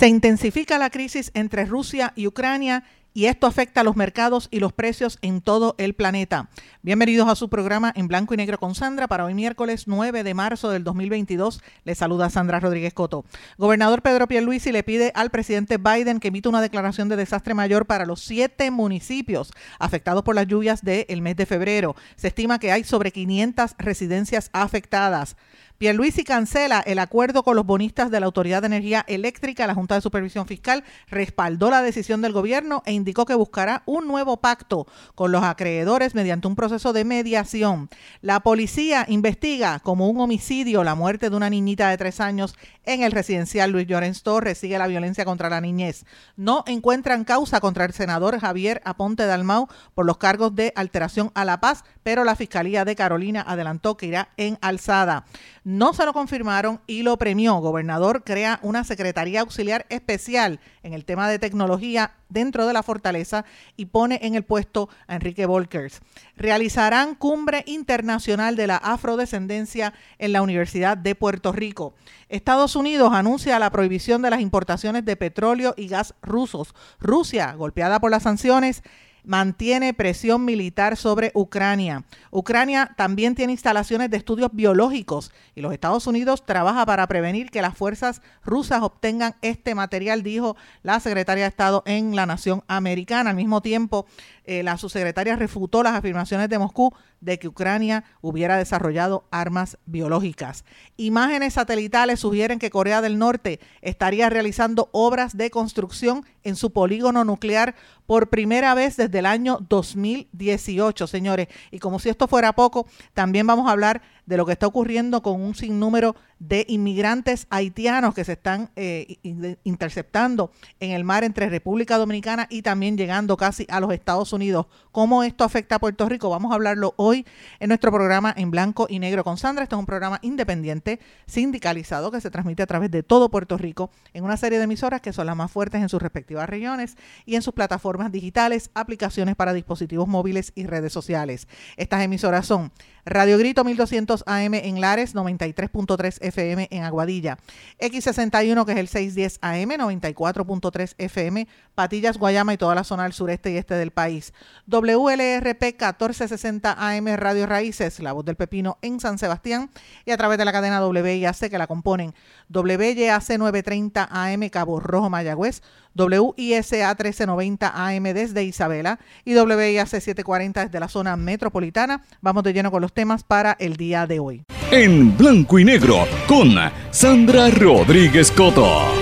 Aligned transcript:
Se 0.00 0.08
intensifica 0.08 0.78
la 0.78 0.88
crisis 0.88 1.30
entre 1.34 1.66
Rusia 1.66 2.14
y 2.16 2.26
Ucrania 2.26 2.84
y 3.12 3.26
esto 3.26 3.46
afecta 3.46 3.82
a 3.82 3.84
los 3.84 3.96
mercados 3.96 4.48
y 4.50 4.58
los 4.58 4.72
precios 4.72 5.18
en 5.20 5.42
todo 5.42 5.74
el 5.76 5.92
planeta. 5.92 6.48
Bienvenidos 6.80 7.28
a 7.28 7.34
su 7.34 7.50
programa 7.50 7.92
en 7.94 8.08
blanco 8.08 8.32
y 8.32 8.38
negro 8.38 8.56
con 8.56 8.74
Sandra 8.74 9.08
para 9.08 9.26
hoy 9.26 9.34
miércoles 9.34 9.88
9 9.88 10.22
de 10.22 10.32
marzo 10.32 10.70
del 10.70 10.84
2022. 10.84 11.60
Le 11.84 11.94
saluda 11.94 12.30
Sandra 12.30 12.60
Rodríguez 12.60 12.94
Coto. 12.94 13.26
Gobernador 13.58 14.00
Pedro 14.00 14.26
Pierluisi 14.26 14.72
le 14.72 14.84
pide 14.84 15.12
al 15.14 15.28
presidente 15.28 15.76
Biden 15.76 16.18
que 16.18 16.28
emita 16.28 16.48
una 16.48 16.62
declaración 16.62 17.10
de 17.10 17.16
desastre 17.16 17.52
mayor 17.52 17.84
para 17.84 18.06
los 18.06 18.22
siete 18.22 18.70
municipios 18.70 19.52
afectados 19.78 20.22
por 20.22 20.34
las 20.34 20.46
lluvias 20.46 20.82
del 20.82 21.20
mes 21.20 21.36
de 21.36 21.44
febrero. 21.44 21.94
Se 22.16 22.28
estima 22.28 22.58
que 22.58 22.72
hay 22.72 22.84
sobre 22.84 23.12
500 23.12 23.74
residencias 23.76 24.48
afectadas. 24.54 25.36
Pierluisi 25.80 26.24
cancela 26.24 26.80
el 26.80 26.98
acuerdo 26.98 27.42
con 27.42 27.56
los 27.56 27.64
bonistas 27.64 28.10
de 28.10 28.20
la 28.20 28.26
Autoridad 28.26 28.60
de 28.60 28.66
Energía 28.66 29.02
Eléctrica. 29.08 29.66
La 29.66 29.74
Junta 29.74 29.94
de 29.94 30.02
Supervisión 30.02 30.46
Fiscal 30.46 30.84
respaldó 31.08 31.70
la 31.70 31.80
decisión 31.80 32.20
del 32.20 32.34
gobierno 32.34 32.82
e 32.84 32.92
indicó 32.92 33.24
que 33.24 33.34
buscará 33.34 33.82
un 33.86 34.06
nuevo 34.06 34.42
pacto 34.42 34.86
con 35.14 35.32
los 35.32 35.42
acreedores 35.42 36.14
mediante 36.14 36.48
un 36.48 36.54
proceso 36.54 36.92
de 36.92 37.06
mediación. 37.06 37.88
La 38.20 38.40
policía 38.40 39.06
investiga 39.08 39.78
como 39.78 40.10
un 40.10 40.20
homicidio 40.20 40.84
la 40.84 40.94
muerte 40.94 41.30
de 41.30 41.36
una 41.36 41.48
niñita 41.48 41.88
de 41.88 41.96
tres 41.96 42.20
años 42.20 42.56
en 42.84 43.02
el 43.02 43.12
residencial 43.12 43.70
Luis 43.70 43.86
Llorens 43.86 44.22
Torres. 44.22 44.58
Sigue 44.58 44.76
la 44.76 44.86
violencia 44.86 45.24
contra 45.24 45.48
la 45.48 45.62
niñez. 45.62 46.04
No 46.36 46.62
encuentran 46.66 47.24
causa 47.24 47.58
contra 47.60 47.86
el 47.86 47.94
senador 47.94 48.38
Javier 48.38 48.82
Aponte 48.84 49.24
Dalmau 49.24 49.66
por 49.94 50.04
los 50.04 50.18
cargos 50.18 50.54
de 50.54 50.74
alteración 50.76 51.30
a 51.34 51.46
la 51.46 51.58
paz, 51.58 51.84
pero 52.02 52.24
la 52.24 52.36
Fiscalía 52.36 52.84
de 52.84 52.96
Carolina 52.96 53.42
adelantó 53.48 53.96
que 53.96 54.08
irá 54.08 54.28
en 54.36 54.58
alzada. 54.60 55.24
No 55.62 55.92
se 55.92 56.06
lo 56.06 56.14
confirmaron 56.14 56.80
y 56.86 57.02
lo 57.02 57.18
premió. 57.18 57.56
Gobernador 57.56 58.24
crea 58.24 58.58
una 58.62 58.82
Secretaría 58.82 59.42
Auxiliar 59.42 59.84
Especial 59.90 60.58
en 60.82 60.94
el 60.94 61.04
tema 61.04 61.28
de 61.28 61.38
tecnología 61.38 62.14
dentro 62.30 62.66
de 62.66 62.72
la 62.72 62.82
fortaleza 62.82 63.44
y 63.76 63.86
pone 63.86 64.20
en 64.22 64.34
el 64.34 64.42
puesto 64.42 64.88
a 65.06 65.16
Enrique 65.16 65.44
Volkers. 65.44 66.00
Realizarán 66.36 67.14
cumbre 67.14 67.62
internacional 67.66 68.56
de 68.56 68.68
la 68.68 68.76
afrodescendencia 68.76 69.92
en 70.18 70.32
la 70.32 70.40
Universidad 70.40 70.96
de 70.96 71.14
Puerto 71.14 71.52
Rico. 71.52 71.94
Estados 72.30 72.74
Unidos 72.74 73.12
anuncia 73.12 73.58
la 73.58 73.70
prohibición 73.70 74.22
de 74.22 74.30
las 74.30 74.40
importaciones 74.40 75.04
de 75.04 75.16
petróleo 75.16 75.74
y 75.76 75.88
gas 75.88 76.14
rusos. 76.22 76.74
Rusia, 77.00 77.52
golpeada 77.52 78.00
por 78.00 78.10
las 78.10 78.22
sanciones, 78.22 78.82
mantiene 79.24 79.94
presión 79.94 80.44
militar 80.44 80.96
sobre 80.96 81.30
Ucrania. 81.34 82.04
Ucrania 82.30 82.94
también 82.96 83.34
tiene 83.34 83.52
instalaciones 83.52 84.10
de 84.10 84.16
estudios 84.16 84.50
biológicos 84.52 85.32
y 85.54 85.60
los 85.60 85.72
Estados 85.72 86.06
Unidos 86.06 86.44
trabaja 86.44 86.86
para 86.86 87.06
prevenir 87.06 87.50
que 87.50 87.62
las 87.62 87.76
fuerzas 87.76 88.22
rusas 88.44 88.82
obtengan 88.82 89.34
este 89.42 89.74
material, 89.74 90.22
dijo 90.22 90.56
la 90.82 91.00
secretaria 91.00 91.44
de 91.44 91.48
Estado 91.48 91.82
en 91.86 92.16
la 92.16 92.26
nación 92.26 92.62
americana. 92.68 93.30
Al 93.30 93.36
mismo 93.36 93.60
tiempo, 93.60 94.06
eh, 94.44 94.62
la 94.62 94.76
subsecretaria 94.78 95.36
refutó 95.36 95.82
las 95.82 95.94
afirmaciones 95.94 96.48
de 96.48 96.58
Moscú 96.58 96.92
de 97.20 97.38
que 97.38 97.48
Ucrania 97.48 98.04
hubiera 98.20 98.56
desarrollado 98.56 99.24
armas 99.30 99.78
biológicas. 99.86 100.64
Imágenes 100.96 101.54
satelitales 101.54 102.20
sugieren 102.20 102.58
que 102.58 102.70
Corea 102.70 103.02
del 103.02 103.18
Norte 103.18 103.60
estaría 103.82 104.30
realizando 104.30 104.88
obras 104.92 105.36
de 105.36 105.50
construcción 105.50 106.24
en 106.42 106.56
su 106.56 106.72
polígono 106.72 107.24
nuclear 107.24 107.74
por 108.06 108.28
primera 108.28 108.74
vez 108.74 108.96
desde 108.96 109.18
el 109.18 109.26
año 109.26 109.58
2018, 109.68 111.06
señores. 111.06 111.48
Y 111.70 111.78
como 111.78 111.98
si 111.98 112.08
esto 112.08 112.26
fuera 112.26 112.54
poco, 112.54 112.86
también 113.14 113.46
vamos 113.46 113.68
a 113.68 113.72
hablar 113.72 114.02
de 114.30 114.36
lo 114.36 114.46
que 114.46 114.52
está 114.52 114.68
ocurriendo 114.68 115.22
con 115.22 115.42
un 115.42 115.56
sinnúmero 115.56 116.14
de 116.38 116.64
inmigrantes 116.68 117.48
haitianos 117.50 118.14
que 118.14 118.24
se 118.24 118.32
están 118.32 118.70
eh, 118.76 119.18
interceptando 119.64 120.52
en 120.78 120.92
el 120.92 121.02
mar 121.02 121.24
entre 121.24 121.50
República 121.50 121.98
Dominicana 121.98 122.46
y 122.48 122.62
también 122.62 122.96
llegando 122.96 123.36
casi 123.36 123.66
a 123.68 123.80
los 123.80 123.92
Estados 123.92 124.32
Unidos. 124.32 124.66
¿Cómo 124.92 125.24
esto 125.24 125.42
afecta 125.42 125.74
a 125.74 125.78
Puerto 125.80 126.08
Rico? 126.08 126.30
Vamos 126.30 126.52
a 126.52 126.54
hablarlo 126.54 126.94
hoy 126.96 127.26
en 127.58 127.68
nuestro 127.68 127.90
programa 127.90 128.32
en 128.36 128.52
blanco 128.52 128.86
y 128.88 129.00
negro 129.00 129.24
con 129.24 129.36
Sandra. 129.36 129.64
Este 129.64 129.74
es 129.74 129.80
un 129.80 129.86
programa 129.86 130.20
independiente, 130.22 131.00
sindicalizado, 131.26 132.12
que 132.12 132.20
se 132.20 132.30
transmite 132.30 132.62
a 132.62 132.66
través 132.66 132.92
de 132.92 133.02
todo 133.02 133.30
Puerto 133.30 133.58
Rico 133.58 133.90
en 134.14 134.22
una 134.22 134.36
serie 134.36 134.58
de 134.58 134.64
emisoras 134.64 135.00
que 135.00 135.12
son 135.12 135.26
las 135.26 135.36
más 135.36 135.50
fuertes 135.50 135.82
en 135.82 135.88
sus 135.88 136.00
respectivas 136.00 136.48
regiones 136.48 136.96
y 137.26 137.34
en 137.34 137.42
sus 137.42 137.52
plataformas 137.52 138.12
digitales, 138.12 138.70
aplicaciones 138.74 139.34
para 139.34 139.52
dispositivos 139.52 140.06
móviles 140.06 140.52
y 140.54 140.66
redes 140.66 140.92
sociales. 140.92 141.48
Estas 141.76 142.02
emisoras 142.02 142.46
son 142.46 142.70
Radio 143.10 143.38
Grito 143.38 143.64
1200 143.64 144.22
AM 144.24 144.54
en 144.54 144.80
Lares, 144.80 145.16
93.3 145.16 146.18
FM 146.20 146.68
en 146.70 146.84
Aguadilla, 146.84 147.38
X61 147.80 148.64
que 148.64 148.70
es 148.70 148.78
el 148.78 148.86
610 148.86 149.38
AM, 149.42 149.70
94.3 149.70 150.94
FM, 150.96 151.48
Patillas, 151.74 152.18
Guayama 152.18 152.54
y 152.54 152.56
toda 152.56 152.76
la 152.76 152.84
zona 152.84 153.02
del 153.02 153.12
sureste 153.12 153.50
y 153.50 153.56
este 153.56 153.74
del 153.74 153.90
país. 153.90 154.32
WLRP 154.68 155.60
1460 155.60 156.76
AM 156.78 157.06
Radio 157.16 157.46
Raíces, 157.46 157.98
La 157.98 158.12
Voz 158.12 158.24
del 158.24 158.36
Pepino 158.36 158.78
en 158.80 159.00
San 159.00 159.18
Sebastián 159.18 159.70
y 160.04 160.12
a 160.12 160.16
través 160.16 160.38
de 160.38 160.44
la 160.44 160.52
cadena 160.52 160.86
WIAC 160.86 161.50
que 161.50 161.58
la 161.58 161.66
componen 161.66 162.14
WYAC 162.48 163.38
930 163.38 164.08
AM 164.08 164.48
Cabo 164.50 164.78
Rojo 164.78 165.10
Mayagüez, 165.10 165.62
WISA 165.94 166.88
1390 166.88 167.72
AM 167.74 168.02
desde 168.14 168.44
Isabela 168.44 168.98
y 169.24 169.34
WIAC 169.34 169.86
740 169.86 170.64
desde 170.64 170.80
la 170.80 170.88
zona 170.88 171.16
metropolitana. 171.16 172.02
Vamos 172.20 172.42
de 172.44 172.52
lleno 172.52 172.70
con 172.70 172.82
los 172.82 172.92
temas 172.92 173.24
para 173.24 173.56
el 173.58 173.76
día 173.76 174.06
de 174.06 174.20
hoy. 174.20 174.44
En 174.70 175.16
blanco 175.16 175.58
y 175.58 175.64
negro 175.64 176.06
con 176.26 176.54
Sandra 176.90 177.50
Rodríguez 177.50 178.30
Coto. 178.30 179.00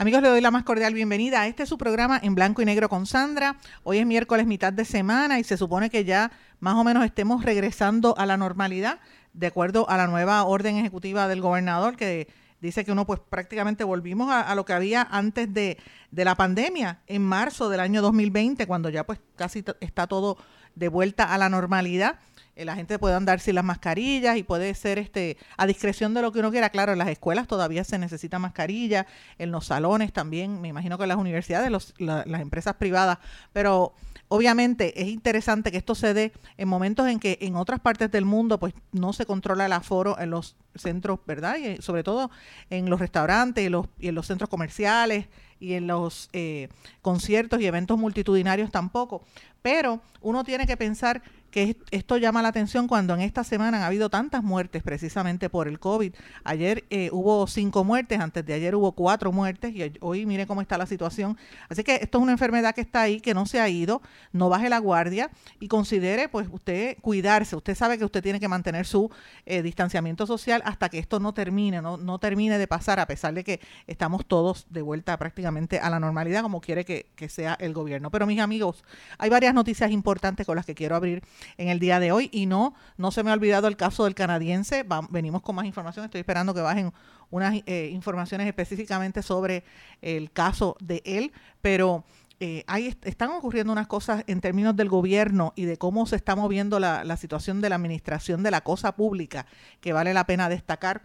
Amigos, 0.00 0.22
le 0.22 0.28
doy 0.30 0.40
la 0.40 0.50
más 0.50 0.64
cordial 0.64 0.94
bienvenida 0.94 1.42
a 1.42 1.46
este 1.46 1.66
su 1.66 1.76
programa 1.76 2.18
en 2.22 2.34
blanco 2.34 2.62
y 2.62 2.64
negro 2.64 2.88
con 2.88 3.04
Sandra. 3.04 3.56
Hoy 3.82 3.98
es 3.98 4.06
miércoles 4.06 4.46
mitad 4.46 4.72
de 4.72 4.86
semana 4.86 5.38
y 5.38 5.44
se 5.44 5.58
supone 5.58 5.90
que 5.90 6.06
ya 6.06 6.32
más 6.58 6.76
o 6.76 6.84
menos 6.84 7.04
estemos 7.04 7.44
regresando 7.44 8.16
a 8.16 8.24
la 8.24 8.38
normalidad 8.38 8.98
de 9.34 9.48
acuerdo 9.48 9.88
a 9.90 9.98
la 9.98 10.06
nueva 10.06 10.42
orden 10.44 10.76
ejecutiva 10.76 11.28
del 11.28 11.42
gobernador 11.42 11.96
que 11.96 12.28
dice 12.60 12.84
que 12.84 12.92
uno 12.92 13.06
pues 13.06 13.20
prácticamente 13.20 13.84
volvimos 13.84 14.30
a, 14.30 14.54
lo 14.54 14.64
que 14.64 14.72
había 14.72 15.02
antes 15.10 15.52
de, 15.52 15.78
de, 16.10 16.24
la 16.24 16.34
pandemia 16.34 17.00
en 17.06 17.22
marzo 17.22 17.68
del 17.68 17.80
año 17.80 18.02
2020 18.02 18.66
cuando 18.66 18.88
ya 18.88 19.04
pues 19.04 19.18
casi 19.36 19.64
está 19.80 20.06
todo 20.06 20.36
de 20.74 20.88
vuelta 20.88 21.32
a 21.32 21.38
la 21.38 21.48
normalidad 21.48 22.18
eh, 22.60 22.64
la 22.64 22.74
gente 22.74 22.98
puede 22.98 23.14
andar 23.14 23.40
sin 23.40 23.54
las 23.54 23.64
mascarillas 23.64 24.36
y 24.36 24.42
puede 24.42 24.74
ser 24.74 24.98
este 24.98 25.38
a 25.56 25.66
discreción 25.66 26.12
de 26.12 26.22
lo 26.22 26.30
que 26.30 26.40
uno 26.40 26.50
quiera. 26.50 26.68
Claro, 26.68 26.92
en 26.92 26.98
las 26.98 27.08
escuelas 27.08 27.46
todavía 27.46 27.84
se 27.84 27.98
necesita 27.98 28.38
mascarilla, 28.38 29.06
en 29.38 29.50
los 29.50 29.66
salones 29.66 30.12
también, 30.12 30.60
me 30.60 30.68
imagino 30.68 30.98
que 30.98 31.04
en 31.04 31.08
las 31.08 31.18
universidades, 31.18 31.70
los, 31.70 31.94
las 31.98 32.40
empresas 32.40 32.74
privadas, 32.74 33.18
pero 33.52 33.94
obviamente 34.30 35.02
es 35.02 35.08
interesante 35.08 35.72
que 35.72 35.78
esto 35.78 35.96
se 35.96 36.14
dé 36.14 36.32
en 36.56 36.68
momentos 36.68 37.08
en 37.08 37.18
que 37.18 37.36
en 37.42 37.56
otras 37.56 37.80
partes 37.80 38.10
del 38.12 38.24
mundo 38.24 38.60
pues 38.60 38.72
no 38.92 39.12
se 39.12 39.26
controla 39.26 39.66
el 39.66 39.72
aforo 39.72 40.18
en 40.20 40.30
los 40.30 40.56
centros, 40.76 41.18
¿verdad? 41.26 41.56
Y 41.58 41.66
eh, 41.66 41.78
sobre 41.80 42.04
todo 42.04 42.30
en 42.70 42.88
los 42.88 43.00
restaurantes 43.00 43.66
y, 43.66 43.68
los, 43.68 43.86
y 43.98 44.06
en 44.06 44.14
los 44.14 44.28
centros 44.28 44.48
comerciales 44.48 45.26
y 45.58 45.74
en 45.74 45.88
los 45.88 46.30
eh, 46.32 46.68
conciertos 47.02 47.60
y 47.60 47.66
eventos 47.66 47.98
multitudinarios 47.98 48.70
tampoco. 48.70 49.24
Pero 49.62 50.00
uno 50.20 50.44
tiene 50.44 50.64
que 50.64 50.76
pensar 50.76 51.22
que 51.50 51.76
esto 51.90 52.16
llama 52.16 52.42
la 52.42 52.48
atención 52.48 52.86
cuando 52.86 53.14
en 53.14 53.20
esta 53.20 53.44
semana 53.44 53.78
han 53.78 53.82
habido 53.82 54.08
tantas 54.08 54.42
muertes 54.42 54.82
precisamente 54.82 55.50
por 55.50 55.68
el 55.68 55.78
COVID. 55.78 56.14
Ayer 56.44 56.84
eh, 56.90 57.10
hubo 57.12 57.46
cinco 57.46 57.84
muertes, 57.84 58.20
antes 58.20 58.46
de 58.46 58.54
ayer 58.54 58.74
hubo 58.74 58.92
cuatro 58.92 59.32
muertes 59.32 59.74
y 59.74 59.92
hoy 60.00 60.26
mire 60.26 60.46
cómo 60.46 60.60
está 60.60 60.78
la 60.78 60.86
situación. 60.86 61.36
Así 61.68 61.82
que 61.82 61.96
esto 61.96 62.18
es 62.18 62.22
una 62.22 62.32
enfermedad 62.32 62.74
que 62.74 62.80
está 62.80 63.02
ahí, 63.02 63.20
que 63.20 63.34
no 63.34 63.46
se 63.46 63.60
ha 63.60 63.68
ido, 63.68 64.00
no 64.32 64.48
baje 64.48 64.68
la 64.68 64.78
guardia 64.78 65.30
y 65.58 65.68
considere 65.68 66.28
pues 66.28 66.48
usted 66.50 66.96
cuidarse. 67.00 67.56
Usted 67.56 67.74
sabe 67.74 67.98
que 67.98 68.04
usted 68.04 68.22
tiene 68.22 68.40
que 68.40 68.48
mantener 68.48 68.86
su 68.86 69.10
eh, 69.46 69.62
distanciamiento 69.62 70.26
social 70.26 70.62
hasta 70.64 70.88
que 70.88 70.98
esto 70.98 71.20
no 71.20 71.34
termine, 71.34 71.82
no, 71.82 71.96
no 71.96 72.18
termine 72.18 72.58
de 72.58 72.66
pasar, 72.66 73.00
a 73.00 73.06
pesar 73.06 73.34
de 73.34 73.44
que 73.44 73.60
estamos 73.86 74.24
todos 74.26 74.66
de 74.70 74.82
vuelta 74.82 75.16
prácticamente 75.18 75.80
a 75.80 75.90
la 75.90 75.98
normalidad 75.98 76.42
como 76.42 76.60
quiere 76.60 76.84
que, 76.84 77.06
que 77.16 77.28
sea 77.28 77.54
el 77.60 77.72
gobierno. 77.72 78.10
Pero 78.10 78.26
mis 78.26 78.40
amigos, 78.40 78.84
hay 79.18 79.30
varias 79.30 79.54
noticias 79.54 79.90
importantes 79.90 80.46
con 80.46 80.56
las 80.56 80.64
que 80.64 80.74
quiero 80.74 80.94
abrir 80.94 81.22
en 81.56 81.68
el 81.68 81.78
día 81.78 82.00
de 82.00 82.12
hoy 82.12 82.28
y 82.32 82.46
no, 82.46 82.74
no 82.96 83.10
se 83.10 83.22
me 83.22 83.30
ha 83.30 83.34
olvidado 83.34 83.68
el 83.68 83.76
caso 83.76 84.04
del 84.04 84.14
canadiense. 84.14 84.84
venimos 85.10 85.42
con 85.42 85.54
más 85.56 85.66
información. 85.66 86.04
Estoy 86.04 86.20
esperando 86.20 86.54
que 86.54 86.60
bajen 86.60 86.92
unas 87.30 87.62
eh, 87.66 87.90
informaciones 87.92 88.46
específicamente 88.46 89.22
sobre 89.22 89.64
el 90.02 90.32
caso 90.32 90.76
de 90.80 91.02
él, 91.04 91.32
pero 91.62 92.04
eh, 92.40 92.64
están 93.02 93.30
ocurriendo 93.30 93.72
unas 93.72 93.86
cosas 93.86 94.24
en 94.26 94.40
términos 94.40 94.74
del 94.74 94.88
gobierno 94.88 95.52
y 95.56 95.64
de 95.64 95.76
cómo 95.76 96.06
se 96.06 96.16
está 96.16 96.34
moviendo 96.34 96.80
la, 96.80 97.04
la 97.04 97.16
situación 97.16 97.60
de 97.60 97.68
la 97.68 97.76
administración 97.76 98.42
de 98.42 98.50
la 98.50 98.62
cosa 98.62 98.96
pública 98.96 99.46
que 99.80 99.92
vale 99.92 100.14
la 100.14 100.24
pena 100.24 100.48
destacar 100.48 101.02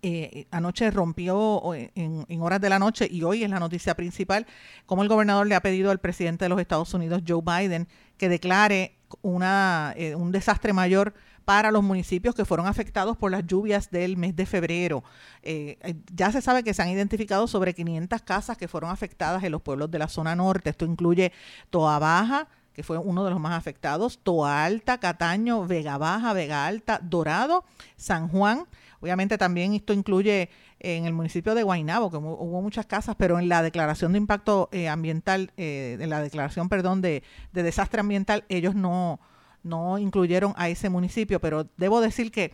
eh, 0.00 0.46
anoche 0.52 0.92
rompió 0.92 1.74
en, 1.74 2.40
horas 2.40 2.60
de 2.60 2.68
la 2.68 2.78
noche 2.78 3.08
y 3.10 3.24
hoy 3.24 3.42
es 3.42 3.50
la 3.50 3.58
noticia 3.58 3.96
principal, 3.96 4.46
como 4.86 5.02
el 5.02 5.08
gobernador 5.08 5.48
le 5.48 5.56
ha 5.56 5.60
pedido 5.60 5.90
al 5.90 5.98
presidente 5.98 6.44
de 6.44 6.48
los 6.48 6.60
Estados 6.60 6.94
Unidos, 6.94 7.22
Joe 7.26 7.42
Biden, 7.42 7.88
que 8.16 8.28
declare 8.28 8.94
una, 9.22 9.94
eh, 9.96 10.14
un 10.14 10.32
desastre 10.32 10.72
mayor 10.72 11.14
para 11.44 11.70
los 11.70 11.82
municipios 11.82 12.34
que 12.34 12.44
fueron 12.44 12.66
afectados 12.66 13.16
por 13.16 13.30
las 13.30 13.46
lluvias 13.46 13.90
del 13.90 14.16
mes 14.16 14.36
de 14.36 14.44
febrero. 14.44 15.02
Eh, 15.42 15.78
ya 16.14 16.30
se 16.30 16.42
sabe 16.42 16.62
que 16.62 16.74
se 16.74 16.82
han 16.82 16.90
identificado 16.90 17.46
sobre 17.46 17.74
500 17.74 18.20
casas 18.22 18.58
que 18.58 18.68
fueron 18.68 18.90
afectadas 18.90 19.42
en 19.44 19.52
los 19.52 19.62
pueblos 19.62 19.90
de 19.90 19.98
la 19.98 20.08
zona 20.08 20.36
norte. 20.36 20.70
Esto 20.70 20.84
incluye 20.84 21.32
Toa 21.70 21.98
Baja, 21.98 22.48
que 22.74 22.82
fue 22.82 22.98
uno 22.98 23.24
de 23.24 23.30
los 23.30 23.40
más 23.40 23.56
afectados, 23.56 24.18
Toa 24.22 24.64
Alta, 24.64 24.98
Cataño, 24.98 25.66
Vega 25.66 25.96
Baja, 25.96 26.34
Vega 26.34 26.66
Alta, 26.66 27.00
Dorado, 27.02 27.64
San 27.96 28.28
Juan, 28.28 28.66
Obviamente 29.00 29.38
también 29.38 29.74
esto 29.74 29.92
incluye 29.92 30.50
en 30.80 31.06
el 31.06 31.12
municipio 31.12 31.54
de 31.54 31.62
Guaynabo, 31.62 32.10
que 32.10 32.16
hubo 32.16 32.62
muchas 32.62 32.86
casas, 32.86 33.16
pero 33.16 33.38
en 33.38 33.48
la 33.48 33.62
declaración 33.62 34.12
de 34.12 34.18
impacto 34.18 34.68
eh, 34.72 34.88
ambiental, 34.88 35.52
eh, 35.56 35.96
en 36.00 36.10
la 36.10 36.20
declaración, 36.20 36.68
perdón, 36.68 37.00
de, 37.00 37.22
desastre 37.52 38.00
ambiental, 38.00 38.44
ellos 38.48 38.74
no, 38.74 39.20
no 39.62 39.98
incluyeron 39.98 40.54
a 40.56 40.68
ese 40.68 40.88
municipio, 40.88 41.40
pero 41.40 41.68
debo 41.76 42.00
decir 42.00 42.30
que 42.30 42.52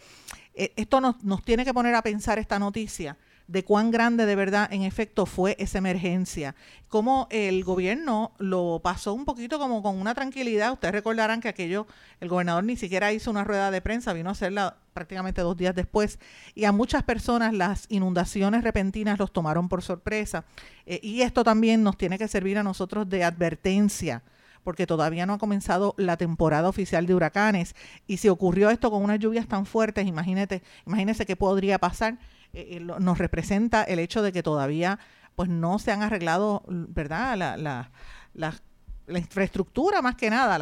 eh, 0.54 0.72
esto 0.76 1.00
nos, 1.00 1.22
nos 1.22 1.42
tiene 1.42 1.64
que 1.64 1.74
poner 1.74 1.94
a 1.94 2.02
pensar 2.02 2.38
esta 2.38 2.58
noticia 2.58 3.16
de 3.46 3.62
cuán 3.64 3.90
grande 3.90 4.24
de 4.26 4.36
verdad 4.36 4.72
en 4.72 4.82
efecto 4.82 5.26
fue 5.26 5.56
esa 5.58 5.78
emergencia. 5.78 6.54
Cómo 6.88 7.26
el 7.30 7.62
gobierno 7.64 8.32
lo 8.38 8.80
pasó 8.82 9.12
un 9.12 9.24
poquito 9.24 9.58
como 9.58 9.82
con 9.82 10.00
una 10.00 10.14
tranquilidad. 10.14 10.72
Ustedes 10.72 10.94
recordarán 10.94 11.40
que 11.40 11.48
aquello, 11.48 11.86
el 12.20 12.28
gobernador 12.28 12.64
ni 12.64 12.76
siquiera 12.76 13.12
hizo 13.12 13.30
una 13.30 13.44
rueda 13.44 13.70
de 13.70 13.82
prensa, 13.82 14.12
vino 14.12 14.30
a 14.30 14.32
hacerla 14.32 14.76
prácticamente 14.94 15.42
dos 15.42 15.56
días 15.56 15.74
después. 15.74 16.18
Y 16.54 16.64
a 16.64 16.72
muchas 16.72 17.02
personas 17.02 17.52
las 17.52 17.86
inundaciones 17.90 18.64
repentinas 18.64 19.18
los 19.18 19.32
tomaron 19.32 19.68
por 19.68 19.82
sorpresa. 19.82 20.44
Eh, 20.86 21.00
y 21.02 21.20
esto 21.20 21.44
también 21.44 21.82
nos 21.82 21.98
tiene 21.98 22.18
que 22.18 22.28
servir 22.28 22.58
a 22.58 22.62
nosotros 22.62 23.08
de 23.08 23.24
advertencia 23.24 24.22
porque 24.62 24.86
todavía 24.86 25.26
no 25.26 25.34
ha 25.34 25.38
comenzado 25.38 25.94
la 25.98 26.16
temporada 26.16 26.70
oficial 26.70 27.04
de 27.06 27.14
huracanes. 27.14 27.76
Y 28.06 28.16
si 28.16 28.30
ocurrió 28.30 28.70
esto 28.70 28.90
con 28.90 29.04
unas 29.04 29.18
lluvias 29.18 29.46
tan 29.46 29.66
fuertes, 29.66 30.06
imagínate, 30.06 30.62
imagínese 30.86 31.26
qué 31.26 31.36
podría 31.36 31.78
pasar 31.78 32.16
eh, 32.54 32.76
eh, 32.76 32.80
nos 32.80 33.18
representa 33.18 33.82
el 33.82 33.98
hecho 33.98 34.22
de 34.22 34.32
que 34.32 34.42
todavía 34.42 34.98
pues 35.34 35.48
no 35.48 35.78
se 35.78 35.90
han 35.92 36.02
arreglado, 36.02 36.62
¿verdad? 36.68 37.36
La, 37.36 37.56
la, 37.56 37.90
las 38.34 38.62
la 39.06 39.18
infraestructura 39.18 40.00
más 40.02 40.16
que 40.16 40.30
nada, 40.30 40.58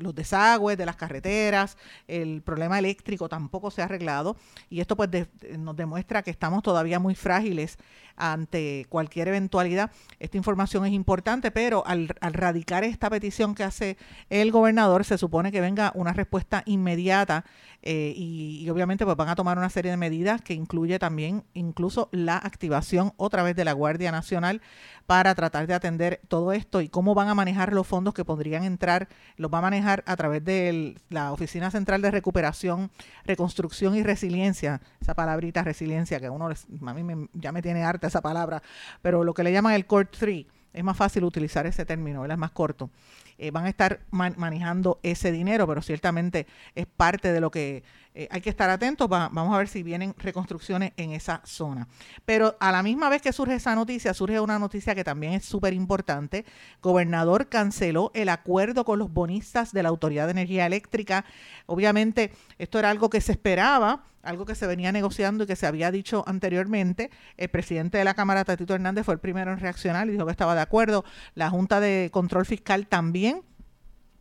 los 0.00 0.14
desagües 0.14 0.78
de 0.78 0.86
las 0.86 0.96
carreteras, 0.96 1.76
el 2.06 2.42
problema 2.42 2.78
eléctrico 2.78 3.28
tampoco 3.28 3.70
se 3.70 3.82
ha 3.82 3.86
arreglado 3.86 4.36
y 4.70 4.80
esto 4.80 4.96
pues 4.96 5.10
nos 5.58 5.76
demuestra 5.76 6.22
que 6.22 6.30
estamos 6.30 6.62
todavía 6.62 6.98
muy 6.98 7.14
frágiles 7.14 7.78
ante 8.16 8.86
cualquier 8.88 9.28
eventualidad. 9.28 9.90
Esta 10.18 10.36
información 10.36 10.84
es 10.86 10.92
importante, 10.92 11.50
pero 11.50 11.84
al, 11.86 12.08
radicar 12.20 12.84
esta 12.84 13.10
petición 13.10 13.54
que 13.54 13.64
hace 13.64 13.96
el 14.30 14.52
gobernador 14.52 15.04
se 15.04 15.18
supone 15.18 15.50
que 15.50 15.60
venga 15.60 15.92
una 15.94 16.12
respuesta 16.12 16.62
inmediata 16.66 17.44
eh, 17.82 18.12
y, 18.16 18.60
y, 18.62 18.70
obviamente 18.70 19.04
pues 19.04 19.16
van 19.16 19.28
a 19.28 19.34
tomar 19.34 19.58
una 19.58 19.68
serie 19.68 19.90
de 19.90 19.96
medidas 19.96 20.40
que 20.40 20.54
incluye 20.54 21.00
también 21.00 21.42
incluso 21.52 22.08
la 22.12 22.36
activación 22.36 23.12
otra 23.16 23.42
vez 23.42 23.56
de 23.56 23.64
la 23.64 23.72
Guardia 23.72 24.12
Nacional 24.12 24.62
para 25.06 25.34
tratar 25.34 25.66
de 25.66 25.74
atender 25.74 26.20
todo 26.28 26.52
esto 26.52 26.80
y 26.80 26.88
cómo 26.88 27.14
van 27.14 27.28
a 27.28 27.34
manejar 27.34 27.71
los 27.74 27.86
fondos 27.86 28.14
que 28.14 28.24
podrían 28.24 28.64
entrar, 28.64 29.08
los 29.36 29.52
va 29.52 29.58
a 29.58 29.62
manejar 29.62 30.02
a 30.06 30.16
través 30.16 30.44
de 30.44 30.96
la 31.08 31.32
Oficina 31.32 31.70
Central 31.70 32.02
de 32.02 32.10
Recuperación, 32.10 32.90
Reconstrucción 33.24 33.94
y 33.96 34.02
Resiliencia, 34.02 34.80
esa 35.00 35.14
palabrita 35.14 35.62
resiliencia 35.62 36.20
que 36.20 36.30
uno 36.30 36.48
a 36.48 36.94
mí 36.94 37.28
ya 37.32 37.52
me 37.52 37.62
tiene 37.62 37.84
harta 37.84 38.06
esa 38.06 38.20
palabra, 38.20 38.62
pero 39.00 39.24
lo 39.24 39.34
que 39.34 39.42
le 39.42 39.52
llaman 39.52 39.74
el 39.74 39.86
Core 39.86 40.08
3, 40.10 40.46
es 40.72 40.84
más 40.84 40.96
fácil 40.96 41.24
utilizar 41.24 41.66
ese 41.66 41.84
término, 41.84 42.24
es 42.24 42.38
más 42.38 42.50
corto. 42.50 42.90
Eh, 43.38 43.50
van 43.50 43.66
a 43.66 43.68
estar 43.68 44.00
manejando 44.10 45.00
ese 45.02 45.32
dinero, 45.32 45.66
pero 45.66 45.82
ciertamente 45.82 46.46
es 46.74 46.86
parte 46.86 47.32
de 47.32 47.40
lo 47.40 47.50
que 47.50 47.82
eh, 48.14 48.28
hay 48.30 48.40
que 48.40 48.50
estar 48.50 48.68
atentos. 48.68 49.08
vamos 49.08 49.54
a 49.54 49.58
ver 49.58 49.68
si 49.68 49.82
vienen 49.82 50.14
reconstrucciones 50.18 50.92
en 50.96 51.12
esa 51.12 51.40
zona. 51.44 51.88
Pero 52.24 52.56
a 52.60 52.72
la 52.72 52.82
misma 52.82 53.08
vez 53.08 53.22
que 53.22 53.32
surge 53.32 53.54
esa 53.54 53.74
noticia, 53.74 54.14
surge 54.14 54.40
una 54.40 54.58
noticia 54.58 54.94
que 54.94 55.04
también 55.04 55.32
es 55.32 55.44
súper 55.44 55.72
importante. 55.72 56.44
Gobernador 56.82 57.48
canceló 57.48 58.10
el 58.14 58.28
acuerdo 58.28 58.84
con 58.84 58.98
los 58.98 59.12
bonistas 59.12 59.72
de 59.72 59.82
la 59.82 59.88
Autoridad 59.88 60.26
de 60.26 60.32
Energía 60.32 60.66
Eléctrica. 60.66 61.24
Obviamente, 61.66 62.32
esto 62.58 62.78
era 62.78 62.90
algo 62.90 63.08
que 63.10 63.20
se 63.20 63.32
esperaba 63.32 64.04
algo 64.22 64.46
que 64.46 64.54
se 64.54 64.66
venía 64.66 64.92
negociando 64.92 65.44
y 65.44 65.46
que 65.46 65.56
se 65.56 65.66
había 65.66 65.90
dicho 65.90 66.24
anteriormente. 66.26 67.10
El 67.36 67.48
presidente 67.48 67.98
de 67.98 68.04
la 68.04 68.14
Cámara, 68.14 68.44
Tatito 68.44 68.74
Hernández, 68.74 69.04
fue 69.04 69.14
el 69.14 69.20
primero 69.20 69.52
en 69.52 69.58
reaccionar 69.58 70.08
y 70.08 70.12
dijo 70.12 70.24
que 70.24 70.30
estaba 70.30 70.54
de 70.54 70.60
acuerdo. 70.60 71.04
La 71.34 71.50
Junta 71.50 71.80
de 71.80 72.08
Control 72.12 72.46
Fiscal 72.46 72.86
también 72.86 73.42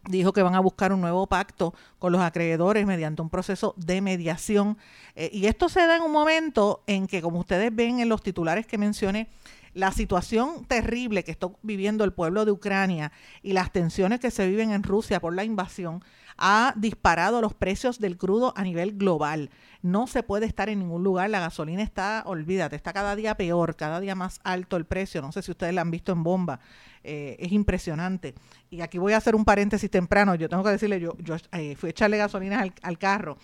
dijo 0.08 0.34
que 0.34 0.42
van 0.42 0.56
a 0.56 0.60
buscar 0.60 0.94
un 0.94 1.02
nuevo 1.02 1.28
pacto 1.28 1.74
con 2.00 2.12
los 2.12 2.22
acreedores 2.22 2.86
mediante 2.86 3.22
un 3.22 3.30
proceso 3.30 3.74
de 3.78 4.02
mediación. 4.02 4.78
Eh, 5.16 5.30
y 5.32 5.46
esto 5.46 5.70
se 5.70 5.86
da 5.86 5.96
en 5.96 6.02
un 6.02 6.12
momento 6.12 6.84
en 6.88 7.08
que, 7.08 7.22
como 7.22 7.40
ustedes 7.40 7.74
ven 7.74 8.00
en 8.00 8.10
los 8.10 8.22
titulares 8.22 8.66
que 8.66 8.78
mencioné, 8.78 9.30
la 9.74 9.92
situación 9.92 10.66
terrible 10.66 11.24
que 11.24 11.32
está 11.32 11.48
viviendo 11.62 12.04
el 12.04 12.14
pueblo 12.14 12.44
de 12.44 12.52
Ucrania 12.52 13.12
y 13.42 13.54
las 13.54 13.72
tensiones 13.72 14.20
que 14.20 14.32
se 14.32 14.48
viven 14.48 14.72
en 14.72 14.84
Rusia 14.84 15.22
por 15.22 15.34
la 15.34 15.44
invasión 15.44 16.04
ha 16.42 16.74
disparado 16.76 17.40
los 17.40 17.54
precios 17.54 18.00
del 18.00 18.18
crudo 18.18 18.52
a 18.58 18.64
nivel 18.64 18.98
global. 18.98 19.52
No 19.84 20.08
se 20.08 20.24
puede 20.24 20.48
estar 20.48 20.70
en 20.70 20.80
ningún 20.80 21.04
lugar. 21.04 21.30
La 21.30 21.40
gasolina 21.40 21.84
está, 21.84 22.24
olvídate, 22.26 22.76
está 22.76 22.94
cada 22.94 23.16
día 23.16 23.36
peor, 23.36 23.76
cada 23.76 24.00
día 24.00 24.16
más 24.16 24.42
alto 24.44 24.76
el 24.76 24.86
precio. 24.86 25.22
No 25.22 25.32
sé 25.32 25.44
si 25.44 25.52
ustedes 25.52 25.74
la 25.74 25.82
han 25.82 25.92
visto 25.92 26.12
en 26.12 26.24
bomba. 26.24 26.60
Eh, 27.04 27.38
es 27.40 27.52
impresionante. 27.52 28.34
Y 28.72 28.82
aquí 28.82 28.98
voy 28.98 29.14
a 29.14 29.18
hacer 29.18 29.36
un 29.36 29.46
paréntesis 29.46 29.90
temprano. 29.90 30.34
Yo 30.34 30.50
tengo 30.50 30.64
que 30.64 30.72
decirle, 30.72 31.00
yo, 31.00 31.16
yo 31.20 31.36
eh, 31.52 31.76
fui 31.76 31.88
a 31.88 31.92
echarle 31.92 32.18
gasolina 32.18 32.66
al, 32.82 32.98
carro 32.98 33.38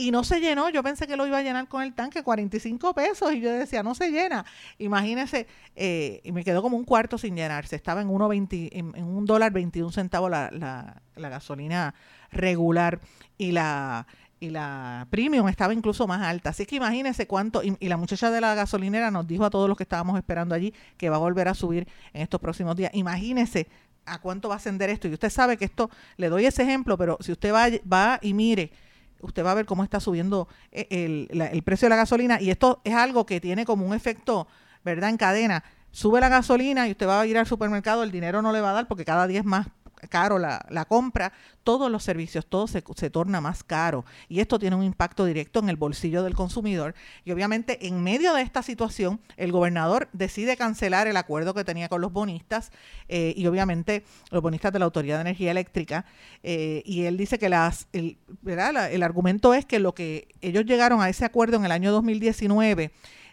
y 0.00 0.10
no 0.10 0.24
se 0.24 0.40
llenó. 0.40 0.70
Yo 0.70 0.82
pensé 0.82 1.06
que 1.06 1.16
lo 1.16 1.26
iba 1.26 1.38
a 1.38 1.42
llenar 1.42 1.68
con 1.68 1.82
el 1.82 1.92
tanque, 1.92 2.22
45 2.22 2.94
pesos, 2.94 3.32
y 3.34 3.40
yo 3.40 3.52
decía, 3.52 3.82
no 3.82 3.94
se 3.94 4.10
llena. 4.10 4.46
Imagínese, 4.78 5.46
eh, 5.76 6.22
y 6.24 6.32
me 6.32 6.42
quedó 6.42 6.62
como 6.62 6.78
un 6.78 6.84
cuarto 6.84 7.18
sin 7.18 7.36
llenarse. 7.36 7.76
Estaba 7.76 8.00
en, 8.00 8.08
1.20, 8.08 8.70
en, 8.72 8.92
en 8.96 9.04
un 9.04 9.26
dólar 9.26 9.52
21 9.52 9.92
centavos 9.92 10.30
la, 10.30 10.50
la, 10.50 11.28
gasolina 11.28 11.94
regular 12.32 12.98
y 13.36 13.52
la 13.52 14.06
y 14.42 14.48
la 14.48 15.06
premium 15.10 15.48
estaba 15.48 15.74
incluso 15.74 16.06
más 16.06 16.22
alta. 16.22 16.48
Así 16.48 16.64
que 16.64 16.76
imagínense 16.76 17.26
cuánto, 17.26 17.62
y, 17.62 17.76
la 17.86 17.98
muchacha 17.98 18.30
de 18.30 18.40
la 18.40 18.54
gasolinera 18.54 19.10
nos 19.10 19.26
dijo 19.26 19.44
a 19.44 19.50
todos 19.50 19.68
los 19.68 19.76
que 19.76 19.82
estábamos 19.82 20.16
esperando 20.16 20.54
allí 20.54 20.72
que 20.96 21.10
va 21.10 21.16
a 21.16 21.18
volver 21.18 21.46
a 21.46 21.52
subir 21.52 21.86
en 22.14 22.22
estos 22.22 22.40
próximos 22.40 22.74
días. 22.74 22.90
Imagínense 22.94 23.68
a 24.06 24.18
cuánto 24.18 24.48
va 24.48 24.54
a 24.54 24.56
ascender 24.56 24.88
esto. 24.88 25.08
Y 25.08 25.12
usted 25.12 25.28
sabe 25.28 25.58
que 25.58 25.66
esto, 25.66 25.90
le 26.16 26.30
doy 26.30 26.46
ese 26.46 26.62
ejemplo, 26.62 26.96
pero 26.96 27.18
si 27.20 27.32
usted 27.32 27.52
va, 27.52 27.68
va 27.86 28.18
y 28.22 28.32
mire, 28.32 28.72
usted 29.22 29.44
va 29.44 29.52
a 29.52 29.54
ver 29.54 29.66
cómo 29.66 29.84
está 29.84 30.00
subiendo 30.00 30.48
eh, 30.72 30.86
el, 30.90 31.40
el 31.40 31.62
precio 31.62 31.86
de 31.86 31.90
la 31.90 31.96
gasolina. 31.96 32.40
Y 32.40 32.50
esto 32.50 32.80
es 32.84 32.94
algo 32.94 33.26
que 33.26 33.40
tiene 33.40 33.64
como 33.64 33.86
un 33.86 33.94
efecto, 33.94 34.46
¿verdad?, 34.84 35.10
en 35.10 35.16
cadena. 35.16 35.64
Sube 35.90 36.20
la 36.20 36.28
gasolina 36.28 36.86
y 36.86 36.92
usted 36.92 37.08
va 37.08 37.20
a 37.20 37.26
ir 37.26 37.36
al 37.36 37.46
supermercado, 37.46 38.02
el 38.02 38.12
dinero 38.12 38.42
no 38.42 38.52
le 38.52 38.60
va 38.60 38.70
a 38.70 38.74
dar 38.74 38.88
porque 38.88 39.04
cada 39.04 39.26
día 39.26 39.40
es 39.40 39.44
más 39.44 39.66
caro 40.08 40.38
la, 40.38 40.64
la 40.70 40.84
compra, 40.84 41.32
todos 41.64 41.90
los 41.90 42.02
servicios, 42.02 42.46
todo 42.46 42.66
se, 42.66 42.82
se, 42.96 43.10
torna 43.10 43.40
más 43.40 43.62
caro. 43.62 44.04
Y 44.28 44.40
esto 44.40 44.58
tiene 44.58 44.76
un 44.76 44.82
impacto 44.82 45.24
directo 45.24 45.60
en 45.60 45.68
el 45.68 45.76
bolsillo 45.76 46.22
del 46.22 46.34
consumidor. 46.34 46.94
Y 47.24 47.32
obviamente 47.32 47.86
en 47.86 48.02
medio 48.02 48.34
de 48.34 48.42
esta 48.42 48.62
situación, 48.62 49.20
el 49.36 49.52
gobernador 49.52 50.08
decide 50.12 50.56
cancelar 50.56 51.06
el 51.06 51.16
acuerdo 51.16 51.54
que 51.54 51.64
tenía 51.64 51.88
con 51.88 52.00
los 52.00 52.12
bonistas 52.12 52.72
eh, 53.08 53.34
y 53.36 53.46
obviamente 53.46 54.04
los 54.30 54.42
bonistas 54.42 54.72
de 54.72 54.78
la 54.78 54.86
Autoridad 54.86 55.16
de 55.16 55.22
Energía 55.22 55.50
Eléctrica. 55.50 56.04
Eh, 56.42 56.82
y 56.86 57.04
él 57.04 57.16
dice 57.16 57.38
que 57.38 57.48
las, 57.48 57.88
el, 57.92 58.18
¿verdad? 58.42 58.92
el 58.92 59.02
argumento 59.02 59.54
es 59.54 59.64
que 59.66 59.78
lo 59.78 59.94
que 59.94 60.28
ellos 60.40 60.64
llegaron 60.64 61.00
a 61.00 61.08
ese 61.08 61.24
acuerdo 61.24 61.56
en 61.56 61.64
el 61.64 61.72
año 61.72 61.92
2019 61.92 62.90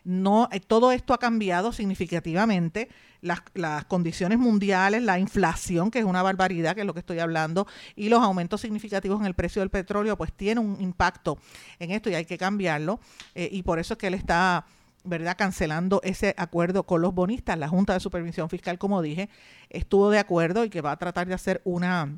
no, 0.07 0.47
eh, 0.53 0.61
todo 0.61 0.93
esto 0.93 1.13
ha 1.13 1.19
cambiado 1.19 1.73
significativamente. 1.73 2.87
Las, 3.19 3.41
las, 3.55 3.83
condiciones 3.85 4.37
mundiales, 4.37 5.03
la 5.03 5.19
inflación, 5.19 5.91
que 5.91 5.99
es 5.99 6.05
una 6.05 6.23
barbaridad, 6.23 6.75
que 6.75 6.81
es 6.81 6.87
lo 6.87 6.93
que 6.93 7.01
estoy 7.01 7.19
hablando, 7.19 7.67
y 7.95 8.07
los 8.07 8.23
aumentos 8.23 8.61
significativos 8.61 9.19
en 9.19 9.25
el 9.25 9.33
precio 9.33 9.61
del 9.61 9.69
petróleo, 9.69 10.17
pues 10.17 10.31
tiene 10.31 10.61
un 10.61 10.79
impacto 10.79 11.37
en 11.79 11.91
esto 11.91 12.09
y 12.09 12.13
hay 12.13 12.23
que 12.23 12.37
cambiarlo. 12.37 13.01
Eh, 13.35 13.49
y 13.51 13.63
por 13.63 13.79
eso 13.79 13.95
es 13.95 13.97
que 13.97 14.07
él 14.07 14.13
está 14.13 14.65
¿verdad? 15.03 15.35
Cancelando 15.37 15.99
ese 16.03 16.33
acuerdo 16.37 16.83
con 16.83 17.01
los 17.01 17.13
bonistas. 17.13 17.57
La 17.57 17.67
Junta 17.67 17.93
de 17.93 17.99
Supervisión 17.99 18.49
Fiscal, 18.49 18.77
como 18.77 19.01
dije, 19.01 19.29
estuvo 19.69 20.09
de 20.09 20.19
acuerdo 20.19 20.63
y 20.63 20.69
que 20.69 20.79
va 20.79 20.91
a 20.91 20.97
tratar 20.97 21.27
de 21.27 21.33
hacer 21.33 21.61
una. 21.65 22.17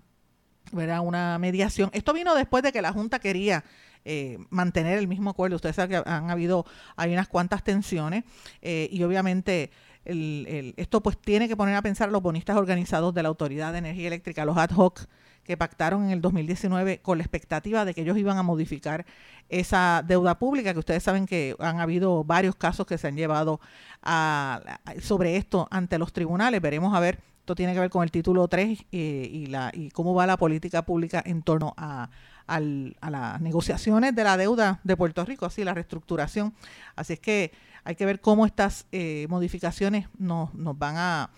Una 0.71 1.39
mediación. 1.39 1.89
Esto 1.93 2.13
vino 2.13 2.35
después 2.35 2.61
de 2.61 2.71
que 2.71 2.83
la 2.83 2.93
Junta 2.93 3.17
quería 3.17 3.63
eh, 4.05 4.37
mantener 4.49 4.97
el 4.97 5.07
mismo 5.07 5.29
acuerdo. 5.29 5.55
Ustedes 5.55 5.75
saben 5.75 5.91
que 5.91 6.09
han 6.09 6.29
habido, 6.29 6.65
hay 6.95 7.13
unas 7.13 7.27
cuantas 7.27 7.63
tensiones 7.63 8.23
eh, 8.61 8.89
y 8.91 9.03
obviamente 9.03 9.71
el, 10.05 10.73
esto 10.77 11.01
pues 11.01 11.17
tiene 11.17 11.47
que 11.47 11.57
poner 11.57 11.75
a 11.75 11.81
pensar 11.81 12.09
a 12.09 12.11
los 12.11 12.21
bonistas 12.21 12.57
organizados 12.57 13.13
de 13.13 13.23
la 13.23 13.29
Autoridad 13.29 13.71
de 13.71 13.79
Energía 13.79 14.07
Eléctrica, 14.07 14.45
los 14.45 14.57
ad 14.57 14.71
hoc 14.75 15.01
que 15.43 15.57
pactaron 15.57 16.03
en 16.05 16.11
el 16.11 16.21
2019 16.21 16.99
con 17.01 17.17
la 17.17 17.23
expectativa 17.23 17.83
de 17.83 17.93
que 17.93 18.01
ellos 18.01 18.17
iban 18.17 18.37
a 18.37 18.43
modificar 18.43 19.05
esa 19.49 20.03
deuda 20.05 20.37
pública, 20.37 20.73
que 20.73 20.79
ustedes 20.79 21.01
saben 21.01 21.25
que 21.25 21.55
han 21.57 21.79
habido 21.79 22.23
varios 22.23 22.55
casos 22.55 22.85
que 22.85 22.99
se 22.99 23.07
han 23.07 23.15
llevado 23.15 23.59
a, 24.03 24.79
sobre 25.01 25.37
esto 25.37 25.67
ante 25.71 25.97
los 25.97 26.13
tribunales. 26.13 26.61
Veremos 26.61 26.95
a 26.95 26.99
ver, 26.99 27.19
tiene 27.55 27.73
que 27.73 27.79
ver 27.79 27.89
con 27.89 28.03
el 28.03 28.11
título 28.11 28.47
3 28.47 28.85
eh, 28.91 29.29
y, 29.31 29.45
la, 29.47 29.71
y 29.73 29.89
cómo 29.91 30.13
va 30.13 30.27
la 30.27 30.37
política 30.37 30.83
pública 30.83 31.21
en 31.25 31.41
torno 31.41 31.73
a, 31.77 32.09
a 32.47 32.59
las 32.59 33.41
negociaciones 33.41 34.15
de 34.15 34.23
la 34.23 34.37
deuda 34.37 34.79
de 34.83 34.97
Puerto 34.97 35.23
Rico, 35.25 35.45
así 35.45 35.63
la 35.63 35.73
reestructuración. 35.73 36.53
Así 36.95 37.13
es 37.13 37.19
que 37.19 37.51
hay 37.83 37.95
que 37.95 38.05
ver 38.05 38.21
cómo 38.21 38.45
estas 38.45 38.85
eh, 38.91 39.27
modificaciones 39.29 40.07
nos, 40.17 40.53
nos 40.53 40.77
van 40.77 40.95
a 40.97 41.29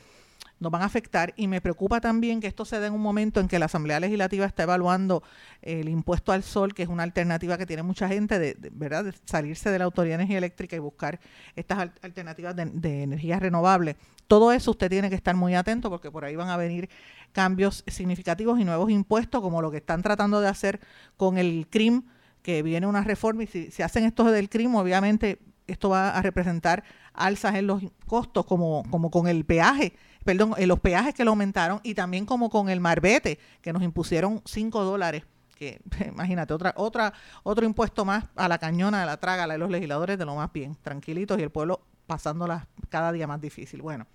nos 0.61 0.71
van 0.71 0.83
a 0.83 0.85
afectar. 0.85 1.33
Y 1.35 1.47
me 1.47 1.59
preocupa 1.59 1.99
también 1.99 2.39
que 2.39 2.47
esto 2.47 2.63
se 2.63 2.79
dé 2.79 2.87
en 2.87 2.93
un 2.93 3.01
momento 3.01 3.41
en 3.41 3.47
que 3.47 3.59
la 3.59 3.65
Asamblea 3.65 3.99
Legislativa 3.99 4.45
está 4.45 4.63
evaluando 4.63 5.23
el 5.61 5.89
impuesto 5.89 6.31
al 6.31 6.43
sol, 6.43 6.73
que 6.73 6.83
es 6.83 6.89
una 6.89 7.03
alternativa 7.03 7.57
que 7.57 7.65
tiene 7.65 7.83
mucha 7.83 8.07
gente 8.07 8.39
de, 8.39 8.55
verdad 8.71 9.03
de 9.03 9.13
salirse 9.25 9.69
de 9.71 9.79
la 9.79 9.85
Autoridad 9.85 10.17
de 10.17 10.23
Energía 10.23 10.37
Eléctrica 10.37 10.75
y 10.75 10.79
buscar 10.79 11.19
estas 11.55 11.89
alternativas 12.01 12.55
de, 12.55 13.03
energías 13.03 13.41
renovables. 13.41 13.95
Todo 14.27 14.53
eso 14.53 14.71
usted 14.71 14.89
tiene 14.89 15.09
que 15.09 15.15
estar 15.15 15.35
muy 15.35 15.55
atento 15.55 15.89
porque 15.89 16.11
por 16.11 16.23
ahí 16.23 16.35
van 16.35 16.49
a 16.49 16.57
venir 16.57 16.89
cambios 17.31 17.83
significativos 17.87 18.59
y 18.59 18.63
nuevos 18.63 18.89
impuestos 18.91 19.41
como 19.41 19.61
lo 19.61 19.71
que 19.71 19.77
están 19.77 20.03
tratando 20.03 20.39
de 20.41 20.47
hacer 20.47 20.79
con 21.17 21.37
el 21.37 21.67
CRIM, 21.69 22.03
que 22.43 22.61
viene 22.61 22.85
una 22.85 23.03
reforma. 23.03 23.43
Y 23.43 23.47
si, 23.47 23.71
si 23.71 23.81
hacen 23.81 24.05
esto 24.05 24.23
del 24.25 24.47
CRIM, 24.47 24.75
obviamente 24.75 25.39
esto 25.65 25.89
va 25.89 26.09
a 26.09 26.21
representar 26.21 26.83
alzas 27.13 27.55
en 27.55 27.67
los 27.67 27.83
costos 28.05 28.45
como, 28.45 28.83
como 28.91 29.09
con 29.09 29.27
el 29.27 29.45
peaje 29.45 29.93
perdón, 30.23 30.53
en 30.57 30.67
los 30.67 30.79
peajes 30.79 31.13
que 31.13 31.23
lo 31.23 31.31
aumentaron 31.31 31.79
y 31.83 31.93
también 31.93 32.25
como 32.25 32.49
con 32.49 32.69
el 32.69 32.79
marbete, 32.79 33.39
que 33.61 33.73
nos 33.73 33.83
impusieron 33.83 34.41
5 34.45 34.83
dólares 34.83 35.23
que 35.61 35.79
imagínate, 36.07 36.53
otra, 36.53 36.73
otra, 36.75 37.13
otro 37.43 37.65
impuesto 37.65 38.03
más 38.03 38.25
a 38.35 38.47
la 38.47 38.57
cañona, 38.57 39.03
a 39.03 39.05
la 39.05 39.17
traga, 39.17 39.47
de 39.47 39.59
los 39.59 39.69
legisladores 39.69 40.17
de 40.17 40.25
lo 40.25 40.35
más 40.35 40.51
bien, 40.51 40.75
tranquilitos 40.81 41.39
y 41.39 41.43
el 41.43 41.51
pueblo 41.51 41.81
pasándolas 42.07 42.65
cada 42.89 43.11
día 43.11 43.27
más 43.27 43.39
difícil. 43.39 43.83
Bueno, 43.83 44.07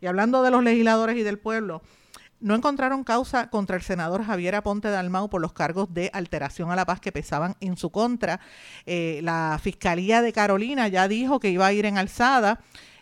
y 0.00 0.06
hablando 0.06 0.42
de 0.42 0.50
los 0.50 0.64
legisladores 0.64 1.18
y 1.18 1.22
del 1.22 1.38
pueblo, 1.38 1.82
no 2.40 2.54
encontraron 2.54 3.04
causa 3.04 3.48
contra 3.50 3.76
el 3.76 3.82
senador 3.82 4.24
Javier 4.24 4.54
Aponte 4.54 4.88
Dalmau 4.88 5.28
por 5.28 5.40
los 5.40 5.52
cargos 5.52 5.92
de 5.92 6.10
alteración 6.12 6.70
a 6.70 6.76
la 6.76 6.86
paz 6.86 7.00
que 7.00 7.12
pesaban 7.12 7.54
en 7.60 7.76
su 7.76 7.90
contra. 7.90 8.40
Eh, 8.86 9.20
la 9.22 9.60
Fiscalía 9.62 10.22
de 10.22 10.32
Carolina 10.32 10.88
ya 10.88 11.06
dijo 11.06 11.38
que 11.38 11.50
iba 11.50 11.66
a 11.66 11.72
ir 11.72 11.86
en 11.86 11.98
alzada 11.98 12.60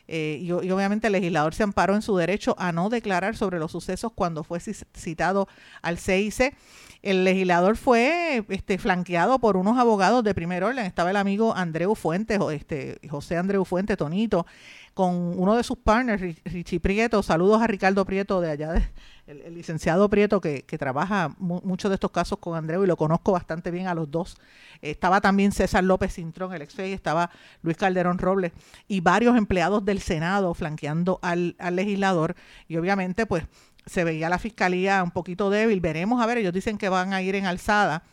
eh, 0.08 0.38
y, 0.40 0.50
obviamente 0.52 1.06
el 1.06 1.12
legislador 1.12 1.54
se 1.54 1.62
amparó 1.62 1.94
en 1.94 2.02
su 2.02 2.16
derecho 2.16 2.54
a 2.58 2.72
no 2.72 2.88
declarar 2.88 3.36
sobre 3.36 3.58
los 3.58 3.72
sucesos 3.72 4.12
cuando 4.14 4.44
fue 4.44 4.60
citado 4.60 5.48
al 5.80 5.98
CIC. 5.98 6.54
El 7.02 7.24
legislador 7.24 7.76
fue 7.76 8.44
este, 8.48 8.78
flanqueado 8.78 9.40
por 9.40 9.56
unos 9.56 9.76
abogados 9.76 10.22
de 10.22 10.34
primer 10.34 10.62
orden. 10.62 10.86
Estaba 10.86 11.10
el 11.10 11.16
amigo 11.16 11.52
Andreu 11.56 11.96
Fuentes, 11.96 12.38
este, 12.52 13.00
José 13.10 13.36
Andreu 13.36 13.64
Fuentes, 13.64 13.96
Tonito, 13.96 14.46
con 14.94 15.38
uno 15.38 15.56
de 15.56 15.62
sus 15.62 15.78
partners, 15.78 16.20
Richie 16.44 16.80
Prieto. 16.80 17.22
Saludos 17.22 17.62
a 17.62 17.66
Ricardo 17.66 18.04
Prieto 18.04 18.40
de 18.40 18.50
allá, 18.50 18.90
el, 19.26 19.54
licenciado 19.54 20.08
Prieto 20.08 20.40
que, 20.40 20.62
trabaja 20.78 21.34
muchos 21.38 21.90
de 21.90 21.94
estos 21.94 22.10
casos 22.10 22.38
con 22.38 22.56
Andreu 22.56 22.84
y 22.84 22.86
lo 22.86 22.96
conozco 22.96 23.32
bastante 23.32 23.70
bien 23.70 23.86
a 23.86 23.94
los 23.94 24.10
dos. 24.10 24.36
estaba 24.80 25.20
también 25.20 25.52
César 25.52 25.84
López 25.84 26.14
Cintrón, 26.14 26.52
el 26.52 26.62
ex 26.62 26.74
FEI, 26.74 26.92
estaba 26.92 27.30
Luis 27.62 27.76
Calderón 27.76 28.18
Robles 28.18 28.52
y 28.88 29.00
varios 29.00 29.36
empleados 29.36 29.84
del 29.84 30.00
Senado 30.00 30.54
flanqueando 30.54 31.18
al, 31.22 31.56
al 31.58 31.76
legislador 31.76 32.34
y 32.68 32.76
obviamente 32.76 33.26
pues 33.26 33.44
se 33.86 34.04
veía 34.04 34.28
la 34.28 34.38
fiscalía 34.38 35.02
un 35.02 35.10
poquito 35.10 35.50
débil. 35.50 35.80
Veremos, 35.80 36.22
a 36.22 36.26
ver, 36.26 36.38
ellos 36.38 36.52
dicen 36.52 36.78
que 36.78 36.88
van 36.88 37.12
a 37.12 37.22
ir 37.22 37.34
en 37.34 37.46
alzada 37.46 38.04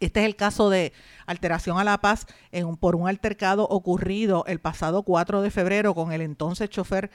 este 0.00 0.20
es 0.20 0.26
el 0.26 0.36
caso 0.36 0.70
de 0.70 0.92
alteración 1.26 1.78
a 1.78 1.84
la 1.84 1.98
paz 1.98 2.26
por 2.80 2.96
un 2.96 3.08
altercado 3.08 3.64
ocurrido 3.68 4.44
el 4.46 4.60
pasado 4.60 5.02
4 5.02 5.42
de 5.42 5.50
febrero 5.50 5.94
con 5.94 6.12
el 6.12 6.20
entonces 6.20 6.70
chofer 6.70 7.10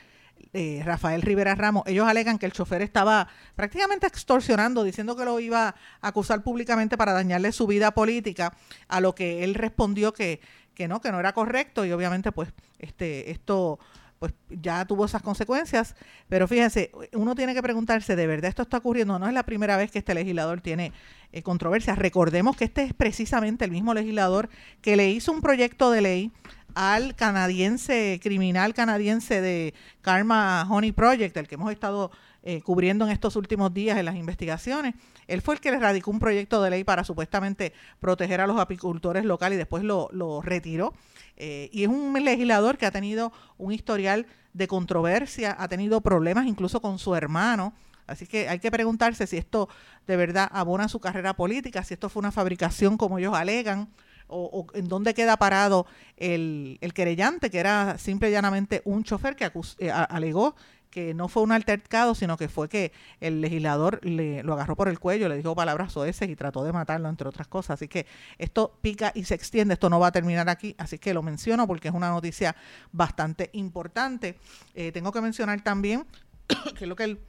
eh, 0.53 0.81
Rafael 0.83 1.21
Rivera 1.21 1.55
Ramos. 1.55 1.83
Ellos 1.85 2.07
alegan 2.07 2.38
que 2.38 2.45
el 2.45 2.51
chofer 2.51 2.81
estaba 2.81 3.27
prácticamente 3.55 4.07
extorsionando, 4.07 4.83
diciendo 4.83 5.15
que 5.15 5.25
lo 5.25 5.39
iba 5.39 5.67
a 5.67 5.75
acusar 6.07 6.43
públicamente 6.43 6.97
para 6.97 7.13
dañarle 7.13 7.51
su 7.51 7.67
vida 7.67 7.91
política, 7.91 8.53
a 8.88 9.00
lo 9.00 9.15
que 9.15 9.43
él 9.43 9.53
respondió 9.55 10.13
que, 10.13 10.41
que 10.73 10.88
no, 10.88 11.00
que 11.00 11.11
no 11.11 11.19
era 11.19 11.33
correcto 11.33 11.85
y 11.85 11.91
obviamente 11.91 12.31
pues 12.31 12.50
este 12.79 13.31
esto 13.31 13.79
pues 14.21 14.35
ya 14.51 14.85
tuvo 14.85 15.05
esas 15.05 15.23
consecuencias. 15.23 15.95
Pero 16.29 16.47
fíjense, 16.47 16.91
uno 17.13 17.33
tiene 17.33 17.55
que 17.55 17.63
preguntarse, 17.63 18.15
¿de 18.15 18.27
verdad 18.27 18.49
esto 18.49 18.61
está 18.61 18.77
ocurriendo? 18.77 19.17
No 19.17 19.27
es 19.27 19.33
la 19.33 19.41
primera 19.41 19.77
vez 19.77 19.89
que 19.89 19.97
este 19.97 20.13
legislador 20.13 20.61
tiene 20.61 20.93
eh, 21.31 21.41
controversias. 21.41 21.97
Recordemos 21.97 22.55
que 22.55 22.65
este 22.65 22.83
es 22.83 22.93
precisamente 22.93 23.65
el 23.65 23.71
mismo 23.71 23.95
legislador 23.95 24.47
que 24.83 24.95
le 24.95 25.09
hizo 25.09 25.31
un 25.31 25.41
proyecto 25.41 25.89
de 25.89 26.01
ley 26.01 26.31
al 26.75 27.15
canadiense, 27.15 28.19
criminal 28.21 28.75
canadiense 28.75 29.41
de 29.41 29.73
Karma 30.01 30.67
Honey 30.69 30.91
Project, 30.91 31.35
el 31.37 31.47
que 31.47 31.55
hemos 31.55 31.71
estado 31.71 32.11
eh, 32.43 32.62
cubriendo 32.63 33.05
en 33.05 33.12
estos 33.12 33.36
últimos 33.36 33.71
días 33.71 34.00
en 34.00 34.05
las 34.05 34.15
investigaciones. 34.15 34.95
Él 35.27 35.41
fue 35.41 35.53
el 35.53 35.62
que 35.62 35.69
le 35.69 35.77
radicó 35.77 36.10
un 36.10 36.19
proyecto 36.19 36.60
de 36.63 36.71
ley 36.71 36.83
para 36.83 37.03
supuestamente 37.03 37.71
proteger 38.00 38.41
a 38.41 38.48
los 38.48 38.60
apicultores 38.60 39.25
locales 39.25 39.57
y 39.57 39.60
después 39.60 39.83
lo, 39.83 40.41
retiró. 40.41 40.93
Eh, 41.38 41.69
y 41.71 41.83
es 41.83 41.89
un 41.89 42.13
legislador 42.24 42.79
que 42.79 42.88
ha 42.88 42.91
tenido 42.91 43.31
un 43.60 43.71
historial 43.71 44.25
de 44.53 44.67
controversia, 44.67 45.55
ha 45.60 45.67
tenido 45.67 46.01
problemas 46.01 46.48
incluso 46.48 46.81
con 46.81 46.98
su 46.98 47.13
hermano. 47.13 47.74
Así 48.07 48.25
que 48.25 48.50
hay 48.50 48.57
que 48.57 48.71
preguntarse 48.71 49.27
si 49.27 49.38
esto 49.38 49.69
de 50.07 50.17
verdad 50.17 50.50
abona 50.51 50.88
su 50.88 51.00
carrera 51.00 51.36
política, 51.36 51.83
si 51.83 51.93
esto 51.93 52.10
fue 52.10 52.21
una 52.21 52.31
fabricación 52.31 52.98
como 52.98 53.19
ellos 53.19 53.36
alegan, 53.36 53.88
o, 54.33 54.65
en 54.74 54.88
dónde 54.88 55.13
queda 55.13 55.38
parado 55.38 55.86
el, 56.17 56.77
el, 56.81 56.93
querellante, 56.93 57.50
que 57.50 57.60
era 57.60 57.98
simple 57.98 58.29
y 58.29 58.31
llanamente 58.31 58.81
un 58.86 59.03
chofer 59.03 59.36
que 59.36 59.51
eh, 59.79 59.91
alegó 59.91 60.55
que 60.91 61.13
no 61.13 61.27
fue 61.27 61.41
un 61.41 61.51
altercado, 61.51 62.13
sino 62.13 62.38
que 62.38 62.50
fue 62.50 62.69
que 62.69 62.91
el 63.19 63.41
legislador 63.41 64.05
le, 64.05 64.43
lo 64.43 64.53
agarró 64.53 64.75
por 64.75 64.89
el 64.89 65.00
cuello, 65.00 65.29
le 65.29 65.38
dijo 65.38 65.55
palabras 65.55 65.93
soeces 65.93 66.29
y 66.29 66.36
trató 66.36 66.63
de 66.63 66.74
matarlo, 66.74 67.10
entre 67.10 67.27
otras 67.27 67.48
cosas. 67.48 67.75
Así 67.75 67.88
que 67.88 68.05
esto 68.38 68.77
pica 68.81 69.12
y 69.15 69.24
se 69.24 69.33
extiende, 69.33 69.74
esto 69.74 69.89
no 69.89 70.00
va 70.00 70.07
a 70.07 70.12
terminar 70.12 70.50
aquí, 70.50 70.75
así 70.77 71.00
que 71.00 71.13
lo 71.13 71.24
menciono 71.24 71.65
porque 71.65 71.88
es 71.88 71.93
una 71.93 72.10
noticia 72.10 72.55
bastante 72.91 73.50
importante. 73.53 74.38
Eh, 74.75 74.91
tengo 74.91 75.12
que 75.12 75.21
mencionar 75.21 75.62
también, 75.62 76.05
que 76.77 76.83
es 76.83 76.88
lo 76.88 76.95
que 76.95 77.05
él, 77.05 77.19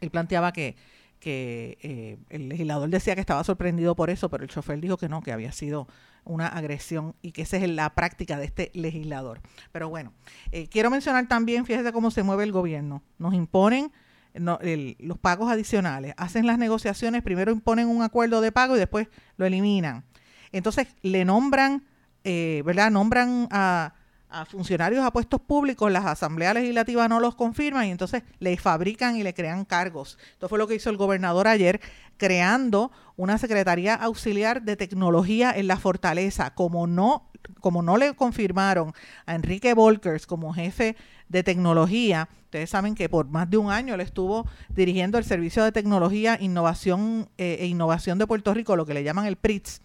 él 0.00 0.10
planteaba 0.10 0.52
que 0.52 0.76
que 1.22 1.78
eh, 1.82 2.18
el 2.30 2.48
legislador 2.48 2.90
decía 2.90 3.14
que 3.14 3.20
estaba 3.20 3.44
sorprendido 3.44 3.94
por 3.94 4.10
eso, 4.10 4.28
pero 4.28 4.42
el 4.42 4.50
chofer 4.50 4.80
dijo 4.80 4.96
que 4.96 5.08
no, 5.08 5.22
que 5.22 5.30
había 5.30 5.52
sido 5.52 5.86
una 6.24 6.46
agresión 6.46 7.14
y 7.22 7.32
que 7.32 7.42
esa 7.42 7.56
es 7.56 7.68
la 7.68 7.94
práctica 7.94 8.38
de 8.38 8.44
este 8.44 8.70
legislador. 8.74 9.40
Pero 9.72 9.88
bueno, 9.88 10.12
eh, 10.50 10.68
quiero 10.68 10.90
mencionar 10.90 11.26
también, 11.28 11.66
fíjese 11.66 11.92
cómo 11.92 12.10
se 12.10 12.22
mueve 12.22 12.44
el 12.44 12.52
gobierno. 12.52 13.02
Nos 13.18 13.34
imponen 13.34 13.92
los 14.34 15.18
pagos 15.18 15.50
adicionales, 15.50 16.14
hacen 16.16 16.46
las 16.46 16.58
negociaciones, 16.58 17.22
primero 17.22 17.52
imponen 17.52 17.88
un 17.88 18.02
acuerdo 18.02 18.40
de 18.40 18.50
pago 18.50 18.76
y 18.76 18.78
después 18.78 19.08
lo 19.36 19.44
eliminan. 19.44 20.04
Entonces 20.52 20.88
le 21.02 21.24
nombran, 21.24 21.84
eh, 22.24 22.62
¿verdad? 22.64 22.90
Nombran 22.90 23.48
a 23.50 23.94
a 24.32 24.44
funcionarios 24.46 25.04
a 25.04 25.12
puestos 25.12 25.40
públicos, 25.40 25.92
las 25.92 26.06
asambleas 26.06 26.54
legislativas 26.54 27.08
no 27.08 27.20
los 27.20 27.34
confirman 27.34 27.86
y 27.86 27.90
entonces 27.90 28.22
le 28.38 28.56
fabrican 28.56 29.16
y 29.16 29.22
le 29.22 29.34
crean 29.34 29.64
cargos. 29.64 30.18
Esto 30.32 30.48
fue 30.48 30.58
lo 30.58 30.66
que 30.66 30.74
hizo 30.74 30.90
el 30.90 30.96
gobernador 30.96 31.46
ayer, 31.46 31.80
creando 32.16 32.90
una 33.16 33.38
Secretaría 33.38 33.94
Auxiliar 33.94 34.62
de 34.62 34.76
Tecnología 34.76 35.52
en 35.54 35.66
la 35.66 35.76
Fortaleza. 35.76 36.54
Como 36.54 36.86
no, 36.86 37.30
como 37.60 37.82
no 37.82 37.98
le 37.98 38.14
confirmaron 38.14 38.92
a 39.26 39.34
Enrique 39.34 39.74
Volkers 39.74 40.26
como 40.26 40.54
jefe 40.54 40.96
de 41.28 41.42
tecnología, 41.42 42.28
ustedes 42.44 42.70
saben 42.70 42.94
que 42.94 43.08
por 43.08 43.28
más 43.28 43.50
de 43.50 43.58
un 43.58 43.70
año 43.70 43.94
él 43.94 44.00
estuvo 44.00 44.46
dirigiendo 44.70 45.18
el 45.18 45.24
Servicio 45.24 45.62
de 45.62 45.72
Tecnología 45.72 46.38
Innovación, 46.40 47.28
eh, 47.36 47.58
e 47.60 47.66
Innovación 47.66 48.18
de 48.18 48.26
Puerto 48.26 48.54
Rico, 48.54 48.76
lo 48.76 48.86
que 48.86 48.94
le 48.94 49.04
llaman 49.04 49.26
el 49.26 49.36
PRITS. 49.36 49.82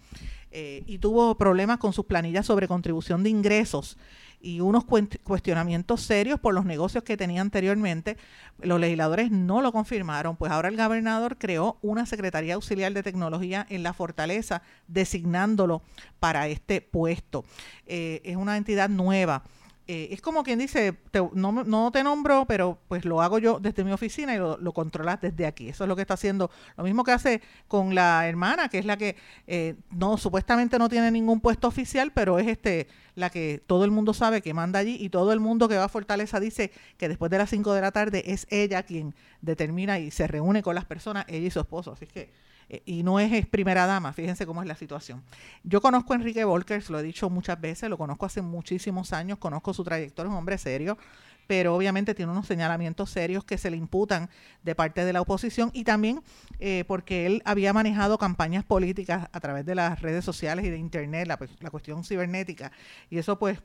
Eh, 0.50 0.82
y 0.86 0.96
tuvo 0.96 1.36
problemas 1.36 1.76
con 1.76 1.92
sus 1.92 2.06
planillas 2.06 2.46
sobre 2.46 2.68
contribución 2.68 3.22
de 3.22 3.28
ingresos 3.28 3.98
y 4.40 4.60
unos 4.60 4.84
cuestionamientos 4.84 6.02
serios 6.02 6.38
por 6.40 6.54
los 6.54 6.64
negocios 6.64 7.04
que 7.04 7.16
tenía 7.16 7.40
anteriormente. 7.40 8.16
Los 8.60 8.80
legisladores 8.80 9.30
no 9.30 9.62
lo 9.62 9.72
confirmaron, 9.72 10.36
pues 10.36 10.52
ahora 10.52 10.68
el 10.68 10.76
gobernador 10.76 11.36
creó 11.38 11.78
una 11.82 12.06
Secretaría 12.06 12.54
Auxiliar 12.54 12.92
de 12.92 13.02
Tecnología 13.02 13.66
en 13.68 13.82
la 13.82 13.92
Fortaleza, 13.92 14.62
designándolo 14.86 15.82
para 16.20 16.48
este 16.48 16.80
puesto. 16.80 17.44
Eh, 17.86 18.20
es 18.24 18.36
una 18.36 18.56
entidad 18.56 18.88
nueva 18.88 19.42
eh, 19.90 20.08
es 20.12 20.20
como 20.20 20.44
quien 20.44 20.58
dice, 20.58 20.98
no, 21.32 21.64
no, 21.64 21.90
te 21.90 22.04
nombro, 22.04 22.44
pero 22.46 22.78
pues 22.88 23.06
lo 23.06 23.22
hago 23.22 23.38
yo 23.38 23.58
desde 23.58 23.84
mi 23.84 23.92
oficina 23.92 24.34
y 24.34 24.38
lo, 24.38 24.72
controlas 24.74 25.18
desde 25.22 25.46
aquí. 25.46 25.70
Eso 25.70 25.84
es 25.84 25.88
lo 25.88 25.96
que 25.96 26.02
está 26.02 26.12
haciendo. 26.12 26.50
Lo 26.76 26.84
mismo 26.84 27.04
que 27.04 27.12
hace 27.12 27.40
con 27.68 27.94
la 27.94 28.28
hermana, 28.28 28.68
que 28.68 28.78
es 28.78 28.84
la 28.84 28.98
que 28.98 29.16
eh, 29.46 29.76
no 29.90 30.18
supuestamente 30.18 30.78
no 30.78 30.90
tiene 30.90 31.10
ningún 31.10 31.40
puesto 31.40 31.68
oficial, 31.68 32.12
pero 32.12 32.38
es 32.38 32.46
este 32.48 32.86
la 33.14 33.30
que 33.30 33.62
todo 33.66 33.86
el 33.86 33.90
mundo 33.90 34.12
sabe 34.12 34.42
que 34.42 34.52
manda 34.52 34.78
allí 34.78 34.98
y 35.00 35.08
todo 35.08 35.32
el 35.32 35.40
mundo 35.40 35.70
que 35.70 35.78
va 35.78 35.84
a 35.84 35.88
Fortaleza 35.88 36.38
dice 36.38 36.70
que 36.98 37.08
después 37.08 37.30
de 37.30 37.38
las 37.38 37.48
5 37.48 37.72
de 37.72 37.80
la 37.80 37.90
tarde 37.90 38.24
es 38.26 38.46
ella 38.50 38.82
quien 38.82 39.14
determina 39.40 39.98
y 39.98 40.10
se 40.10 40.26
reúne 40.26 40.62
con 40.62 40.74
las 40.74 40.84
personas, 40.84 41.24
ella 41.28 41.46
y 41.46 41.50
su 41.50 41.60
esposo. 41.60 41.92
Así 41.92 42.06
que 42.06 42.30
y 42.84 43.02
no 43.02 43.18
es, 43.18 43.46
primera 43.46 43.86
dama, 43.86 44.12
fíjense 44.12 44.46
cómo 44.46 44.62
es 44.62 44.68
la 44.68 44.74
situación. 44.74 45.22
Yo 45.62 45.80
conozco 45.80 46.12
a 46.12 46.16
Enrique 46.16 46.44
Volkers, 46.44 46.90
lo 46.90 46.98
he 46.98 47.02
dicho 47.02 47.30
muchas 47.30 47.60
veces, 47.60 47.88
lo 47.88 47.96
conozco 47.96 48.26
hace 48.26 48.42
muchísimos 48.42 49.12
años, 49.12 49.38
conozco 49.38 49.72
su 49.72 49.84
trayectoria, 49.84 50.28
es 50.28 50.32
un 50.32 50.38
hombre 50.38 50.58
serio, 50.58 50.98
pero 51.46 51.74
obviamente 51.74 52.14
tiene 52.14 52.30
unos 52.30 52.46
señalamientos 52.46 53.10
serios 53.10 53.42
que 53.42 53.56
se 53.56 53.70
le 53.70 53.78
imputan 53.78 54.28
de 54.62 54.74
parte 54.74 55.04
de 55.04 55.14
la 55.14 55.22
oposición 55.22 55.70
y 55.72 55.84
también 55.84 56.20
eh, 56.60 56.84
porque 56.86 57.24
él 57.24 57.42
había 57.46 57.72
manejado 57.72 58.18
campañas 58.18 58.64
políticas 58.64 59.28
a 59.32 59.40
través 59.40 59.64
de 59.64 59.74
las 59.74 60.02
redes 60.02 60.24
sociales 60.24 60.66
y 60.66 60.70
de 60.70 60.76
Internet, 60.76 61.26
la, 61.26 61.38
pues, 61.38 61.50
la 61.60 61.70
cuestión 61.70 62.04
cibernética, 62.04 62.70
y 63.08 63.16
eso 63.16 63.38
pues 63.38 63.58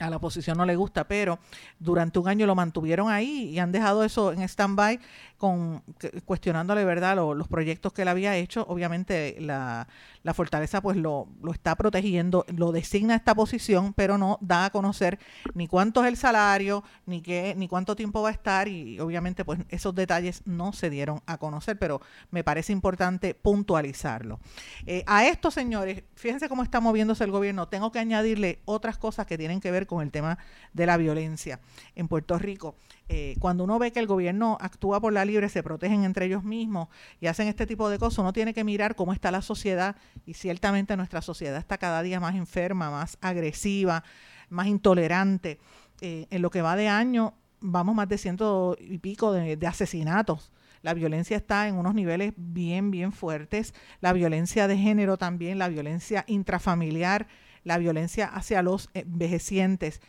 a 0.00 0.10
la 0.10 0.16
oposición 0.16 0.56
no 0.58 0.64
le 0.64 0.76
gusta, 0.76 1.06
pero 1.06 1.38
durante 1.78 2.18
un 2.18 2.28
año 2.28 2.46
lo 2.46 2.54
mantuvieron 2.54 3.10
ahí 3.10 3.50
y 3.50 3.58
han 3.58 3.72
dejado 3.72 4.04
eso 4.04 4.32
en 4.32 4.42
stand-by 4.42 4.98
con, 5.42 5.82
cuestionándole 6.24 6.84
verdad 6.84 7.16
los, 7.16 7.48
proyectos 7.48 7.92
que 7.92 8.02
él 8.02 8.08
había 8.08 8.36
hecho. 8.36 8.64
Obviamente 8.68 9.36
la, 9.40 9.88
fortaleza 10.34 10.80
pues 10.80 10.96
lo, 10.96 11.26
lo, 11.42 11.50
está 11.50 11.74
protegiendo, 11.74 12.46
lo 12.56 12.70
designa 12.70 13.16
esta 13.16 13.34
posición, 13.34 13.92
pero 13.92 14.18
no 14.18 14.38
da 14.40 14.66
a 14.66 14.70
conocer 14.70 15.18
ni 15.54 15.66
cuánto 15.66 16.04
es 16.04 16.06
el 16.10 16.16
salario, 16.16 16.84
ni 17.06 17.22
qué, 17.22 17.56
ni 17.56 17.66
cuánto 17.66 17.96
tiempo 17.96 18.22
va 18.22 18.28
a 18.28 18.32
estar, 18.32 18.68
y 18.68 19.00
obviamente 19.00 19.44
pues 19.44 19.58
esos 19.68 19.92
detalles 19.96 20.42
no 20.44 20.72
se 20.72 20.90
dieron 20.90 21.22
a 21.26 21.38
conocer, 21.38 21.76
pero 21.76 22.00
me 22.30 22.44
parece 22.44 22.72
importante 22.72 23.34
puntualizarlo. 23.34 24.38
Eh, 24.86 25.02
a 25.08 25.26
esto, 25.26 25.50
señores, 25.50 26.04
fíjense 26.14 26.48
cómo 26.48 26.62
está 26.62 26.78
moviéndose 26.78 27.24
el 27.24 27.32
gobierno. 27.32 27.66
Tengo 27.66 27.90
que 27.90 27.98
añadirle 27.98 28.60
otras 28.64 28.96
cosas 28.96 29.26
que 29.26 29.36
tienen 29.36 29.60
que 29.60 29.72
ver 29.72 29.88
con 29.88 30.02
el 30.02 30.12
tema 30.12 30.38
de 30.72 30.86
la 30.86 30.96
violencia 30.98 31.58
en 31.96 32.06
Puerto 32.06 32.38
Rico. 32.38 32.76
Eh, 33.14 33.36
cuando 33.40 33.64
uno 33.64 33.78
ve 33.78 33.92
que 33.92 34.00
el 34.00 34.06
gobierno 34.06 34.56
actúa 34.58 34.98
por 34.98 35.12
la 35.12 35.26
libre, 35.26 35.50
se 35.50 35.62
protegen 35.62 36.04
entre 36.04 36.24
ellos 36.24 36.44
mismos 36.44 36.88
y 37.20 37.26
hacen 37.26 37.46
este 37.46 37.66
tipo 37.66 37.90
de 37.90 37.98
cosas, 37.98 38.20
uno 38.20 38.32
tiene 38.32 38.54
que 38.54 38.64
mirar 38.64 38.94
cómo 38.94 39.12
está 39.12 39.30
la 39.30 39.42
sociedad 39.42 39.96
y 40.24 40.32
ciertamente 40.32 40.96
nuestra 40.96 41.20
sociedad 41.20 41.58
está 41.58 41.76
cada 41.76 42.02
día 42.02 42.20
más 42.20 42.36
enferma, 42.36 42.90
más 42.90 43.18
agresiva, 43.20 44.02
más 44.48 44.66
intolerante. 44.66 45.58
Eh, 46.00 46.26
en 46.30 46.40
lo 46.40 46.48
que 46.48 46.62
va 46.62 46.74
de 46.74 46.88
año, 46.88 47.34
vamos 47.60 47.94
más 47.94 48.08
de 48.08 48.16
ciento 48.16 48.78
y 48.80 48.96
pico 48.96 49.30
de, 49.30 49.58
de 49.58 49.66
asesinatos. 49.66 50.50
La 50.80 50.94
violencia 50.94 51.36
está 51.36 51.68
en 51.68 51.74
unos 51.74 51.94
niveles 51.94 52.32
bien, 52.38 52.90
bien 52.90 53.12
fuertes. 53.12 53.74
La 54.00 54.14
violencia 54.14 54.68
de 54.68 54.78
género 54.78 55.18
también, 55.18 55.58
la 55.58 55.68
violencia 55.68 56.24
intrafamiliar, 56.28 57.28
la 57.62 57.76
violencia 57.76 58.24
hacia 58.24 58.62
los 58.62 58.88
envejecientes 58.94 60.00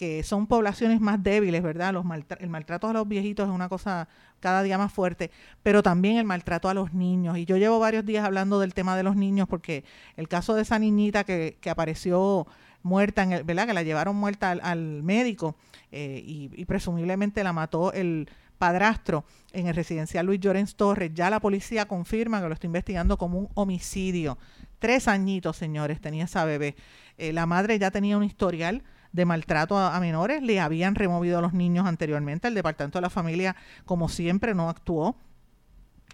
que 0.00 0.22
son 0.22 0.46
poblaciones 0.46 0.98
más 0.98 1.22
débiles, 1.22 1.62
¿verdad? 1.62 1.92
Los 1.92 2.06
el 2.38 2.48
maltrato 2.48 2.88
a 2.88 2.94
los 2.94 3.06
viejitos 3.06 3.46
es 3.46 3.54
una 3.54 3.68
cosa 3.68 4.08
cada 4.40 4.62
día 4.62 4.78
más 4.78 4.90
fuerte, 4.90 5.30
pero 5.62 5.82
también 5.82 6.16
el 6.16 6.24
maltrato 6.24 6.70
a 6.70 6.74
los 6.74 6.94
niños. 6.94 7.36
Y 7.36 7.44
yo 7.44 7.58
llevo 7.58 7.78
varios 7.78 8.06
días 8.06 8.24
hablando 8.24 8.58
del 8.60 8.72
tema 8.72 8.96
de 8.96 9.02
los 9.02 9.14
niños 9.14 9.46
porque 9.46 9.84
el 10.16 10.26
caso 10.26 10.54
de 10.54 10.62
esa 10.62 10.78
niñita 10.78 11.24
que, 11.24 11.58
que 11.60 11.68
apareció 11.68 12.46
muerta, 12.82 13.24
en 13.24 13.32
el, 13.32 13.44
¿verdad? 13.44 13.66
Que 13.66 13.74
la 13.74 13.82
llevaron 13.82 14.16
muerta 14.16 14.52
al, 14.52 15.02
médico 15.02 15.54
eh, 15.92 16.22
y, 16.24 16.64
presumiblemente 16.64 17.44
la 17.44 17.52
mató 17.52 17.92
el 17.92 18.26
padrastro 18.56 19.26
en 19.52 19.66
el 19.66 19.74
residencial 19.74 20.24
Luis 20.24 20.40
Llorens 20.40 20.76
Torres. 20.76 21.10
Ya 21.12 21.28
la 21.28 21.40
policía 21.40 21.84
confirma 21.84 22.40
que 22.40 22.48
lo 22.48 22.54
está 22.54 22.66
investigando 22.66 23.18
como 23.18 23.38
un 23.38 23.48
homicidio. 23.52 24.38
Tres 24.78 25.08
añitos, 25.08 25.58
señores, 25.58 26.00
tenía 26.00 26.24
esa 26.24 26.46
bebé. 26.46 26.74
Eh, 27.18 27.34
la 27.34 27.44
madre 27.44 27.78
ya 27.78 27.90
tenía 27.90 28.16
un 28.16 28.24
historial 28.24 28.82
de 29.12 29.24
maltrato 29.24 29.78
a, 29.78 29.98
menores. 30.00 30.42
Le 30.42 30.60
habían 30.60 30.94
removido 30.94 31.38
a 31.38 31.42
los 31.42 31.52
niños 31.52 31.86
anteriormente. 31.86 32.48
El 32.48 32.54
Departamento 32.54 32.98
de 32.98 33.02
la 33.02 33.10
Familia, 33.10 33.56
como 33.84 34.08
siempre, 34.08 34.54
no 34.54 34.68
actuó. 34.68 35.16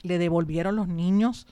Le 0.02 0.18
devolvieron 0.18 0.76
los 0.76 0.88
niños. 0.88 1.46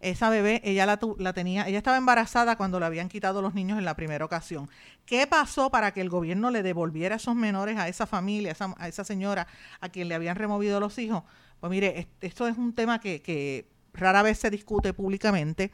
Esa 0.00 0.30
bebé, 0.30 0.62
ella 0.64 0.86
la, 0.86 0.98
la, 1.18 1.32
tenía, 1.34 1.68
ella 1.68 1.76
estaba 1.76 1.98
embarazada 1.98 2.56
cuando 2.56 2.80
le 2.80 2.86
habían 2.86 3.10
quitado 3.10 3.42
los 3.42 3.52
niños 3.54 3.78
en 3.78 3.84
la 3.84 3.94
primera 3.96 4.24
ocasión. 4.24 4.70
¿Qué 5.04 5.26
pasó 5.26 5.70
para 5.70 5.92
que 5.92 6.00
el 6.00 6.08
gobierno 6.08 6.50
le 6.50 6.62
devolviera 6.62 7.16
esos 7.16 7.34
menores 7.34 7.76
a 7.76 7.86
esa 7.86 8.06
familia, 8.06 8.50
a 8.50 8.52
esa, 8.52 8.74
a 8.78 8.88
esa 8.88 9.04
señora 9.04 9.46
a 9.80 9.90
quien 9.90 10.08
le 10.08 10.14
habían 10.14 10.36
removido 10.36 10.80
los 10.80 10.98
hijos? 10.98 11.22
Pues 11.60 11.70
mire, 11.70 12.08
esto 12.22 12.48
es 12.48 12.56
un 12.56 12.72
tema 12.72 12.98
que, 13.00 13.20
que 13.20 13.68
rara 13.92 14.22
vez 14.22 14.38
se 14.38 14.50
discute 14.50 14.92
públicamente 14.92 15.70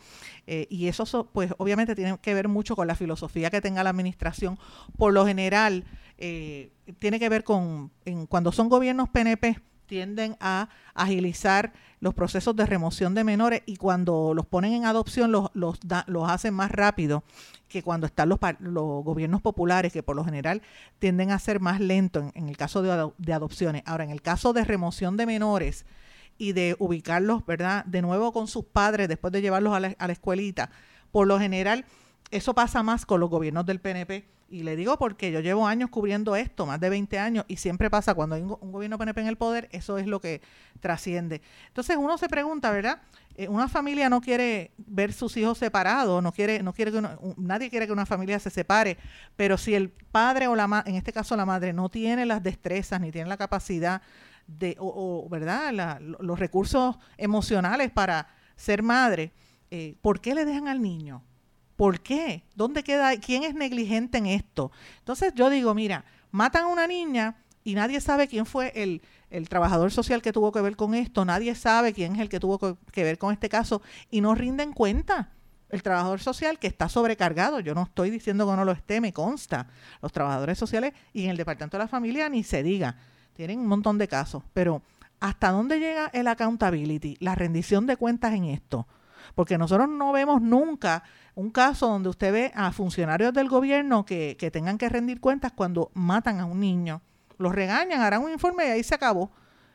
eh, 0.46 0.66
y 0.70 0.88
eso 0.88 1.30
pues 1.32 1.54
obviamente 1.58 1.94
tiene 1.94 2.18
que 2.18 2.34
ver 2.34 2.48
mucho 2.48 2.76
con 2.76 2.86
la 2.86 2.94
filosofía 2.94 3.50
que 3.50 3.60
tenga 3.60 3.84
la 3.84 3.90
administración. 3.90 4.58
Por 4.96 5.12
lo 5.12 5.26
general 5.26 5.84
eh, 6.18 6.72
tiene 6.98 7.18
que 7.18 7.28
ver 7.28 7.44
con 7.44 7.90
en, 8.04 8.26
cuando 8.26 8.52
son 8.52 8.68
gobiernos 8.68 9.08
PNP 9.08 9.60
tienden 9.86 10.36
a 10.40 10.68
agilizar 10.94 11.72
los 12.00 12.12
procesos 12.12 12.54
de 12.56 12.66
remoción 12.66 13.14
de 13.14 13.24
menores 13.24 13.62
y 13.66 13.76
cuando 13.76 14.34
los 14.34 14.46
ponen 14.46 14.72
en 14.72 14.84
adopción 14.84 15.32
los, 15.32 15.50
los, 15.54 15.78
los 16.06 16.28
hacen 16.28 16.54
más 16.54 16.70
rápido 16.70 17.24
que 17.68 17.82
cuando 17.82 18.06
están 18.06 18.28
los, 18.28 18.38
los 18.60 19.04
gobiernos 19.04 19.40
populares 19.40 19.92
que 19.92 20.02
por 20.02 20.16
lo 20.16 20.24
general 20.24 20.62
tienden 20.98 21.30
a 21.30 21.38
ser 21.38 21.60
más 21.60 21.80
lentos 21.80 22.24
en, 22.34 22.48
el 22.48 22.56
caso 22.56 22.82
de, 22.82 23.10
de 23.16 23.32
adopciones. 23.32 23.82
Ahora, 23.86 24.04
en 24.04 24.10
el 24.10 24.22
caso 24.22 24.52
de 24.52 24.64
remoción 24.64 25.16
de 25.16 25.26
menores, 25.26 25.86
y 26.38 26.52
de 26.52 26.76
ubicarlos, 26.78 27.44
¿verdad? 27.46 27.84
De 27.84 28.02
nuevo 28.02 28.32
con 28.32 28.48
sus 28.48 28.64
padres 28.64 29.08
después 29.08 29.32
de 29.32 29.42
llevarlos 29.42 29.74
a 29.74 29.80
la, 29.80 29.94
a 29.98 30.06
la 30.06 30.12
escuelita. 30.12 30.70
Por 31.12 31.26
lo 31.26 31.38
general, 31.38 31.84
eso 32.30 32.54
pasa 32.54 32.82
más 32.82 33.06
con 33.06 33.20
los 33.20 33.30
gobiernos 33.30 33.66
del 33.66 33.80
PNP. 33.80 34.36
Y 34.48 34.62
le 34.62 34.76
digo 34.76 34.96
porque 34.96 35.32
yo 35.32 35.40
llevo 35.40 35.66
años 35.66 35.90
cubriendo 35.90 36.36
esto, 36.36 36.66
más 36.66 36.78
de 36.78 36.88
20 36.88 37.18
años, 37.18 37.44
y 37.48 37.56
siempre 37.56 37.90
pasa 37.90 38.14
cuando 38.14 38.36
hay 38.36 38.42
un, 38.42 38.48
gobierno 38.48 38.96
PNP 38.96 39.22
en 39.22 39.26
el 39.26 39.36
poder, 39.36 39.68
eso 39.72 39.98
es 39.98 40.06
lo 40.06 40.20
que 40.20 40.40
trasciende. 40.78 41.42
Entonces 41.66 41.96
uno 41.96 42.16
se 42.16 42.28
pregunta, 42.28 42.70
¿verdad? 42.70 43.02
Eh, 43.34 43.48
una 43.48 43.66
familia 43.66 44.08
no 44.08 44.20
quiere 44.20 44.70
ver 44.78 45.12
sus 45.12 45.36
hijos 45.36 45.58
separados, 45.58 46.22
no 46.22 46.30
quiere, 46.30 46.62
no 46.62 46.72
quiere 46.72 46.92
que 46.92 47.02
nadie 47.36 47.70
quiere 47.70 47.86
que 47.86 47.92
una 47.92 48.06
familia 48.06 48.38
se 48.38 48.50
separe, 48.50 48.98
pero 49.34 49.58
si 49.58 49.74
el 49.74 49.90
padre 49.90 50.46
o 50.46 50.54
la 50.54 50.84
en 50.86 50.94
este 50.94 51.12
caso 51.12 51.36
la 51.36 51.44
madre, 51.44 51.72
no 51.72 51.88
tiene 51.88 52.24
las 52.24 52.40
destrezas 52.40 53.00
ni 53.00 53.10
tiene 53.10 53.28
la 53.28 53.36
capacidad 53.36 54.00
de, 54.46 54.76
o, 54.78 55.26
¿verdad? 55.28 56.00
los 56.00 56.38
recursos 56.38 56.96
emocionales 57.16 57.90
para 57.90 58.28
ser 58.56 58.82
madre, 58.82 59.32
eh, 59.70 59.96
¿por 60.00 60.20
qué 60.20 60.34
le 60.34 60.44
dejan 60.44 60.68
al 60.68 60.80
niño? 60.80 61.22
¿Por 61.76 62.00
qué? 62.00 62.44
¿Dónde 62.54 62.82
queda? 62.82 63.16
¿Quién 63.18 63.42
es 63.42 63.54
negligente 63.54 64.18
en 64.18 64.26
esto? 64.26 64.70
Entonces 64.98 65.34
yo 65.34 65.50
digo, 65.50 65.74
mira, 65.74 66.04
matan 66.30 66.64
a 66.64 66.68
una 66.68 66.86
niña 66.86 67.36
y 67.64 67.74
nadie 67.74 68.00
sabe 68.00 68.28
quién 68.28 68.46
fue 68.46 68.72
el, 68.74 69.02
el 69.30 69.48
trabajador 69.48 69.90
social 69.90 70.22
que 70.22 70.32
tuvo 70.32 70.52
que 70.52 70.60
ver 70.60 70.76
con 70.76 70.94
esto, 70.94 71.24
nadie 71.24 71.54
sabe 71.54 71.92
quién 71.92 72.14
es 72.14 72.20
el 72.20 72.28
que 72.28 72.40
tuvo 72.40 72.78
que 72.92 73.04
ver 73.04 73.18
con 73.18 73.32
este 73.32 73.48
caso 73.48 73.82
y 74.10 74.20
no 74.20 74.34
rinden 74.34 74.72
cuenta 74.72 75.32
el 75.68 75.82
trabajador 75.82 76.20
social 76.20 76.58
que 76.58 76.66
está 76.66 76.88
sobrecargado, 76.88 77.60
yo 77.60 77.74
no 77.74 77.82
estoy 77.82 78.10
diciendo 78.10 78.48
que 78.48 78.56
no 78.56 78.64
lo 78.64 78.72
esté, 78.72 79.00
me 79.00 79.12
consta, 79.12 79.66
los 80.00 80.12
trabajadores 80.12 80.58
sociales 80.58 80.92
y 81.12 81.24
en 81.24 81.30
el 81.30 81.36
Departamento 81.36 81.76
de 81.76 81.84
la 81.84 81.88
Familia 81.88 82.28
ni 82.28 82.44
se 82.44 82.62
diga. 82.62 82.96
Tienen 83.36 83.60
un 83.60 83.66
montón 83.66 83.98
de 83.98 84.08
casos, 84.08 84.42
pero 84.54 84.80
¿hasta 85.20 85.50
dónde 85.50 85.78
llega 85.78 86.10
el 86.14 86.26
accountability, 86.26 87.18
la 87.20 87.34
rendición 87.34 87.86
de 87.86 87.98
cuentas 87.98 88.32
en 88.32 88.44
esto? 88.44 88.86
Porque 89.34 89.58
nosotros 89.58 89.90
no 89.90 90.10
vemos 90.12 90.40
nunca 90.40 91.02
un 91.34 91.50
caso 91.50 91.86
donde 91.86 92.08
usted 92.08 92.32
ve 92.32 92.52
a 92.54 92.72
funcionarios 92.72 93.34
del 93.34 93.50
gobierno 93.50 94.06
que, 94.06 94.38
que 94.38 94.50
tengan 94.50 94.78
que 94.78 94.88
rendir 94.88 95.20
cuentas 95.20 95.52
cuando 95.52 95.90
matan 95.92 96.40
a 96.40 96.46
un 96.46 96.60
niño. 96.60 97.02
Los 97.36 97.54
regañan, 97.54 98.00
harán 98.00 98.22
un 98.22 98.32
informe 98.32 98.68
y 98.68 98.70
ahí 98.70 98.82
se 98.82 98.94
acabó. 98.94 99.30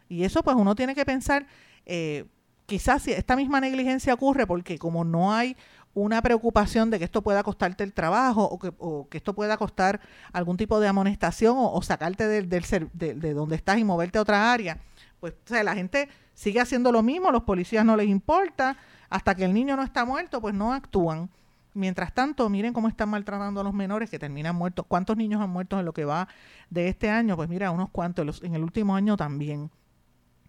Y 0.10 0.24
eso 0.24 0.42
pues 0.42 0.56
uno 0.58 0.74
tiene 0.74 0.96
que 0.96 1.06
pensar, 1.06 1.46
eh, 1.86 2.26
quizás 2.66 3.04
si 3.04 3.12
esta 3.12 3.36
misma 3.36 3.62
negligencia 3.62 4.16
ocurre 4.16 4.48
porque 4.48 4.80
como 4.80 5.04
no 5.04 5.34
hay 5.34 5.56
una 5.94 6.22
preocupación 6.22 6.90
de 6.90 7.00
que 7.00 7.06
esto 7.06 7.22
pueda 7.22 7.44
costarte 7.44 7.84
el 7.84 7.94
trabajo 7.94 8.44
o 8.44 8.60
que, 8.60 8.72
o 8.78 9.08
que 9.10 9.18
esto 9.18 9.34
pueda 9.34 9.58
costar 9.58 10.00
algún 10.32 10.58
tipo 10.58 10.80
de 10.80 10.88
amonestación 10.88 11.56
o, 11.58 11.82
sacarte 11.82 12.28
del, 12.28 12.50
del 12.50 12.64
de, 12.94 13.14
de, 13.16 13.34
donde 13.34 13.56
estás 13.56 13.78
y 13.78 13.84
moverte 13.84 14.18
a 14.18 14.22
otra 14.22 14.54
área, 14.54 14.78
pues 15.20 15.34
o 15.34 15.48
sea, 15.48 15.64
la 15.64 15.76
gente 15.76 16.10
sigue 16.34 16.60
haciendo 16.60 16.92
lo 16.92 17.04
mismo, 17.04 17.32
los 17.32 17.44
policías 17.44 17.86
no 17.86 17.96
les 17.96 18.08
importa, 18.08 18.78
hasta 19.10 19.36
que 19.36 19.46
el 19.46 19.54
niño 19.54 19.76
no 19.76 19.84
está 19.84 20.06
muerto, 20.06 20.42
pues 20.42 20.54
no 20.54 20.74
actúan. 20.74 21.30
Mientras 21.74 22.14
tanto, 22.14 22.50
miren 22.50 22.74
cómo 22.74 22.88
están 22.88 23.10
maltratando 23.10 23.62
a 23.62 23.64
los 23.64 23.74
menores 23.74 24.10
que 24.10 24.20
terminan 24.20 24.56
muertos. 24.56 24.86
¿Cuántos 24.88 25.16
niños 25.16 25.42
han 25.42 25.50
muerto 25.50 25.80
en 25.80 25.86
lo 25.86 25.94
que 25.94 26.04
va 26.04 26.28
de 26.70 26.90
este 26.90 27.10
año? 27.10 27.38
Pues 27.38 27.48
mira, 27.48 27.72
unos 27.72 27.90
cuantos, 27.90 28.42
en 28.44 28.56
el 28.56 28.64
último 28.64 28.96
año 28.96 29.16
también. 29.16 29.70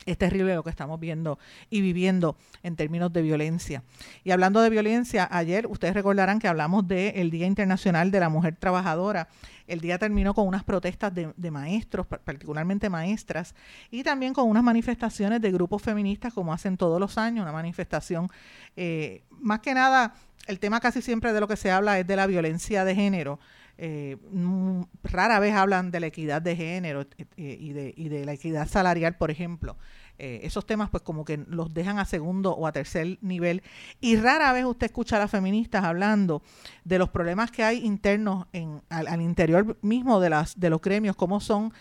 Es 0.07 0.19
terrible 0.19 0.55
lo 0.55 0.63
que 0.63 0.71
estamos 0.71 0.99
viendo 0.99 1.39
y 1.71 1.81
viviendo 1.81 2.37
en 2.63 2.77
términos 2.77 3.13
de 3.13 3.23
violencia. 3.23 3.83
Y 4.25 4.31
hablando 4.31 4.61
de 4.61 4.71
violencia, 4.71 5.29
ayer 5.31 5.67
ustedes 5.67 5.95
recordarán 5.95 6.39
que 6.39 6.49
hablamos 6.49 6.87
del 6.89 7.31
Día 7.31 7.47
Internacional 7.47 8.11
de 8.11 8.21
la 8.21 8.29
Mujer 8.29 8.57
Trabajadora. 8.57 9.29
El 9.67 9.81
día 9.81 9.99
terminó 9.99 10.35
con 10.35 10.49
unas 10.49 10.65
protestas 10.65 11.13
de, 11.15 11.51
maestros, 11.51 12.07
particularmente 12.07 12.91
maestras, 12.91 13.55
y 13.91 14.03
también 14.03 14.35
con 14.35 14.49
unas 14.49 14.65
manifestaciones 14.65 15.41
de 15.41 15.53
grupos 15.53 15.83
feministas 15.83 16.35
como 16.35 16.53
hacen 16.53 16.77
todos 16.77 16.99
los 16.99 17.17
años, 17.17 17.43
una 17.43 17.53
manifestación, 17.53 18.29
eh, 18.77 19.23
más 19.31 19.61
que 19.61 19.73
nada, 19.73 20.15
el 20.47 20.59
tema 20.59 20.81
casi 20.81 21.01
siempre 21.01 21.33
de 21.33 21.41
lo 21.41 21.47
que 21.47 21.57
se 21.57 21.71
habla 21.71 21.99
es 21.99 22.07
de 22.07 22.17
la 22.17 22.27
violencia 22.27 22.85
de 22.85 22.95
género 22.95 23.39
eh, 23.85 24.17
mm, 24.31 24.83
rara 25.03 25.41
vez 25.41 25.55
hablan 25.55 25.91
de 25.91 25.99
la 25.99 26.07
equidad 26.07 26.41
de 26.41 26.55
género 26.55 27.01
eh, 27.01 27.27
eh, 27.37 27.57
y, 27.59 27.73
de, 27.73 27.93
y 27.97 28.09
de 28.11 28.25
la 28.25 28.33
equidad 28.33 28.69
salarial, 28.69 29.17
por 29.17 29.33
ejemplo. 29.33 29.77
esos 30.19 30.65
temas 30.67 30.89
pues 30.89 31.03
como 31.03 31.25
que 31.25 31.39
los 31.49 31.75
dejan 31.75 31.99
a 31.99 32.05
segundo 32.05 32.53
o 32.53 32.69
a 32.69 32.73
tercer 32.73 33.19
nivel 33.23 33.61
y 34.01 34.15
rara 34.15 34.53
vez 34.53 34.65
usted 34.65 34.87
escucha 34.87 35.17
a 35.17 35.19
las 35.19 35.33
feministas 35.33 35.83
hablando 35.83 36.43
de 36.85 36.99
los 36.99 37.09
problemas 37.09 37.51
que 37.51 37.65
hay 37.65 37.85
internos 37.85 38.47
en, 38.53 38.83
al, 38.89 39.21
interior 39.21 39.77
mismo 39.83 40.21
de, 40.21 40.31
las, 40.31 40.61
de 40.61 40.71
los 40.71 40.81
gremios, 40.81 41.17
cómo 41.17 41.41
son, 41.41 41.73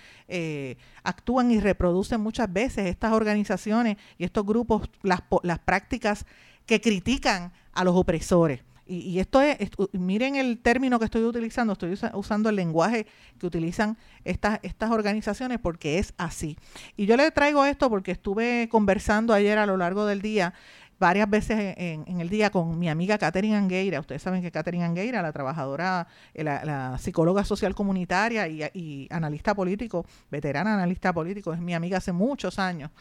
actúan 1.04 1.52
y 1.52 1.60
reproducen 1.60 2.20
muchas 2.20 2.52
veces 2.52 2.88
estas 2.88 3.12
organizaciones 3.12 3.98
y 4.18 4.24
estos 4.24 4.44
grupos 4.44 4.90
las, 5.04 5.22
las 5.44 5.60
prácticas 5.60 6.26
que 6.66 6.82
critican 6.82 7.52
a 7.74 7.84
los 7.84 7.96
opresores. 7.96 8.64
Y, 8.92 9.20
esto 9.20 9.42
es, 9.42 9.58
miren 9.94 10.36
el 10.36 10.60
término 10.60 11.00
que 11.00 11.06
estoy 11.06 11.24
utilizando, 11.24 11.74
estoy 11.74 11.98
usando 12.14 12.50
el 12.50 12.58
lenguaje 12.58 13.08
que 13.40 13.48
utilizan 13.48 13.98
estas, 14.26 14.60
estas 14.64 14.92
organizaciones 14.92 15.60
porque 15.60 15.98
es 15.98 16.14
así. 16.18 16.58
Y 16.98 17.06
yo 17.06 17.16
le 17.16 17.32
traigo 17.32 17.64
esto 17.64 17.90
porque 17.90 18.12
estuve 18.12 18.68
conversando 18.70 19.34
ayer 19.34 19.58
a 19.58 19.66
lo 19.66 19.78
largo 19.78 20.06
del 20.06 20.22
día 20.22 20.54
varias 21.00 21.30
veces 21.30 21.74
en, 21.78 22.20
el 22.20 22.30
día 22.30 22.52
con 22.52 22.78
mi 22.78 22.90
amiga 22.90 23.18
Catherine 23.18 23.56
Angueira. 23.56 24.02
Ustedes 24.02 24.22
saben 24.22 24.42
que 24.42 24.52
Catherine 24.52 24.84
Angueira, 24.84 25.22
la 25.22 25.32
trabajadora, 25.32 26.08
eh, 26.34 26.44
la, 26.44 26.98
psicóloga 27.00 27.46
social 27.46 27.74
comunitaria 27.74 28.50
y, 28.50 28.62
y, 28.74 29.08
analista 29.10 29.56
político, 29.56 30.06
veterana 30.30 30.74
analista 30.74 31.14
político, 31.14 31.54
es 31.54 31.62
mi 31.62 31.74
amiga 31.74 31.98
hace 31.98 32.12
muchos 32.12 32.60
años 32.60 32.92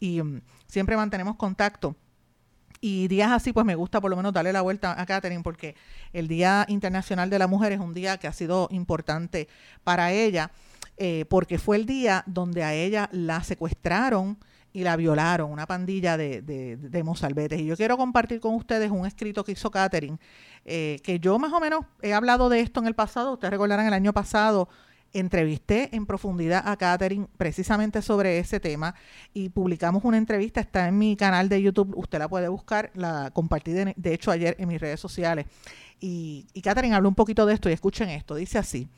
y 0.00 0.20
mm, 0.20 0.42
siempre 0.66 0.96
mantenemos 0.96 1.36
contacto. 1.36 1.94
Y 2.80 3.08
días 3.08 3.30
así, 3.32 3.52
pues 3.52 3.64
me 3.64 3.74
gusta 3.74 4.00
por 4.00 4.10
lo 4.10 4.16
menos 4.16 4.32
darle 4.32 4.52
la 4.52 4.62
vuelta 4.62 5.00
a 5.00 5.06
Catherine 5.06 5.42
porque 5.42 5.74
el 6.12 6.28
Día 6.28 6.64
Internacional 6.68 7.30
de 7.30 7.38
la 7.38 7.46
Mujer 7.46 7.72
es 7.72 7.80
un 7.80 7.94
día 7.94 8.18
que 8.18 8.26
ha 8.26 8.32
sido 8.32 8.68
importante 8.70 9.48
para 9.84 10.12
ella, 10.12 10.50
eh, 10.96 11.24
porque 11.28 11.58
fue 11.58 11.76
el 11.76 11.86
día 11.86 12.22
donde 12.26 12.64
a 12.64 12.74
ella 12.74 13.08
la 13.12 13.42
secuestraron 13.42 14.38
y 14.72 14.82
la 14.84 14.94
violaron, 14.96 15.50
una 15.50 15.66
pandilla 15.66 16.18
de, 16.18 16.42
de, 16.42 16.76
de 16.76 17.02
mozalbetes. 17.02 17.58
Y 17.60 17.64
yo 17.64 17.76
quiero 17.76 17.96
compartir 17.96 18.40
con 18.40 18.54
ustedes 18.54 18.90
un 18.90 19.06
escrito 19.06 19.42
que 19.42 19.52
hizo 19.52 19.70
Catherine, 19.70 20.18
eh, 20.66 21.00
que 21.02 21.18
yo 21.18 21.38
más 21.38 21.52
o 21.54 21.60
menos 21.60 21.86
he 22.02 22.12
hablado 22.12 22.50
de 22.50 22.60
esto 22.60 22.80
en 22.80 22.86
el 22.86 22.94
pasado, 22.94 23.32
ustedes 23.32 23.52
recordarán 23.52 23.86
el 23.86 23.94
año 23.94 24.12
pasado 24.12 24.68
entrevisté 25.18 25.94
en 25.94 26.06
profundidad 26.06 26.62
a 26.66 26.76
Catherine 26.76 27.26
precisamente 27.36 28.02
sobre 28.02 28.38
ese 28.38 28.60
tema 28.60 28.94
y 29.34 29.48
publicamos 29.48 30.04
una 30.04 30.18
entrevista, 30.18 30.60
está 30.60 30.88
en 30.88 30.98
mi 30.98 31.16
canal 31.16 31.48
de 31.48 31.62
YouTube, 31.62 31.94
usted 31.96 32.18
la 32.18 32.28
puede 32.28 32.48
buscar, 32.48 32.90
la 32.94 33.30
compartí 33.32 33.72
de, 33.72 33.94
hecho 34.12 34.30
ayer 34.30 34.56
en 34.58 34.68
mis 34.68 34.80
redes 34.80 35.00
sociales. 35.00 35.46
Y, 36.00 36.46
y 36.52 36.62
Catherine 36.62 36.94
habló 36.94 37.08
un 37.08 37.14
poquito 37.14 37.46
de 37.46 37.54
esto 37.54 37.70
y 37.70 37.72
escuchen 37.72 38.08
esto, 38.10 38.34
dice 38.34 38.58
así. 38.58 38.88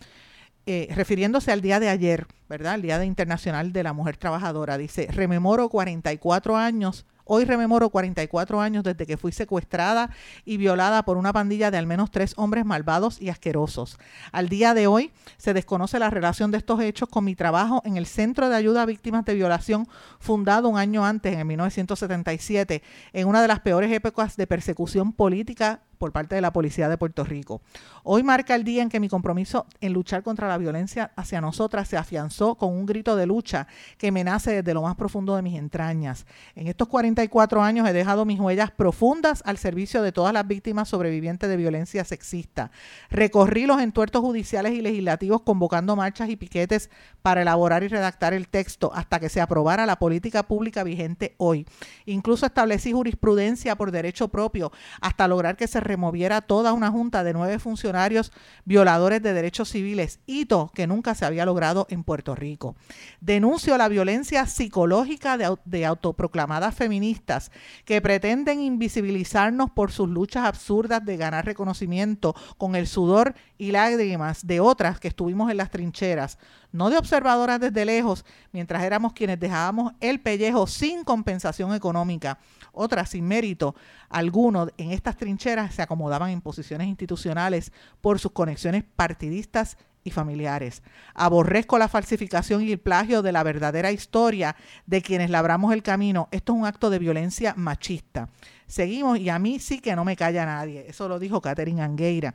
Eh, 0.70 0.86
refiriéndose 0.94 1.50
al 1.50 1.62
día 1.62 1.80
de 1.80 1.88
ayer, 1.88 2.26
¿verdad? 2.46 2.74
El 2.74 2.82
Día 2.82 3.02
Internacional 3.02 3.72
de 3.72 3.82
la 3.82 3.94
Mujer 3.94 4.18
Trabajadora, 4.18 4.76
dice, 4.76 5.08
rememoro 5.10 5.70
44 5.70 6.58
años 6.58 7.06
Hoy 7.30 7.44
rememoro 7.44 7.90
44 7.90 8.58
años 8.62 8.84
desde 8.84 9.04
que 9.04 9.18
fui 9.18 9.32
secuestrada 9.32 10.08
y 10.46 10.56
violada 10.56 11.04
por 11.04 11.18
una 11.18 11.34
pandilla 11.34 11.70
de 11.70 11.76
al 11.76 11.86
menos 11.86 12.10
tres 12.10 12.32
hombres 12.38 12.64
malvados 12.64 13.20
y 13.20 13.28
asquerosos. 13.28 13.98
Al 14.32 14.48
día 14.48 14.72
de 14.72 14.86
hoy 14.86 15.12
se 15.36 15.52
desconoce 15.52 15.98
la 15.98 16.08
relación 16.08 16.50
de 16.50 16.56
estos 16.56 16.80
hechos 16.80 17.10
con 17.10 17.26
mi 17.26 17.34
trabajo 17.34 17.82
en 17.84 17.98
el 17.98 18.06
Centro 18.06 18.48
de 18.48 18.56
Ayuda 18.56 18.80
a 18.80 18.86
Víctimas 18.86 19.26
de 19.26 19.34
Violación, 19.34 19.86
fundado 20.18 20.70
un 20.70 20.78
año 20.78 21.04
antes, 21.04 21.36
en 21.36 21.46
1977, 21.46 22.82
en 23.12 23.28
una 23.28 23.42
de 23.42 23.48
las 23.48 23.60
peores 23.60 23.92
épocas 23.92 24.38
de 24.38 24.46
persecución 24.46 25.12
política 25.12 25.82
por 25.98 26.12
parte 26.12 26.34
de 26.34 26.40
la 26.40 26.52
Policía 26.52 26.88
de 26.88 26.96
Puerto 26.96 27.24
Rico. 27.24 27.60
Hoy 28.04 28.22
marca 28.22 28.54
el 28.54 28.64
día 28.64 28.82
en 28.82 28.88
que 28.88 29.00
mi 29.00 29.08
compromiso 29.08 29.66
en 29.80 29.92
luchar 29.92 30.22
contra 30.22 30.48
la 30.48 30.56
violencia 30.56 31.10
hacia 31.16 31.40
nosotras 31.40 31.88
se 31.88 31.96
afianzó 31.96 32.54
con 32.54 32.70
un 32.72 32.86
grito 32.86 33.16
de 33.16 33.26
lucha 33.26 33.66
que 33.98 34.12
me 34.12 34.24
nace 34.24 34.52
desde 34.52 34.74
lo 34.74 34.82
más 34.82 34.96
profundo 34.96 35.36
de 35.36 35.42
mis 35.42 35.58
entrañas. 35.58 36.26
En 36.54 36.68
estos 36.68 36.88
44 36.88 37.62
años 37.62 37.88
he 37.88 37.92
dejado 37.92 38.24
mis 38.24 38.40
huellas 38.40 38.70
profundas 38.70 39.42
al 39.44 39.58
servicio 39.58 40.02
de 40.02 40.12
todas 40.12 40.32
las 40.32 40.46
víctimas 40.46 40.88
sobrevivientes 40.88 41.48
de 41.48 41.56
violencia 41.56 42.04
sexista. 42.04 42.70
Recorrí 43.10 43.66
los 43.66 43.80
entuertos 43.80 44.22
judiciales 44.22 44.72
y 44.72 44.80
legislativos 44.80 45.42
convocando 45.42 45.96
marchas 45.96 46.30
y 46.30 46.36
piquetes 46.36 46.90
para 47.22 47.42
elaborar 47.42 47.82
y 47.82 47.88
redactar 47.88 48.32
el 48.32 48.48
texto 48.48 48.92
hasta 48.94 49.20
que 49.20 49.28
se 49.28 49.40
aprobara 49.40 49.86
la 49.86 49.98
política 49.98 50.44
pública 50.44 50.84
vigente 50.84 51.34
hoy. 51.38 51.66
Incluso 52.06 52.46
establecí 52.46 52.92
jurisprudencia 52.92 53.76
por 53.76 53.90
derecho 53.90 54.28
propio 54.28 54.72
hasta 55.00 55.28
lograr 55.28 55.56
que 55.56 55.66
se 55.66 55.80
removiera 55.88 56.40
toda 56.40 56.72
una 56.72 56.90
junta 56.90 57.24
de 57.24 57.32
nueve 57.32 57.58
funcionarios 57.58 58.30
violadores 58.64 59.20
de 59.20 59.32
derechos 59.32 59.70
civiles, 59.70 60.20
hito 60.26 60.70
que 60.74 60.86
nunca 60.86 61.16
se 61.16 61.24
había 61.24 61.44
logrado 61.44 61.86
en 61.90 62.04
Puerto 62.04 62.36
Rico. 62.36 62.76
Denuncio 63.20 63.76
la 63.76 63.88
violencia 63.88 64.46
psicológica 64.46 65.36
de, 65.64 65.86
autoproclamadas 65.86 66.74
feministas 66.74 67.50
que 67.84 68.00
pretenden 68.00 68.60
invisibilizarnos 68.60 69.70
por 69.70 69.90
sus 69.90 70.08
luchas 70.08 70.44
absurdas 70.44 71.04
de 71.04 71.16
ganar 71.16 71.44
reconocimiento 71.44 72.36
con 72.56 72.76
el 72.76 72.86
sudor 72.86 73.34
y 73.56 73.72
lágrimas 73.72 74.46
de 74.46 74.60
otras 74.60 75.00
que 75.00 75.08
estuvimos 75.08 75.50
en 75.50 75.56
las 75.56 75.70
trincheras, 75.70 76.38
no 76.70 76.90
de 76.90 76.98
observadoras 76.98 77.58
desde 77.58 77.84
lejos, 77.84 78.24
mientras 78.52 78.84
éramos 78.84 79.14
quienes 79.14 79.40
dejábamos 79.40 79.94
el 80.00 80.20
pellejo 80.20 80.66
sin 80.66 81.02
compensación 81.02 81.74
económica 81.74 82.38
otras 82.78 83.10
sin 83.10 83.26
mérito 83.26 83.74
alguno 84.08 84.68
en 84.78 84.92
estas 84.92 85.16
trincheras 85.16 85.74
se 85.78 85.82
acomodaban 85.82 86.30
en 86.30 86.40
posiciones 86.40 86.88
institucionales 86.88 87.72
por 88.00 88.18
sus 88.18 88.32
conexiones 88.32 88.82
partidistas 88.82 89.78
y 90.02 90.10
familiares. 90.10 90.82
Aborrezco 91.14 91.78
la 91.78 91.86
falsificación 91.86 92.62
y 92.62 92.72
el 92.72 92.80
plagio 92.80 93.22
de 93.22 93.30
la 93.30 93.44
verdadera 93.44 93.92
historia 93.92 94.56
de 94.86 95.02
quienes 95.02 95.30
labramos 95.30 95.72
el 95.72 95.84
camino. 95.84 96.26
Esto 96.32 96.52
es 96.52 96.58
un 96.58 96.66
acto 96.66 96.90
de 96.90 96.98
violencia 96.98 97.54
machista. 97.56 98.28
Seguimos 98.66 99.20
y 99.20 99.28
a 99.28 99.38
mí 99.38 99.60
sí 99.60 99.78
que 99.78 99.94
no 99.94 100.04
me 100.04 100.16
calla 100.16 100.44
nadie. 100.44 100.84
Eso 100.88 101.06
lo 101.08 101.20
dijo 101.20 101.40
Catherine 101.40 101.80
Angueira. 101.80 102.34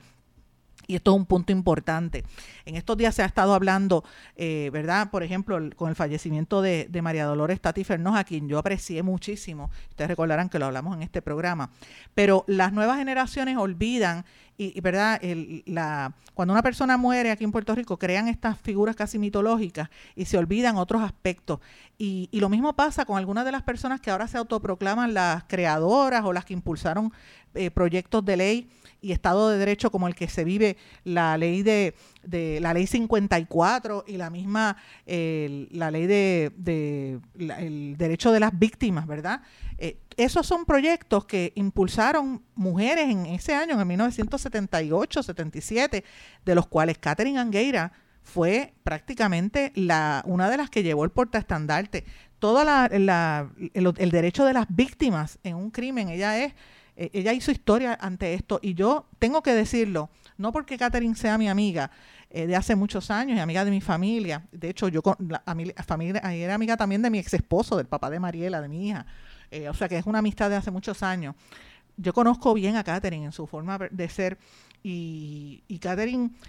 Y 0.88 0.96
esto 0.96 1.12
es 1.12 1.18
un 1.18 1.26
punto 1.26 1.52
importante. 1.52 2.24
En 2.66 2.76
estos 2.76 2.98
días 2.98 3.16
se 3.16 3.24
ha 3.24 3.26
estado 3.26 3.54
hablando, 3.54 4.04
eh, 4.36 4.70
¿verdad? 4.74 5.10
Por 5.12 5.24
ejemplo, 5.24 5.60
con 5.76 5.90
el 5.90 5.96
fallecimiento 5.96 6.62
de, 6.62 6.90
María 7.02 7.26
Dolores 7.26 7.60
Tati 7.60 7.84
Fernoz, 7.84 8.16
a 8.16 8.24
quien 8.24 8.48
yo 8.48 8.58
aprecié 8.58 9.04
muchísimo. 9.04 9.70
Ustedes 9.90 10.10
recordarán 10.10 10.50
que 10.50 10.60
lo 10.60 10.66
hablamos 10.66 10.96
en 10.96 11.04
este 11.04 11.22
programa. 11.22 11.70
Pero 12.14 12.46
las 12.48 12.72
nuevas 12.72 12.98
generaciones 12.98 13.58
olvidan, 13.58 14.26
y, 14.58 14.80
¿verdad? 14.82 15.20
la, 15.66 16.14
cuando 16.34 16.54
una 16.54 16.62
persona 16.62 16.98
muere 16.98 17.32
aquí 17.32 17.44
en 17.44 17.52
Puerto 17.52 17.74
Rico, 17.76 17.98
crean 17.98 18.28
estas 18.28 18.60
figuras 18.60 18.96
casi 18.96 19.20
mitológicas 19.20 19.90
y 20.16 20.26
se 20.26 20.38
olvidan 20.38 20.78
otros 20.78 21.02
aspectos. 21.02 21.60
Y, 21.98 22.30
y 22.32 22.40
lo 22.40 22.50
mismo 22.50 22.74
pasa 22.74 23.06
con 23.06 23.18
algunas 23.18 23.46
de 23.46 23.52
las 23.52 23.64
personas 23.64 24.02
que 24.02 24.12
ahora 24.12 24.28
se 24.28 24.38
autoproclaman 24.38 25.14
las 25.14 25.44
creadoras 25.46 26.24
o 26.24 26.34
las 26.34 26.46
que 26.46 26.54
impulsaron 26.54 27.12
eh, 27.56 27.70
proyectos 27.70 28.26
de 28.26 28.38
ley 28.38 28.70
y 29.00 29.12
Estado 29.12 29.50
de 29.50 29.58
Derecho 29.58 29.92
como 29.92 30.08
el 30.08 30.16
que 30.16 30.28
se 30.28 30.44
vive 30.44 30.78
la 31.04 31.38
ley 31.38 31.62
de, 31.62 31.94
la 32.30 32.74
ley 32.74 32.88
54 32.88 34.06
y 34.08 34.18
la 34.18 34.30
misma 34.30 34.78
la 35.06 35.92
ley 35.92 36.08
de, 36.08 37.20
el 37.38 37.96
derecho 37.98 38.32
de 38.32 38.40
las 38.40 38.58
víctimas, 38.58 39.08
¿verdad? 39.08 39.42
Eh, 39.78 39.98
esos 40.18 40.46
son 40.46 40.66
proyectos 40.66 41.26
que 41.26 41.52
impulsaron 41.56 42.44
mujeres 42.56 43.10
en 43.10 43.26
ese 43.26 43.54
año, 43.54 43.80
en 43.80 43.88
1978, 43.88 45.24
77, 45.24 46.04
de 46.46 46.56
los 46.56 46.68
cuales 46.68 46.98
Catherine 47.00 47.40
Angueira 47.40 47.92
fue 48.22 48.74
prácticamente 48.84 49.72
la, 49.76 50.24
una 50.26 50.50
de 50.50 50.58
las 50.58 50.70
que 50.70 50.84
llevó 50.84 51.04
el 51.04 51.10
portaestandarte. 51.10 52.06
Todo 52.40 52.64
la, 52.64 52.86
el, 52.92 53.94
el 53.98 54.12
derecho 54.12 54.46
de 54.46 54.54
las 54.54 54.68
víctimas 54.70 55.40
en 55.44 55.56
un 55.56 55.72
crimen, 55.72 56.10
ella 56.10 56.44
es 56.44 56.54
eh, 56.96 57.10
ella 57.14 57.34
hizo 57.34 57.52
historia 57.52 57.98
ante 58.00 58.34
esto 58.34 58.60
y 58.62 58.76
yo 58.76 59.08
tengo 59.20 59.42
que 59.42 59.54
decirlo, 59.54 60.10
no 60.38 60.52
porque 60.52 60.78
Catherine 60.78 61.16
sea 61.16 61.38
mi 61.38 61.50
amiga 61.50 61.92
eh, 62.30 62.48
de 62.48 62.56
hace 62.56 62.76
muchos 62.76 63.12
años 63.12 63.38
y 63.38 63.40
amiga 63.40 63.66
de 63.66 63.72
mi 63.72 63.82
familia, 63.82 64.46
de 64.52 64.70
hecho 64.70 64.88
yo 64.88 65.02
con 65.02 65.16
la, 65.28 65.44
familia, 65.86 66.20
era 66.34 66.56
amiga 66.56 66.78
también 66.78 67.02
de 67.02 67.10
mi 67.10 67.20
ex 67.20 67.34
esposo, 67.34 67.78
del 67.78 67.88
papá 67.88 68.10
de 68.10 68.20
Mariela, 68.20 68.62
de 68.62 68.68
mi 68.68 68.90
hija, 68.90 69.06
eh, 69.52 69.70
o 69.70 69.74
sea 69.74 69.88
que 69.88 69.98
es 69.98 70.06
una 70.06 70.20
amistad 70.20 70.50
de 70.50 70.56
hace 70.56 70.72
muchos 70.72 71.04
años. 71.04 71.36
Yo 71.96 72.12
conozco 72.14 72.54
bien 72.56 72.76
a 72.76 72.84
Catherine 72.84 73.26
en 73.26 73.32
su 73.32 73.46
forma 73.46 73.78
de 73.78 74.10
ser 74.10 74.40
y, 74.82 75.64
y 75.68 75.80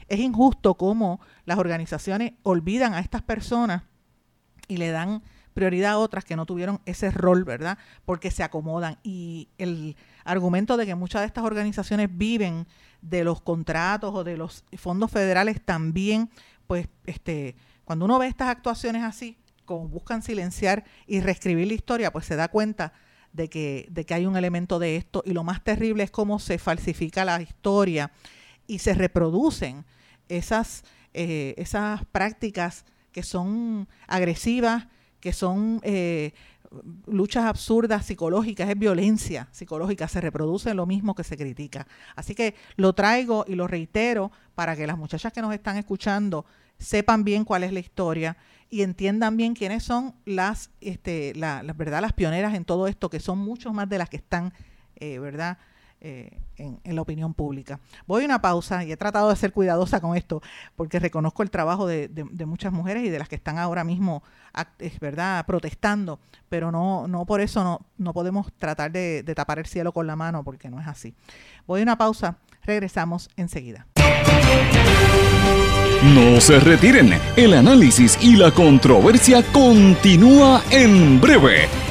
es 0.09 0.19
injusto 0.19 0.75
cómo 0.75 1.21
las 1.45 1.59
organizaciones 1.59 2.33
olvidan 2.43 2.95
a 2.95 3.01
estas 3.01 3.23
personas 3.23 3.83
y 4.69 4.79
le 4.79 4.91
dan 4.91 5.23
prioridad 5.55 5.93
a 5.93 5.99
otras 5.99 6.25
que 6.25 6.37
no 6.37 6.45
tuvieron 6.45 6.81
ese 6.85 7.11
rol, 7.11 7.45
¿verdad? 7.45 7.79
Porque 8.05 8.31
se 8.31 8.43
acomodan. 8.43 8.99
Y 9.03 9.49
el 9.57 9.97
argumento 10.25 10.77
de 10.77 10.87
que 10.87 10.95
muchas 10.95 11.23
de 11.23 11.27
estas 11.29 11.45
organizaciones 11.45 12.09
viven 12.13 12.67
de 13.01 13.25
los 13.25 13.41
contratos 13.41 14.15
o 14.15 14.25
de 14.25 14.37
los 14.37 14.65
fondos 14.77 15.11
federales 15.11 15.65
también, 15.65 16.29
pues, 16.67 16.89
este, 17.07 17.55
cuando 17.85 18.05
uno 18.05 18.19
ve 18.19 18.27
estas 18.27 18.49
actuaciones 18.49 19.03
así, 19.03 19.37
como 19.65 19.89
buscan 19.89 20.23
silenciar 20.23 20.85
y 21.07 21.21
reescribir 21.21 21.69
la 21.69 21.75
historia, 21.75 22.13
pues 22.13 22.27
se 22.27 22.37
da 22.37 22.49
cuenta 22.49 22.93
de 23.33 23.49
que, 23.49 23.87
de 23.91 24.05
que 24.05 24.15
hay 24.15 24.27
un 24.27 24.37
elemento 24.37 24.79
de 24.79 24.97
esto. 24.97 25.23
Y 25.25 25.33
lo 25.33 25.45
más 25.45 25.63
terrible 25.63 26.05
es 26.05 26.11
cómo 26.11 26.39
se 26.39 26.59
falsifica 26.59 27.25
la 27.25 27.41
historia 27.41 28.11
y 28.67 28.79
se 28.79 28.95
reproducen 28.95 29.85
esas, 30.29 30.85
eh, 31.13 31.55
esas 31.59 32.05
prácticas 32.07 32.85
que 33.13 33.23
son 33.23 33.89
agresivas, 34.07 34.87
que 35.25 35.33
son 35.33 35.81
eh, 35.85 36.35
luchas 37.07 37.47
absurdas 37.47 38.05
psicológicas, 38.05 38.69
es 38.69 38.79
violencia 38.79 39.49
psicológica, 39.53 40.07
se 40.07 40.21
reproduce 40.21 40.75
lo 40.75 40.85
mismo 40.85 41.15
que 41.15 41.25
se 41.25 41.39
critica. 41.39 41.87
Así 42.15 42.35
que 42.35 42.55
lo 42.77 42.93
traigo 42.93 43.47
y 43.49 43.55
lo 43.55 43.67
reitero 43.67 44.31
para 44.55 44.77
que 44.77 44.87
las 44.87 44.99
muchachas 44.99 45.33
que 45.33 45.41
nos 45.41 45.55
están 45.55 45.79
escuchando 45.79 46.45
sepan 46.77 47.25
bien 47.25 47.47
cuál 47.47 47.65
es 47.65 47.73
la 47.73 47.81
historia 47.81 48.37
y 48.69 48.83
entiendan 48.83 49.39
bien 49.39 49.55
quiénes 49.55 49.83
son 49.83 50.15
las, 50.27 50.69
este, 50.83 51.33
la, 51.35 51.63
verdad, 51.75 52.03
las 52.03 52.13
pioneras 52.13 52.53
en 52.53 52.67
todo 52.67 52.87
esto, 52.87 53.09
que 53.09 53.19
son 53.19 53.39
muchos 53.39 53.73
más 53.73 53.89
de 53.89 53.97
las 53.97 54.11
que 54.11 54.19
están, 54.19 54.53
eh, 54.97 55.19
¿verdad? 55.21 55.57
Eh, 56.07 56.29
en, 56.59 56.79
la 56.85 57.01
opinión 57.01 57.33
pública. 57.33 57.81
Voy 58.07 58.23
a 58.23 58.27
una 58.27 58.43
pausa 58.43 58.85
y 58.85 58.93
he 58.93 58.97
tratado 58.99 59.31
de 59.31 59.37
ser 59.37 59.53
cuidadosa 59.53 60.03
con 60.03 60.19
esto 60.19 60.43
porque 60.77 60.99
reconozco 60.99 61.43
el 61.43 61.51
trabajo 61.51 61.87
de, 61.87 62.11
muchas 62.45 62.75
mujeres 62.75 63.05
y 63.05 63.09
de 63.09 63.19
las 63.19 63.27
que 63.27 63.37
están 63.37 63.57
ahora 63.57 63.85
mismo, 63.85 64.23
es 64.79 65.01
verdad, 65.01 65.47
protestando, 65.47 66.21
pero 66.51 66.71
no, 66.71 67.09
no 67.09 67.25
por 67.25 67.41
eso 67.41 67.65
no, 67.65 67.81
no 67.97 68.13
podemos 68.13 68.53
tratar 68.59 68.93
de, 68.93 69.23
de 69.23 69.35
tapar 69.35 69.59
el 69.59 69.65
cielo 69.65 69.93
con 69.93 70.07
la 70.07 70.15
mano 70.15 70.45
porque 70.45 70.69
no 70.69 70.79
es 70.79 70.87
así. 70.87 71.15
Voy 71.67 71.81
a 71.81 71.85
una 71.85 71.97
pausa, 71.97 72.37
regresamos 72.65 73.31
enseguida. 73.37 73.87
No 76.15 76.39
se 76.39 76.61
retiren, 76.61 77.19
el 77.35 77.55
análisis 77.55 78.19
y 78.21 78.37
la 78.37 78.51
controversia 78.51 79.43
continúa 79.53 80.63
en 80.71 81.19
breve, 81.19 81.67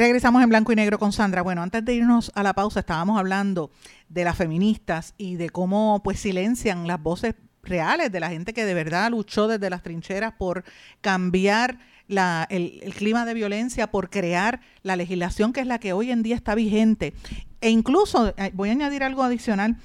Regresamos 0.00 0.42
en 0.42 0.48
blanco 0.48 0.72
y 0.72 0.76
negro 0.76 0.98
con 0.98 1.12
Sandra. 1.12 1.42
Bueno, 1.42 1.60
antes 1.60 1.84
de 1.84 1.92
irnos 1.92 2.32
a 2.34 2.42
la 2.42 2.54
pausa 2.54 2.80
estábamos 2.80 3.18
hablando 3.18 3.70
de 4.08 4.24
las 4.24 4.34
feministas 4.34 5.12
y 5.18 5.36
de 5.36 5.50
cómo 5.50 6.00
pues 6.02 6.18
silencian 6.18 6.86
las 6.86 7.02
voces 7.02 7.34
reales 7.62 8.10
de 8.10 8.18
la 8.18 8.30
gente 8.30 8.54
que 8.54 8.64
de 8.64 8.72
verdad 8.72 9.10
luchó 9.10 9.46
desde 9.46 9.68
las 9.68 9.82
trincheras 9.82 10.32
por 10.38 10.64
cambiar 11.02 11.80
el, 12.08 12.94
clima 12.96 13.26
de 13.26 13.34
violencia, 13.34 13.90
por 13.90 14.08
crear 14.08 14.62
la 14.82 14.96
legislación 14.96 15.52
que 15.52 15.60
es 15.60 15.66
la 15.66 15.78
que 15.78 15.92
hoy 15.92 16.10
en 16.10 16.22
día 16.22 16.34
está 16.34 16.54
vigente. 16.54 17.12
E 17.60 17.68
incluso, 17.68 18.32
eh, 18.38 18.52
voy 18.54 18.70
a 18.70 18.72
añadir 18.72 19.04
algo 19.04 19.22
adicional, 19.22 19.76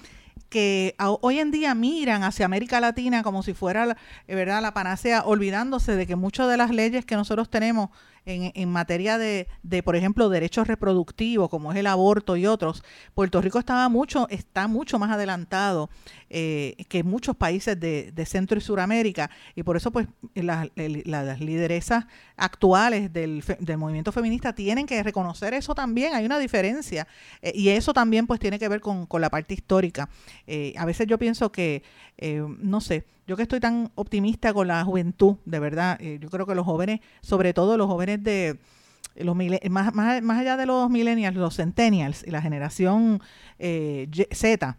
que 0.47 0.95
hoy 0.97 1.39
en 1.39 1.51
día 1.51 1.75
miran 1.75 2.23
hacia 2.23 2.45
América 2.45 2.79
Latina 2.79 3.21
como 3.21 3.43
si 3.43 3.53
fuera 3.53 3.97
eh, 4.27 4.35
¿verdad? 4.35 4.61
la 4.61 4.73
panacea, 4.73 5.23
olvidándose 5.25 5.97
de 5.97 6.07
que 6.07 6.15
muchas 6.15 6.47
de 6.47 6.55
las 6.55 6.71
leyes 6.71 7.03
que 7.03 7.15
nosotros 7.15 7.49
tenemos 7.49 7.89
en, 8.25 8.51
en 8.55 8.69
materia 8.69 9.17
de, 9.17 9.47
de, 9.63 9.83
por 9.83 9.95
ejemplo, 9.95 10.29
derechos 10.29 10.67
reproductivos, 10.67 11.49
como 11.49 11.71
es 11.71 11.77
el 11.77 11.87
aborto 11.87 12.35
y 12.37 12.47
otros, 12.47 12.83
Puerto 13.13 13.41
Rico 13.41 13.59
estaba 13.59 13.87
mucho, 13.89 14.27
está 14.29 14.67
mucho 14.67 14.99
más 14.99 15.11
adelantado 15.11 15.89
eh, 16.29 16.75
que 16.89 17.03
muchos 17.03 17.35
países 17.35 17.79
de, 17.79 18.11
de, 18.11 18.25
Centro 18.25 18.57
y 18.57 18.61
Suramérica, 18.61 19.29
y 19.55 19.63
por 19.63 19.77
eso 19.77 19.91
pues 19.91 20.07
las, 20.33 20.67
las 20.75 21.39
lideresas 21.39 22.05
actuales 22.35 23.13
del, 23.13 23.43
movimiento 23.77 24.11
feminista 24.11 24.53
tienen 24.53 24.87
que 24.87 25.01
reconocer 25.03 25.53
eso 25.53 25.75
también, 25.75 26.15
hay 26.15 26.25
una 26.25 26.39
diferencia, 26.39 27.07
eh, 27.41 27.51
y 27.53 27.69
eso 27.69 27.93
también 27.93 28.25
pues 28.25 28.39
tiene 28.39 28.57
que 28.57 28.67
ver 28.67 28.81
con, 28.81 29.05
con 29.05 29.21
la 29.21 29.29
parte 29.29 29.53
histórica. 29.53 30.09
Eh, 30.47 30.73
a 30.77 30.85
veces 30.85 31.07
yo 31.07 31.19
pienso 31.19 31.51
que, 31.51 31.83
no 32.59 32.81
sé, 32.81 33.05
yo 33.27 33.35
que 33.35 33.43
estoy 33.43 33.59
tan 33.59 33.91
optimista 33.95 34.53
con 34.53 34.67
la 34.67 34.83
juventud, 34.83 35.37
de 35.45 35.59
verdad, 35.59 35.97
eh, 35.99 36.19
yo 36.21 36.29
creo 36.29 36.45
que 36.45 36.55
los 36.55 36.65
jóvenes, 36.65 36.99
sobre 37.21 37.53
todo 37.53 37.77
los 37.77 37.87
jóvenes 37.87 38.23
de 38.23 38.59
los 39.15 39.35
más, 39.35 39.93
más, 39.93 40.21
más 40.21 40.39
allá 40.39 40.57
de 40.57 40.65
los 40.65 40.89
millennials, 40.89 41.37
los 41.37 41.55
centennials 41.55 42.23
y 42.27 42.31
la 42.31 42.41
generación 42.41 43.21
eh, 43.59 44.09
Z, 44.31 44.77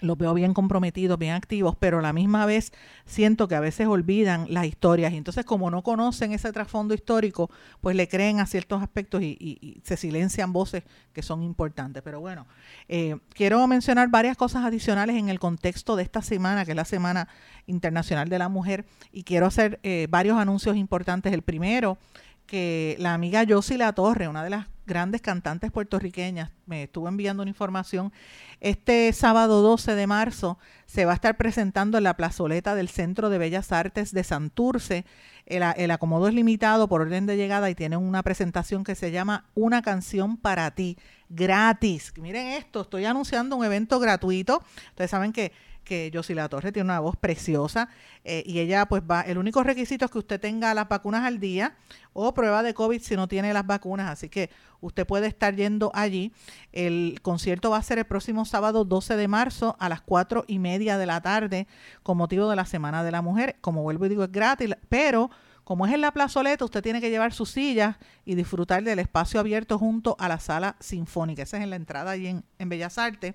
los 0.00 0.16
veo 0.16 0.34
bien 0.34 0.54
comprometidos, 0.54 1.18
bien 1.18 1.34
activos, 1.34 1.76
pero 1.78 1.98
a 1.98 2.02
la 2.02 2.12
misma 2.12 2.46
vez 2.46 2.72
siento 3.04 3.48
que 3.48 3.54
a 3.54 3.60
veces 3.60 3.86
olvidan 3.86 4.46
las 4.48 4.66
historias 4.66 5.12
y 5.12 5.16
entonces 5.16 5.44
como 5.44 5.70
no 5.70 5.82
conocen 5.82 6.32
ese 6.32 6.52
trasfondo 6.52 6.94
histórico, 6.94 7.50
pues 7.80 7.96
le 7.96 8.08
creen 8.08 8.40
a 8.40 8.46
ciertos 8.46 8.82
aspectos 8.82 9.22
y, 9.22 9.80
se 9.84 9.96
silencian 9.96 10.52
voces 10.52 10.84
que 11.12 11.22
son 11.22 11.42
importantes. 11.42 12.02
Pero 12.02 12.20
bueno, 12.20 12.46
eh, 12.88 13.16
quiero 13.30 13.66
mencionar 13.66 14.08
varias 14.08 14.36
cosas 14.36 14.64
adicionales 14.64 15.16
en 15.16 15.28
el 15.28 15.38
contexto 15.38 15.96
de 15.96 16.02
esta 16.02 16.22
semana, 16.22 16.64
que 16.64 16.72
es 16.72 16.76
la 16.76 16.84
Semana 16.84 17.28
Internacional 17.66 18.28
de 18.28 18.38
la 18.38 18.48
Mujer, 18.48 18.84
y 19.12 19.24
quiero 19.24 19.46
hacer 19.46 19.80
eh, 19.82 20.06
varios 20.10 20.38
anuncios 20.38 20.76
importantes. 20.76 21.32
El 21.32 21.42
primero, 21.42 21.98
que 22.46 22.96
la 22.98 23.14
amiga 23.14 23.44
Josie 23.48 23.78
Torre, 23.94 24.28
una 24.28 24.42
de 24.42 24.50
las 24.50 24.66
grandes 24.88 25.20
cantantes 25.20 25.70
puertorriqueñas, 25.70 26.50
me 26.66 26.82
estuvo 26.84 27.06
enviando 27.06 27.42
una 27.42 27.50
información. 27.50 28.12
Este 28.60 29.12
sábado 29.12 29.62
12 29.62 29.94
de 29.94 30.06
marzo 30.08 30.58
se 30.86 31.04
va 31.04 31.12
a 31.12 31.14
estar 31.14 31.36
presentando 31.36 31.98
en 31.98 32.04
la 32.04 32.16
plazoleta 32.16 32.74
del 32.74 32.88
Centro 32.88 33.30
de 33.30 33.38
Bellas 33.38 33.70
Artes 33.70 34.12
de 34.12 34.24
Santurce. 34.24 35.04
El, 35.46 35.62
el 35.76 35.90
acomodo 35.92 36.26
es 36.26 36.34
limitado 36.34 36.88
por 36.88 37.02
orden 37.02 37.26
de 37.26 37.36
llegada 37.36 37.70
y 37.70 37.76
tiene 37.76 37.96
una 37.96 38.24
presentación 38.24 38.82
que 38.82 38.96
se 38.96 39.12
llama 39.12 39.44
Una 39.54 39.82
canción 39.82 40.36
para 40.36 40.70
ti, 40.72 40.98
gratis. 41.28 42.12
Miren 42.16 42.48
esto, 42.48 42.80
estoy 42.80 43.04
anunciando 43.04 43.54
un 43.54 43.64
evento 43.64 44.00
gratuito. 44.00 44.64
Ustedes 44.90 45.10
saben 45.10 45.32
que 45.32 45.52
que 45.88 46.12
La 46.34 46.48
Torre 46.48 46.70
tiene 46.70 46.84
una 46.84 47.00
voz 47.00 47.16
preciosa 47.16 47.88
eh, 48.22 48.42
y 48.46 48.60
ella 48.60 48.86
pues 48.86 49.02
va, 49.02 49.22
el 49.22 49.38
único 49.38 49.62
requisito 49.62 50.04
es 50.04 50.10
que 50.10 50.18
usted 50.18 50.38
tenga 50.38 50.74
las 50.74 50.86
vacunas 50.86 51.24
al 51.24 51.40
día 51.40 51.76
o 52.12 52.34
prueba 52.34 52.62
de 52.62 52.74
COVID 52.74 53.00
si 53.00 53.16
no 53.16 53.26
tiene 53.26 53.54
las 53.54 53.66
vacunas, 53.66 54.10
así 54.10 54.28
que 54.28 54.50
usted 54.80 55.06
puede 55.06 55.26
estar 55.26 55.56
yendo 55.56 55.90
allí. 55.94 56.32
El 56.72 57.20
concierto 57.22 57.70
va 57.70 57.78
a 57.78 57.82
ser 57.82 57.98
el 57.98 58.04
próximo 58.04 58.44
sábado 58.44 58.84
12 58.84 59.16
de 59.16 59.28
marzo 59.28 59.76
a 59.80 59.88
las 59.88 60.02
4 60.02 60.44
y 60.46 60.58
media 60.58 60.98
de 60.98 61.06
la 61.06 61.22
tarde 61.22 61.66
con 62.02 62.18
motivo 62.18 62.50
de 62.50 62.56
la 62.56 62.66
Semana 62.66 63.02
de 63.02 63.10
la 63.10 63.22
Mujer. 63.22 63.56
Como 63.62 63.82
vuelvo 63.82 64.06
y 64.06 64.10
digo, 64.10 64.24
es 64.24 64.32
gratis, 64.32 64.70
pero 64.88 65.30
como 65.68 65.86
es 65.86 65.92
en 65.92 66.00
la 66.00 66.12
plazoleta, 66.12 66.64
usted 66.64 66.82
tiene 66.82 66.98
que 66.98 67.10
llevar 67.10 67.34
sus 67.34 67.50
sillas 67.50 67.96
y 68.24 68.36
disfrutar 68.36 68.82
del 68.82 69.00
espacio 69.00 69.38
abierto 69.38 69.78
junto 69.78 70.16
a 70.18 70.26
la 70.26 70.40
sala 70.40 70.76
sinfónica. 70.80 71.42
Esa 71.42 71.58
es 71.58 71.62
en 71.62 71.68
la 71.68 71.76
entrada 71.76 72.12
allí 72.12 72.26
en, 72.26 72.68
Bellas 72.70 72.96
Artes. 72.96 73.34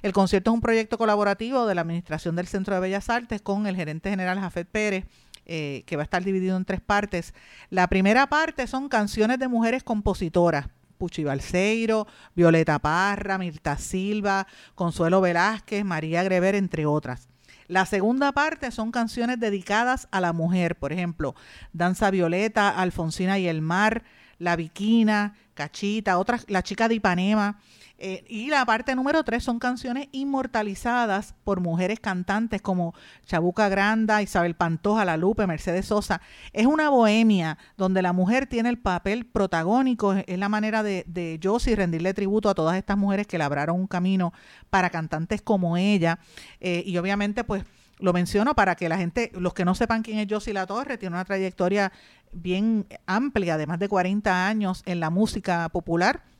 El 0.00 0.14
concierto 0.14 0.50
es 0.50 0.54
un 0.54 0.62
proyecto 0.62 0.96
colaborativo 0.96 1.66
de 1.66 1.74
la 1.74 1.82
Administración 1.82 2.36
del 2.36 2.46
Centro 2.46 2.74
de 2.74 2.80
Bellas 2.80 3.10
Artes 3.10 3.42
con 3.42 3.66
el 3.66 3.76
gerente 3.76 4.08
general 4.08 4.40
Jafet 4.40 4.66
Pérez. 4.66 5.04
Eh, 5.44 5.82
que 5.84 5.96
va 5.96 6.02
a 6.02 6.04
estar 6.04 6.24
dividido 6.24 6.56
en 6.56 6.64
tres 6.64 6.80
partes. 6.80 7.34
La 7.68 7.86
primera 7.88 8.28
parte 8.28 8.66
son 8.66 8.88
canciones 8.88 9.38
de 9.38 9.46
mujeres 9.46 9.82
compositoras, 9.82 10.68
Puchi 10.96 11.22
Balseiro, 11.22 12.06
Violeta 12.34 12.78
Parra, 12.78 13.36
Mirta 13.36 13.76
Silva, 13.76 14.46
Consuelo 14.74 15.20
Velázquez, 15.20 15.84
María 15.84 16.22
Grever, 16.22 16.54
entre 16.54 16.86
otras. 16.86 17.28
La 17.66 17.86
segunda 17.86 18.32
parte 18.32 18.70
son 18.70 18.90
canciones 18.90 19.40
dedicadas 19.40 20.08
a 20.10 20.20
la 20.20 20.32
mujer, 20.32 20.76
por 20.76 20.92
ejemplo, 20.92 21.34
Danza 21.72 22.10
Violeta, 22.10 22.68
Alfonsina 22.68 23.38
y 23.38 23.48
el 23.48 23.62
Mar, 23.62 24.04
La 24.38 24.56
Viquina, 24.56 25.34
Cachita, 25.54 26.18
otras, 26.18 26.44
La 26.48 26.62
Chica 26.62 26.88
de 26.88 26.96
Ipanema. 26.96 27.58
Eh, 28.06 28.22
y 28.28 28.50
la 28.50 28.66
parte 28.66 28.94
número 28.94 29.24
tres 29.24 29.44
son 29.44 29.58
canciones 29.58 30.08
inmortalizadas 30.12 31.34
por 31.42 31.60
mujeres 31.60 32.00
cantantes 32.00 32.60
como 32.60 32.92
Chabuca 33.24 33.70
Granda, 33.70 34.20
Isabel 34.20 34.54
Pantoja, 34.56 35.06
La 35.06 35.16
Lupe, 35.16 35.46
Mercedes 35.46 35.86
Sosa. 35.86 36.20
Es 36.52 36.66
una 36.66 36.90
bohemia 36.90 37.56
donde 37.78 38.02
la 38.02 38.12
mujer 38.12 38.46
tiene 38.46 38.68
el 38.68 38.76
papel 38.76 39.24
protagónico. 39.24 40.12
Es 40.12 40.38
la 40.38 40.50
manera 40.50 40.82
de, 40.82 41.04
de 41.06 41.40
rendirle 41.76 42.12
tributo 42.12 42.50
a 42.50 42.54
todas 42.54 42.76
estas 42.76 42.98
mujeres 42.98 43.26
que 43.26 43.38
labraron 43.38 43.80
un 43.80 43.86
camino 43.86 44.34
para 44.68 44.90
cantantes 44.90 45.40
como 45.40 45.78
ella. 45.78 46.18
Eh, 46.60 46.82
y 46.84 46.98
obviamente, 46.98 47.42
pues 47.42 47.64
lo 48.00 48.12
menciono 48.12 48.54
para 48.54 48.74
que 48.74 48.90
la 48.90 48.98
gente, 48.98 49.32
los 49.32 49.54
que 49.54 49.64
no 49.64 49.74
sepan 49.74 50.02
quién 50.02 50.18
es 50.18 50.26
Josie 50.28 50.52
La 50.52 50.66
Torre, 50.66 50.98
tiene 50.98 51.16
una 51.16 51.24
trayectoria 51.24 51.90
bien 52.32 52.86
amplia 53.06 53.56
de 53.56 53.66
más 53.66 53.78
de 53.78 53.88
40 53.88 54.46
años 54.46 54.82
en 54.84 55.00
la 55.00 55.08
música 55.08 55.70
popular 55.70 56.33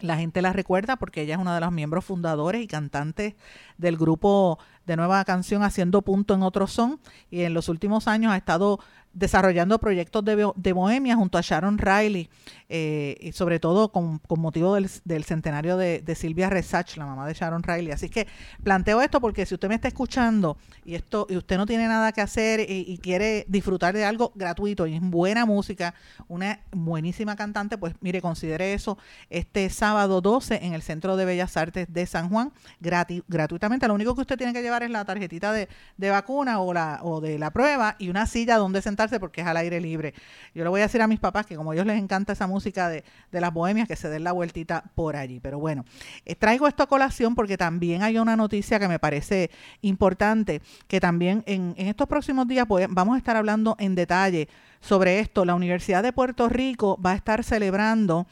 La 0.00 0.16
gente 0.16 0.42
la 0.42 0.52
recuerda 0.52 0.96
porque 0.96 1.22
ella 1.22 1.34
es 1.34 1.40
una 1.40 1.54
de 1.54 1.60
los 1.60 1.72
miembros 1.72 2.04
fundadores 2.04 2.62
y 2.62 2.66
cantantes 2.66 3.34
del 3.78 3.96
grupo 3.96 4.58
de 4.86 4.96
nueva 4.96 5.24
canción 5.24 5.62
Haciendo 5.62 6.02
Punto 6.02 6.34
en 6.34 6.42
Otro 6.42 6.66
Son. 6.66 7.00
Y 7.30 7.42
en 7.42 7.54
los 7.54 7.68
últimos 7.68 8.08
años 8.08 8.32
ha 8.32 8.36
estado 8.36 8.80
desarrollando 9.12 9.78
proyectos 9.78 10.24
de, 10.24 10.50
de 10.54 10.72
bohemia 10.72 11.16
junto 11.16 11.36
a 11.36 11.42
Sharon 11.42 11.78
Riley, 11.78 12.30
eh, 12.72 13.16
y 13.20 13.32
sobre 13.32 13.58
todo 13.58 13.90
con, 13.90 14.20
motivo 14.28 14.76
del, 14.76 15.24
centenario 15.24 15.76
de, 15.76 16.14
Silvia 16.14 16.48
Resach, 16.48 16.96
la 16.96 17.04
mamá 17.04 17.26
de 17.26 17.34
Sharon 17.34 17.64
Riley. 17.64 17.90
Así 17.90 18.08
que 18.08 18.28
planteo 18.62 19.02
esto 19.02 19.20
porque 19.20 19.44
si 19.44 19.54
usted 19.54 19.68
me 19.68 19.74
está 19.74 19.88
escuchando 19.88 20.56
y 20.84 20.94
esto 20.94 21.26
y 21.28 21.36
usted 21.36 21.56
no 21.56 21.66
tiene 21.66 21.88
nada 21.88 22.12
que 22.12 22.20
hacer 22.20 22.60
y, 22.60 22.96
quiere 22.98 23.44
disfrutar 23.48 23.94
de 23.94 24.04
algo 24.04 24.30
gratuito 24.36 24.86
y 24.86 24.94
es 24.94 25.00
buena 25.00 25.46
música, 25.46 25.94
una 26.28 26.60
buenísima 26.70 27.34
cantante, 27.34 27.76
pues 27.76 27.94
mire, 28.02 28.20
considere 28.20 28.72
eso 28.72 28.98
este 29.30 29.68
sábado 29.70 30.20
12 30.20 30.64
en 30.64 30.74
el 30.74 30.82
Centro 30.82 31.16
de 31.16 31.24
Bellas 31.24 31.56
Artes 31.56 31.92
de 31.92 32.06
San 32.06 32.28
Juan, 32.28 32.52
gratuitamente. 32.78 33.88
Lo 33.88 33.94
único 33.94 34.14
que 34.14 34.20
usted 34.20 34.36
tiene 34.36 34.52
que 34.52 34.62
llevar 34.62 34.84
es 34.84 34.90
la 34.90 35.04
tarjetita 35.04 35.52
de, 35.52 35.68
de 35.96 36.10
vacuna 36.10 36.60
o, 36.60 36.72
la, 36.72 37.00
o 37.02 37.20
de 37.20 37.36
la 37.38 37.50
prueba 37.50 37.96
y 37.98 38.10
una 38.10 38.26
silla 38.26 38.58
donde 38.58 38.80
sentarse 38.80 39.18
porque 39.18 39.40
es 39.40 39.46
al 39.48 39.56
aire 39.56 39.80
libre. 39.80 40.14
Yo 40.54 40.62
le 40.62 40.70
voy 40.70 40.82
a 40.82 40.84
decir 40.84 41.02
a 41.02 41.08
mis 41.08 41.18
papás 41.18 41.46
que 41.46 41.56
como 41.56 41.72
a 41.72 41.74
ellos 41.74 41.86
les 41.86 41.98
encanta 41.98 42.34
esa 42.34 42.46
música 42.46 42.59
de, 42.64 43.04
las 43.32 43.52
bohemias, 43.52 43.88
que 43.88 43.96
se 43.96 44.08
den 44.08 44.24
la 44.24 44.32
vueltita 44.32 44.84
por 44.94 45.16
allí. 45.16 45.40
Pero 45.40 45.58
bueno, 45.58 45.84
eh, 46.24 46.34
traigo 46.34 46.66
esto 46.68 46.82
a 46.82 46.86
colación 46.86 47.34
porque 47.34 47.56
también 47.56 48.02
hay 48.02 48.18
una 48.18 48.36
noticia 48.36 48.78
que 48.78 48.88
me 48.88 48.98
parece 48.98 49.50
importante, 49.82 50.62
que 50.86 51.00
también 51.00 51.42
en, 51.46 51.74
estos 51.76 52.06
próximos 52.08 52.46
días 52.46 52.66
pues, 52.66 52.86
vamos 52.90 53.14
a 53.14 53.18
estar 53.18 53.36
hablando 53.36 53.76
en 53.78 53.94
detalle 53.94 54.48
sobre 54.80 55.20
esto. 55.20 55.44
La 55.44 55.54
Universidad 55.54 56.02
de 56.02 56.12
Puerto 56.12 56.48
Rico 56.48 56.98
va 57.04 57.12
a 57.12 57.16
estar 57.16 57.44
celebrando 57.44 58.26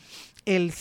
el 0.45 0.73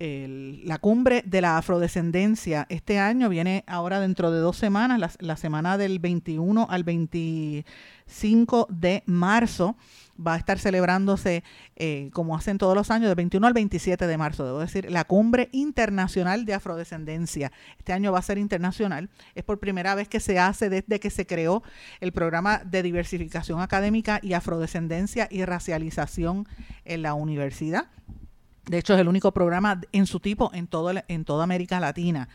la 0.00 0.78
cumbre 0.78 1.22
de 1.26 1.42
la 1.42 1.58
afrodescendencia 1.58 2.66
este 2.70 2.98
año 2.98 3.28
viene 3.28 3.64
ahora 3.66 4.00
dentro 4.00 4.30
de 4.30 4.40
dos 4.40 4.56
semanas, 4.56 5.18
la, 5.20 5.36
semana 5.36 5.76
del 5.76 5.98
21 5.98 6.66
al 6.70 6.84
25 6.84 8.66
de 8.70 9.02
marzo. 9.04 9.76
Va 10.24 10.34
a 10.34 10.36
estar 10.36 10.58
celebrándose, 10.58 11.42
eh, 11.76 12.10
como 12.12 12.36
hacen 12.36 12.58
todos 12.58 12.74
los 12.74 12.90
años, 12.90 13.08
del 13.08 13.16
21 13.16 13.46
al 13.46 13.52
27 13.52 14.06
de 14.06 14.18
marzo, 14.18 14.44
debo 14.44 14.58
decir, 14.58 14.90
la 14.90 15.04
cumbre 15.04 15.48
internacional 15.52 16.44
de 16.44 16.54
afrodescendencia. 16.54 17.52
Este 17.78 17.92
año 17.92 18.12
va 18.12 18.18
a 18.18 18.22
ser 18.22 18.38
internacional. 18.38 19.08
Es 19.34 19.44
por 19.44 19.58
primera 19.58 19.94
vez 19.94 20.08
que 20.08 20.20
se 20.20 20.38
hace 20.38 20.68
desde 20.68 21.00
que 21.00 21.10
se 21.10 21.26
creó 21.26 21.62
el 22.00 22.12
programa 22.12 22.58
de 22.64 22.82
diversificación 22.82 23.60
académica 23.60 24.20
y 24.22 24.34
afrodescendencia 24.34 25.28
y 25.30 25.44
racialización 25.44 26.46
en 26.84 27.02
la 27.02 27.14
universidad. 27.14 27.86
De 28.66 28.78
hecho, 28.78 28.94
es 28.94 29.00
el 29.00 29.08
único 29.08 29.32
programa 29.32 29.80
en 29.92 30.06
su 30.06 30.20
tipo 30.20 30.50
en, 30.54 30.66
todo, 30.66 30.92
en 31.08 31.24
toda 31.24 31.44
América 31.44 31.80
Latina 31.80 32.28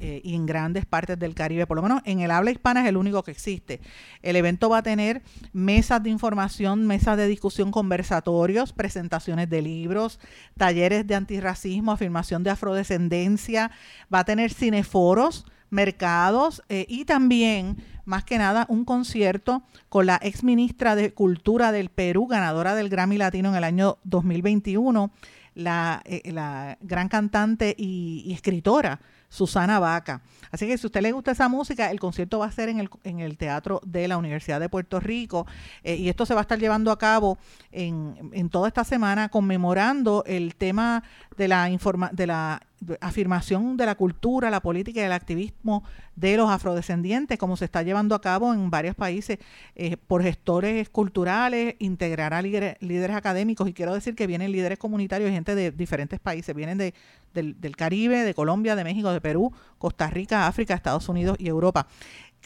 eh, 0.00 0.20
y 0.24 0.34
en 0.34 0.46
grandes 0.46 0.86
partes 0.86 1.18
del 1.18 1.34
Caribe. 1.34 1.66
Por 1.66 1.76
lo 1.76 1.82
menos 1.82 2.00
en 2.04 2.20
el 2.20 2.30
habla 2.30 2.50
hispana 2.50 2.82
es 2.82 2.88
el 2.88 2.96
único 2.96 3.22
que 3.22 3.30
existe. 3.30 3.80
El 4.22 4.36
evento 4.36 4.68
va 4.68 4.78
a 4.78 4.82
tener 4.82 5.22
mesas 5.52 6.02
de 6.02 6.10
información, 6.10 6.86
mesas 6.86 7.16
de 7.16 7.26
discusión, 7.26 7.70
conversatorios, 7.70 8.72
presentaciones 8.72 9.48
de 9.48 9.62
libros, 9.62 10.20
talleres 10.56 11.06
de 11.06 11.14
antirracismo, 11.14 11.92
afirmación 11.92 12.42
de 12.42 12.50
afrodescendencia. 12.50 13.70
Va 14.12 14.20
a 14.20 14.24
tener 14.24 14.52
cineforos 14.52 15.46
mercados 15.70 16.62
eh, 16.68 16.86
y 16.88 17.04
también, 17.04 17.76
más 18.04 18.24
que 18.24 18.38
nada, 18.38 18.66
un 18.68 18.84
concierto 18.84 19.62
con 19.88 20.06
la 20.06 20.18
ex 20.22 20.42
ministra 20.42 20.96
de 20.96 21.12
Cultura 21.12 21.72
del 21.72 21.90
Perú, 21.90 22.26
ganadora 22.26 22.74
del 22.74 22.88
Grammy 22.88 23.18
Latino 23.18 23.50
en 23.50 23.56
el 23.56 23.64
año 23.64 23.98
2021 24.04 25.12
la, 25.58 26.02
eh, 26.04 26.22
la 26.32 26.78
gran 26.80 27.08
cantante 27.08 27.74
y, 27.76 28.32
escritora 28.32 29.00
Susana 29.28 29.78
Vaca. 29.78 30.22
Así 30.50 30.66
que 30.66 30.78
si 30.78 30.86
a 30.86 30.88
usted 30.88 31.02
le 31.02 31.12
gusta 31.12 31.32
esa 31.32 31.48
música, 31.48 31.90
el 31.90 32.00
concierto 32.00 32.38
va 32.38 32.46
a 32.46 32.52
ser 32.52 32.68
en 32.68 32.80
el, 32.80 32.88
en 33.04 33.20
el 33.20 33.36
Teatro 33.36 33.80
de 33.84 34.08
la 34.08 34.16
Universidad 34.16 34.60
de 34.60 34.68
Puerto 34.68 35.00
Rico 35.00 35.46
eh, 35.82 35.96
y 35.96 36.08
esto 36.08 36.24
se 36.26 36.34
va 36.34 36.40
a 36.40 36.42
estar 36.42 36.58
llevando 36.58 36.90
a 36.90 36.98
cabo 36.98 37.38
en, 37.70 38.30
en 38.32 38.48
toda 38.48 38.68
esta 38.68 38.84
semana 38.84 39.28
conmemorando 39.28 40.24
el 40.26 40.54
tema 40.54 41.02
de 41.36 41.48
la, 41.48 41.68
informa 41.68 42.10
de 42.12 42.26
la 42.26 42.62
afirmación 43.00 43.76
de 43.76 43.86
la 43.86 43.94
cultura, 43.94 44.50
la 44.50 44.60
política 44.60 45.00
y 45.00 45.04
el 45.04 45.12
activismo 45.12 45.84
de 46.16 46.36
los 46.36 46.50
afrodescendientes, 46.50 47.38
como 47.38 47.56
se 47.56 47.64
está 47.64 47.82
llevando 47.82 48.14
a 48.14 48.20
cabo 48.20 48.52
en 48.52 48.70
varios 48.70 48.94
países 48.94 49.38
eh, 49.74 49.96
por 49.96 50.22
gestores 50.22 50.88
culturales, 50.88 51.74
integrará 51.78 52.42
líderes, 52.42 52.76
líderes, 52.80 53.16
académicos, 53.16 53.68
y 53.68 53.72
quiero 53.72 53.94
decir 53.94 54.14
que 54.14 54.26
vienen 54.26 54.52
líderes 54.52 54.78
comunitarios 54.78 55.30
gente 55.30 55.54
de 55.54 55.70
diferentes 55.70 56.20
países, 56.20 56.54
vienen 56.54 56.78
de, 56.78 56.94
del, 57.34 57.60
del 57.60 57.76
Caribe, 57.76 58.24
de 58.24 58.34
Colombia, 58.34 58.76
de 58.76 58.84
México, 58.84 59.12
de 59.12 59.20
Perú, 59.20 59.52
Costa 59.78 60.08
Rica, 60.08 60.46
África, 60.46 60.74
Estados 60.74 61.08
Unidos 61.08 61.36
y 61.38 61.48
Europa. 61.48 61.86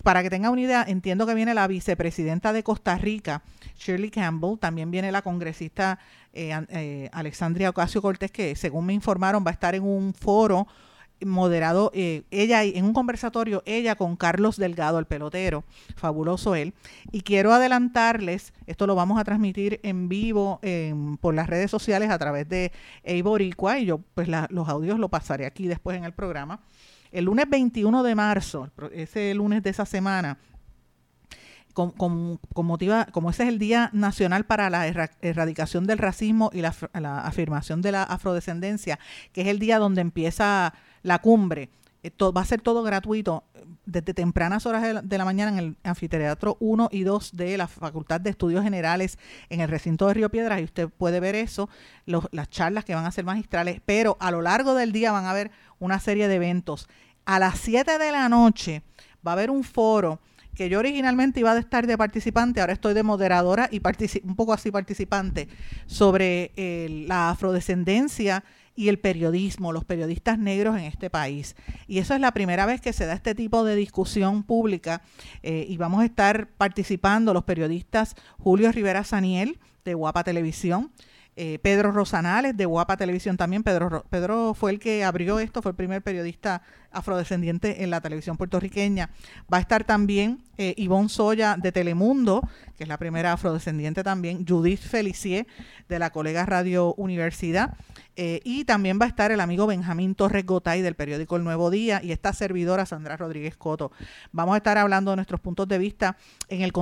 Para 0.03 0.23
que 0.23 0.31
tenga 0.31 0.51
una 0.51 0.61
idea, 0.61 0.85
entiendo 0.87 1.27
que 1.27 1.35
viene 1.35 1.55
la 1.55 1.69
vicepresidenta 1.69 2.53
de 2.53 2.65
Costa 2.65 2.99
Rica, 2.99 3.43
Shirley 3.79 4.11
Campbell, 4.11 4.59
también 4.59 4.91
viene 4.91 5.12
la 5.12 5.23
congresista 5.23 5.99
eh, 6.33 6.59
eh, 6.71 7.09
Alexandria 7.12 7.71
Ocasio 7.71 8.03
Cortés, 8.03 8.33
que 8.33 8.57
según 8.57 8.87
me 8.87 8.95
informaron 8.95 9.45
va 9.47 9.51
a 9.51 9.55
estar 9.55 9.75
en 9.77 9.85
un 9.85 10.12
foro 10.12 10.67
moderado, 11.25 11.93
eh, 11.95 12.25
ella 12.33 12.65
en 12.65 12.85
un 12.85 12.93
conversatorio, 12.93 13.62
ella 13.65 13.95
con 13.95 14.17
Carlos 14.17 14.57
Delgado, 14.57 14.99
el 14.99 15.07
pelotero, 15.07 15.62
fabuloso 15.95 16.57
él. 16.57 16.75
Y 17.12 17.21
quiero 17.21 17.53
adelantarles, 17.53 18.53
esto 18.67 18.88
lo 18.88 18.97
vamos 18.97 19.21
a 19.21 19.25
transmitir 19.25 19.79
en 19.85 20.09
vivo 20.09 20.61
por 21.21 21.35
las 21.35 21.49
redes 21.49 21.71
sociales 21.71 22.11
a 22.11 22.19
través 22.19 22.49
de 22.49 22.73
Eiboricua, 23.05 23.79
y 23.79 23.87
yo 23.87 24.01
pues 24.15 24.27
los 24.27 24.69
audios 24.69 24.99
lo 24.99 25.11
pasaré 25.11 25.47
aquí 25.47 25.69
después 25.69 25.97
en 25.97 26.03
el 26.03 26.12
programa. 26.12 26.61
El 27.12 27.27
lunes 27.27 27.44
21 27.48 28.03
de 28.03 28.14
marzo, 28.14 28.70
ese 28.92 29.35
lunes 29.35 29.62
de 29.62 29.70
esa 29.70 29.85
semana, 29.85 30.38
con, 31.75 32.38
motiva, 32.55 33.07
como 33.12 33.31
ese 33.31 33.44
es 33.44 33.48
el 33.51 33.59
Día 33.59 33.90
Nacional 33.92 34.44
para 34.44 34.70
la 34.70 34.87
Erradicación 35.20 35.87
del 35.87 35.98
Racismo 35.98 36.51
y 36.53 36.62
la, 36.62 36.75
afirmación 37.25 37.83
de 37.83 37.92
la 37.92 38.03
afrodescendencia, 38.03 38.98
que 39.33 39.42
es 39.42 39.48
el 39.48 39.59
día 39.59 39.79
donde 39.79 40.01
empieza 40.01 40.75
la 41.03 41.18
cumbre. 41.20 41.70
va 42.05 42.40
a 42.40 42.46
ser 42.46 42.61
todo 42.62 42.83
gratuito 42.83 43.44
desde 43.85 44.14
tempranas 44.14 44.66
horas 44.66 45.03
de 45.03 45.18
la, 45.18 45.25
mañana 45.25 45.53
en 45.53 45.59
el 45.59 45.77
anfiteatro 45.83 46.57
1 46.61 46.88
y 46.92 47.03
2 47.03 47.37
de 47.37 47.57
la 47.57 47.66
Facultad 47.66 48.21
de 48.21 48.31
Estudios 48.31 48.62
Generales 48.62 49.18
en 49.49 49.61
el 49.61 49.68
recinto 49.68 50.07
de 50.07 50.14
Río 50.14 50.31
Piedras 50.31 50.61
y 50.61 50.64
usted 50.64 50.88
puede 50.88 51.21
ver 51.21 51.35
eso, 51.35 51.68
las 52.07 52.51
charlas 52.51 52.85
que 52.85 52.95
van 52.95 53.07
a 53.07 53.12
ser 53.12 53.25
magistrales, 53.25 53.81
pero 53.85 54.16
a 54.21 54.31
lo 54.31 54.42
largo 54.42 54.75
del 54.75 54.92
día 54.92 55.12
van 55.12 55.25
a 55.25 55.31
haber 55.31 55.51
una 55.79 55.99
serie 55.99 56.29
de 56.29 56.37
eventos. 56.37 56.88
A 57.25 57.38
las 57.38 57.59
7 57.59 57.99
de 57.99 58.12
la 58.12 58.29
noche 58.29 58.83
va 59.27 59.33
a 59.33 59.35
haber 59.35 59.51
un 59.51 59.64
foro 59.64 60.21
que 60.55 60.68
yo 60.68 60.79
originalmente 60.79 61.40
iba 61.40 61.53
a 61.53 61.59
estar 61.59 61.87
de 61.87 61.97
participante, 61.97 62.61
ahora 62.61 62.75
estoy 62.75 62.95
de 62.95 63.03
moderadora 63.03 63.68
y 63.71 63.81
un 64.25 64.37
poco 64.37 64.53
así 64.53 64.71
participante, 64.71 65.49
sobre 65.87 66.53
eh, 66.57 67.05
la 67.09 67.31
afrodescendencia 67.31 68.45
y 68.75 68.89
el 68.89 68.99
periodismo, 68.99 69.73
los 69.73 69.85
periodistas 69.85 70.39
negros 70.39 70.77
en 70.77 70.85
este 70.85 71.11
país. 71.11 71.57
Y 71.87 71.99
eso 71.99 72.15
es 72.15 72.21
la 72.21 72.33
primera 72.33 72.67
vez 72.67 72.81
que 72.81 72.93
se 72.93 73.07
da 73.07 73.13
este 73.13 73.35
tipo 73.35 73.65
de 73.65 73.77
discusión 73.77 74.43
pública 74.43 75.03
eh, 75.43 75.67
y 75.69 75.77
vamos 75.77 76.03
a 76.03 76.07
estar 76.07 76.49
participando 76.57 77.35
los 77.35 77.45
periodistas 77.45 78.15
Julio 78.39 78.73
Rivera 78.73 79.05
Saniel 79.05 79.59
de 79.85 79.95
Guapa 79.95 80.25
Televisión, 80.25 80.93
eh, 81.35 81.59
Pedro 81.61 81.93
Rosanales 81.93 82.57
de 82.57 82.67
Guapa 82.67 82.97
Televisión 82.97 83.37
también. 83.37 83.63
Pedro, 83.63 84.05
Pedro 84.11 84.55
fue 84.55 84.71
el 84.71 84.79
que 84.79 85.05
abrió 85.05 85.39
esto, 85.39 85.63
fue 85.63 85.71
el 85.71 85.77
primer 85.77 86.03
periodista 86.03 86.63
afrodescendiente 86.93 87.83
en 87.83 87.91
la 87.91 88.01
televisión 88.01 88.37
puertorriqueña. 88.37 89.11
Va 89.53 89.59
a 89.59 89.61
estar 89.61 89.85
también 89.85 90.43
eh, 90.59 90.75
Ivonne 90.77 91.09
Soya 91.09 91.57
de 91.57 91.73
Telemundo, 91.73 92.43
que 92.77 92.85
es 92.85 92.89
la 92.89 92.99
primera 92.99 93.33
afrodescendiente 93.33 94.03
también, 94.03 94.47
Judith 94.47 94.81
Felicier 94.81 95.47
de 95.89 95.99
la 95.99 96.11
colega 96.11 96.47
Radio 96.47 96.95
Universidad. 96.95 97.77
Eh, 98.15 98.41
y 98.45 98.65
también 98.65 98.99
va 99.01 99.07
a 99.07 99.09
estar 99.09 99.33
el 99.33 99.41
amigo 99.41 99.67
Benjamín 99.67 100.15
Torres 100.15 100.45
Gotay 100.45 100.83
del 100.83 100.95
periódico 100.95 101.37
El 101.37 101.45
Nuevo 101.45 101.71
Día 101.71 102.03
y 102.03 102.13
esta 102.13 102.35
servidora 102.35 102.85
Sandra 102.85 103.17
Rodríguez 103.17 103.57
Coto. 103.57 103.91
Vamos 104.33 104.55
a 104.55 104.59
estar 104.59 104.77
hablando 104.77 105.13
de 105.13 105.17
nuestros 105.17 105.41
puntos 105.41 105.67
de 105.67 105.79
vista 105.79 106.17
en 106.49 106.61
el, 106.61 106.73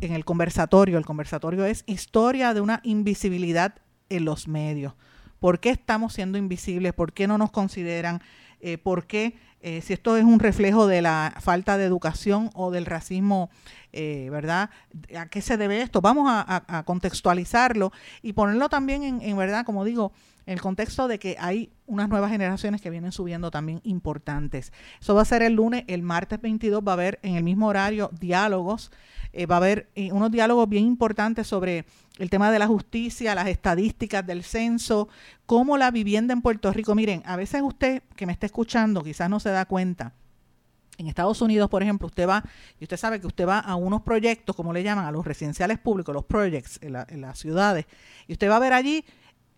en 0.00 0.12
el 0.12 0.24
conversatorio. 0.24 0.98
El 0.98 1.04
conversatorio 1.04 1.64
es 1.64 1.82
Historia 1.86 2.54
de 2.54 2.60
una 2.60 2.80
invisibilidad 2.84 3.74
en 4.08 4.24
los 4.24 4.46
medios. 4.46 4.94
¿Por 5.40 5.60
qué 5.60 5.70
estamos 5.70 6.12
siendo 6.12 6.38
invisibles? 6.38 6.92
¿Por 6.92 7.12
qué 7.12 7.26
no 7.26 7.36
nos 7.38 7.50
consideran? 7.50 8.22
Eh, 8.60 8.78
¿Por 8.78 9.06
qué, 9.06 9.36
eh, 9.66 9.80
si 9.80 9.94
esto 9.94 10.16
es 10.16 10.22
un 10.22 10.38
reflejo 10.38 10.86
de 10.86 11.02
la 11.02 11.34
falta 11.40 11.76
de 11.76 11.86
educación 11.86 12.50
o 12.54 12.70
del 12.70 12.86
racismo, 12.86 13.50
eh, 13.92 14.28
¿verdad? 14.30 14.70
¿A 15.18 15.26
qué 15.26 15.42
se 15.42 15.56
debe 15.56 15.82
esto? 15.82 16.00
Vamos 16.00 16.28
a, 16.30 16.84
contextualizarlo 16.86 17.90
y 18.22 18.32
ponerlo 18.32 18.68
también 18.68 19.02
en, 19.02 19.20
en, 19.22 19.36
¿verdad? 19.36 19.66
Como 19.66 19.84
digo, 19.84 20.12
en 20.46 20.52
el 20.52 20.60
contexto 20.60 21.08
de 21.08 21.18
que 21.18 21.36
hay 21.38 21.70
unas 21.86 22.08
nuevas 22.08 22.30
generaciones 22.30 22.80
que 22.80 22.90
vienen 22.90 23.12
subiendo 23.12 23.50
también 23.50 23.80
importantes. 23.84 24.72
Eso 25.00 25.14
va 25.14 25.22
a 25.22 25.24
ser 25.26 25.42
el 25.42 25.54
lunes, 25.54 25.84
el 25.88 26.02
martes 26.02 26.40
22 26.40 26.82
va 26.86 26.92
a 26.92 26.94
haber 26.94 27.18
en 27.22 27.34
el 27.34 27.42
mismo 27.42 27.66
horario 27.66 28.10
diálogos, 28.18 28.92
eh, 29.32 29.46
va 29.46 29.56
a 29.56 29.58
haber 29.58 29.90
eh, 29.96 30.12
unos 30.12 30.30
diálogos 30.30 30.68
bien 30.68 30.84
importantes 30.84 31.46
sobre 31.48 31.84
el 32.18 32.30
tema 32.30 32.50
de 32.50 32.58
la 32.58 32.66
justicia, 32.66 33.34
las 33.34 33.48
estadísticas 33.48 34.26
del 34.26 34.44
censo, 34.44 35.08
cómo 35.44 35.76
la 35.76 35.90
vivienda 35.90 36.32
en 36.32 36.42
Puerto 36.42 36.72
Rico. 36.72 36.94
Miren, 36.94 37.22
a 37.26 37.36
veces 37.36 37.60
usted 37.62 38.02
que 38.14 38.26
me 38.26 38.32
está 38.32 38.46
escuchando 38.46 39.02
quizás 39.02 39.28
no 39.28 39.40
se 39.40 39.50
da 39.50 39.66
cuenta. 39.66 40.14
En 40.98 41.08
Estados 41.08 41.42
Unidos, 41.42 41.68
por 41.68 41.82
ejemplo, 41.82 42.06
usted 42.06 42.26
va, 42.26 42.42
y 42.80 42.84
usted 42.84 42.96
sabe 42.96 43.20
que 43.20 43.26
usted 43.26 43.46
va 43.46 43.58
a 43.58 43.74
unos 43.74 44.00
proyectos, 44.02 44.56
como 44.56 44.72
le 44.72 44.82
llaman, 44.82 45.04
a 45.04 45.10
los 45.10 45.26
residenciales 45.26 45.78
públicos, 45.78 46.14
los 46.14 46.24
projects 46.24 46.78
en, 46.80 47.20
las 47.20 47.38
ciudades, 47.38 47.84
y 48.26 48.32
usted 48.32 48.48
va 48.48 48.56
a 48.56 48.60
ver 48.60 48.72
allí 48.72 49.04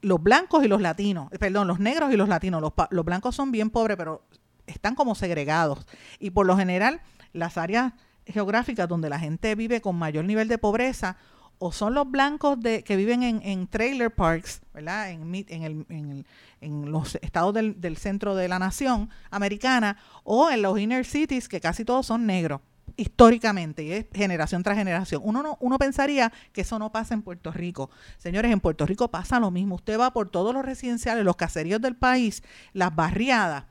los 0.01 0.23
blancos 0.23 0.65
y 0.65 0.69
los 0.69 0.81
latinos, 0.81 1.29
perdón, 1.39 1.67
los 1.69 1.81
negros 1.81 2.13
y 2.13 2.17
los 2.17 2.29
latinos. 2.29 2.61
Los, 2.61 2.73
los 2.91 3.05
blancos 3.05 3.35
son 3.35 3.53
bien 3.53 3.71
pobres, 3.71 3.97
pero 3.97 4.23
están 4.67 4.95
como 4.95 5.15
segregados. 5.15 5.87
Y 6.19 6.31
por 6.31 6.47
lo 6.47 6.57
general, 6.57 7.01
las 7.33 7.59
áreas 7.59 7.93
geográficas 8.27 8.89
donde 8.89 9.09
la 9.09 9.19
gente 9.19 9.55
vive 9.55 9.81
con 9.81 9.97
mayor 9.97 10.25
nivel 10.25 10.49
de 10.49 10.59
pobreza 10.59 11.17
o 11.59 11.73
son 11.73 11.95
los 11.95 12.09
blancos 12.09 12.61
de, 12.61 12.85
que 12.85 12.97
viven 12.97 13.23
en, 13.23 13.67
trailer 13.67 14.15
parks, 14.15 14.61
¿verdad? 14.73 15.11
En, 15.11 15.35
en, 15.35 16.27
en 16.61 16.93
los 16.93 17.17
estados 17.17 17.53
del, 17.53 17.81
del, 17.81 17.97
centro 17.97 18.37
de 18.37 18.47
la 18.47 18.59
nación 18.59 19.11
americana, 19.31 19.97
o 20.23 20.51
en 20.51 20.63
los 20.63 20.79
inner 20.79 21.05
cities, 21.05 21.49
que 21.49 21.61
casi 21.61 21.85
todos 21.85 22.07
son 22.07 22.27
negros, 22.27 22.61
históricamente, 22.99 23.83
y 23.85 23.93
es 23.93 24.07
generación 24.13 24.63
tras 24.63 24.77
generación. 24.77 25.23
Uno, 25.25 25.43
no, 25.43 25.57
uno 25.61 25.79
pensaría 25.79 26.31
que 26.53 26.61
eso 26.61 26.79
no 26.79 26.93
pasa 26.93 27.15
en 27.15 27.23
Puerto 27.23 27.51
Rico. 27.53 27.91
Señores, 28.19 28.53
en 28.53 28.61
Puerto 28.61 28.85
Rico 28.85 29.09
pasa 29.09 29.41
lo 29.41 29.51
mismo. 29.51 29.77
Usted 29.77 29.99
va 29.99 30.13
por 30.13 30.29
todos 30.29 30.53
los 30.53 30.65
residenciales, 30.65 31.25
los 31.25 31.37
caseríos 31.37 31.81
del 31.81 31.97
país, 31.97 32.43
las 32.75 32.95
barriadas, 32.95 33.65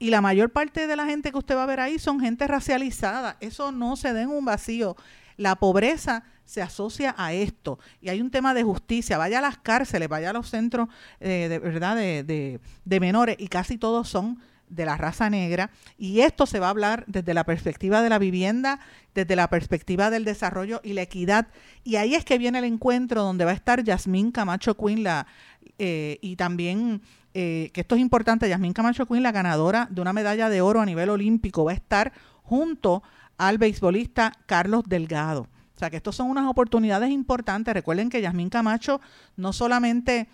y 0.00 0.08
la 0.08 0.22
mayor 0.22 0.50
parte 0.50 0.86
de 0.86 0.96
la 0.96 1.04
gente 1.04 1.30
que 1.30 1.36
usted 1.36 1.54
va 1.54 1.64
a 1.64 1.66
ver 1.66 1.78
ahí 1.78 1.98
son 1.98 2.20
gente 2.20 2.48
racializada. 2.48 3.36
Eso 3.38 3.70
no 3.70 3.96
se 3.96 4.14
da 4.14 4.22
en 4.22 4.30
un 4.30 4.46
vacío. 4.46 4.96
La 5.36 5.56
pobreza 5.56 6.24
se 6.46 6.62
asocia 6.62 7.14
a 7.18 7.34
esto. 7.34 7.78
Y 8.00 8.08
hay 8.08 8.22
un 8.22 8.30
tema 8.30 8.54
de 8.54 8.62
justicia. 8.62 9.18
Vaya 9.18 9.38
a 9.38 9.42
las 9.42 9.58
cárceles, 9.58 10.08
vaya 10.08 10.30
a 10.30 10.32
los 10.32 10.48
centros 10.48 10.88
eh, 11.20 11.48
de 11.50 11.58
verdad 11.58 11.96
de, 11.96 12.60
de, 12.84 13.00
menores 13.00 13.36
y 13.38 13.48
casi 13.48 13.76
todos 13.76 14.08
son 14.08 14.40
de 14.70 14.86
la 14.86 14.96
raza 14.96 15.28
negra. 15.28 15.70
Y 15.98 16.20
esto 16.20 16.46
se 16.46 16.58
va 16.58 16.68
a 16.68 16.70
hablar 16.70 17.04
desde 17.06 17.34
la 17.34 17.44
perspectiva 17.44 18.00
de 18.00 18.08
la 18.08 18.18
vivienda, 18.18 18.80
desde 19.14 19.36
la 19.36 19.50
perspectiva 19.50 20.10
del 20.10 20.24
desarrollo 20.24 20.80
y 20.82 20.94
la 20.94 21.02
equidad. 21.02 21.48
Y 21.84 21.96
ahí 21.96 22.14
es 22.14 22.24
que 22.24 22.38
viene 22.38 22.60
el 22.60 22.64
encuentro 22.64 23.22
donde 23.22 23.44
va 23.44 23.50
a 23.50 23.54
estar 23.54 23.84
Yasmín 23.84 24.32
Camacho 24.32 24.76
Quinn 24.76 25.02
la, 25.02 25.26
eh, 25.78 26.18
y 26.22 26.36
también 26.36 27.02
eh, 27.34 27.70
que 27.72 27.82
esto 27.82 27.94
es 27.94 28.00
importante, 28.00 28.48
Yasmín 28.48 28.72
Camacho 28.72 29.06
Quinn, 29.06 29.22
la 29.22 29.32
ganadora 29.32 29.86
de 29.90 30.00
una 30.00 30.12
medalla 30.12 30.48
de 30.48 30.60
oro 30.60 30.80
a 30.80 30.86
nivel 30.86 31.10
olímpico, 31.10 31.64
va 31.64 31.72
a 31.72 31.74
estar 31.74 32.12
junto 32.42 33.02
al 33.38 33.58
beisbolista 33.58 34.32
Carlos 34.46 34.84
Delgado. 34.86 35.48
O 35.74 35.78
sea 35.78 35.90
que 35.90 35.96
estos 35.96 36.16
son 36.16 36.28
unas 36.28 36.46
oportunidades 36.46 37.10
importantes. 37.10 37.72
Recuerden 37.72 38.10
que 38.10 38.20
Yasmín 38.20 38.50
Camacho 38.50 39.00
no 39.36 39.52
solamente 39.52 40.28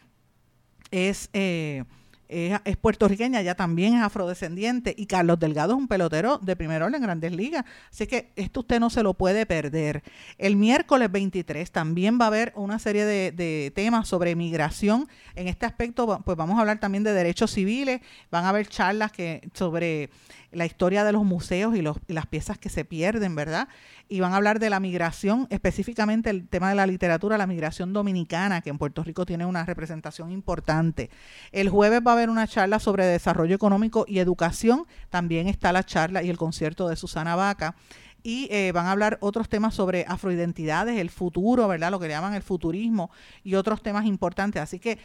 es, 0.91 1.31
eh, 1.33 1.85
es, 2.29 2.77
puertorriqueña, 2.77 3.41
ella 3.41 3.55
también 3.55 3.95
es 3.95 4.03
afrodescendiente 4.03 4.95
y 4.97 5.07
Carlos 5.07 5.39
Delgado 5.39 5.75
es 5.75 5.79
un 5.79 5.89
pelotero 5.89 6.39
de 6.39 6.57
primer 6.57 6.83
orden 6.83 6.97
en 6.97 7.03
grandes 7.03 7.33
ligas. 7.33 7.65
Así 7.91 8.07
que 8.07 8.33
esto 8.37 8.61
usted 8.61 8.81
no 8.81 8.91
se 8.91 9.03
lo 9.03 9.15
puede 9.15 9.47
perder. 9.47 10.03
El 10.39 10.57
miércoles 10.57 11.11
23 11.11 11.71
también 11.71 12.19
va 12.21 12.25
a 12.25 12.29
haber 12.29 12.53
una 12.57 12.79
serie 12.79 13.05
de, 13.05 13.33
de 13.33 13.73
temas 13.75 14.09
sobre 14.09 14.35
migración. 14.35 15.09
En 15.35 15.49
este 15.49 15.67
aspecto, 15.67 16.23
pues 16.25 16.37
vamos 16.37 16.59
a 16.59 16.61
hablar 16.61 16.81
también 16.81 17.05
de 17.05 17.13
derechos 17.13 17.51
civiles, 17.51 18.01
van 18.31 18.45
a 18.45 18.51
haber 18.51 18.67
charlas 18.69 19.13
que 19.13 19.49
sobre 19.55 20.11
la 20.57 20.65
historia 20.65 21.05
de 21.05 21.13
los 21.13 21.23
museos 21.25 21.77
y, 21.77 21.83
las 21.83 22.27
piezas 22.27 22.59
que 22.59 22.71
se 22.71 22.85
pierden, 22.85 23.35
¿verdad? 23.35 23.69
Y 24.09 24.21
van 24.21 24.33
a 24.33 24.37
hablar 24.37 24.59
de 24.59 24.71
la 24.71 24.81
migración, 24.81 25.47
específicamente 25.51 26.31
el 26.31 26.49
tema 26.49 26.71
de 26.71 26.75
la 26.75 26.87
literatura, 26.87 27.37
la 27.37 27.47
migración 27.47 27.93
dominicana, 27.93 28.63
que 28.63 28.71
en 28.71 28.79
Puerto 28.79 29.05
Rico 29.05 29.27
tiene 29.27 29.45
una 29.45 29.65
representación 29.67 30.33
importante. 30.33 31.11
El 31.53 31.69
jueves 31.69 32.01
va 32.07 32.13
a 32.13 32.15
haber 32.15 32.31
una 32.31 32.47
charla 32.47 32.79
sobre 32.79 33.05
desarrollo 33.05 33.55
económico 33.55 34.07
y 34.09 34.19
educación, 34.19 34.87
también 35.11 35.47
está 35.47 35.73
la 35.73 35.85
charla 35.85 36.23
y 36.23 36.31
el 36.31 36.39
concierto 36.39 36.89
de 36.89 36.97
Susana 36.97 37.37
Vaca 37.37 37.77
y 38.23 38.49
eh, 38.51 38.73
van 38.73 38.87
a 38.87 38.91
hablar 38.91 39.19
otros 39.21 39.49
temas 39.49 39.75
sobre 39.75 40.05
afroidentidades, 40.09 40.99
el 40.99 41.11
futuro, 41.11 41.69
¿verdad? 41.69 41.93
Lo 41.93 42.01
que 42.01 42.09
le 42.09 42.15
llaman 42.15 42.35
el 42.35 42.43
futurismo 42.43 43.09
y 43.45 43.55
otros 43.55 43.83
temas 43.83 44.05
importantes. 44.05 44.61
Así 44.61 44.81
que 44.81 44.99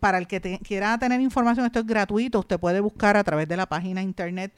para 0.00 0.18
el 0.18 0.26
que 0.26 0.58
quiera 0.58 0.98
tener 0.98 1.18
información, 1.22 1.64
esto 1.64 1.78
es 1.78 1.86
gratuito, 1.86 2.40
usted 2.40 2.60
puede 2.60 2.80
buscar 2.80 3.16
a 3.16 3.24
través 3.24 3.48
de 3.48 3.56
la 3.56 3.64
página 3.64 4.02
internet 4.02 4.52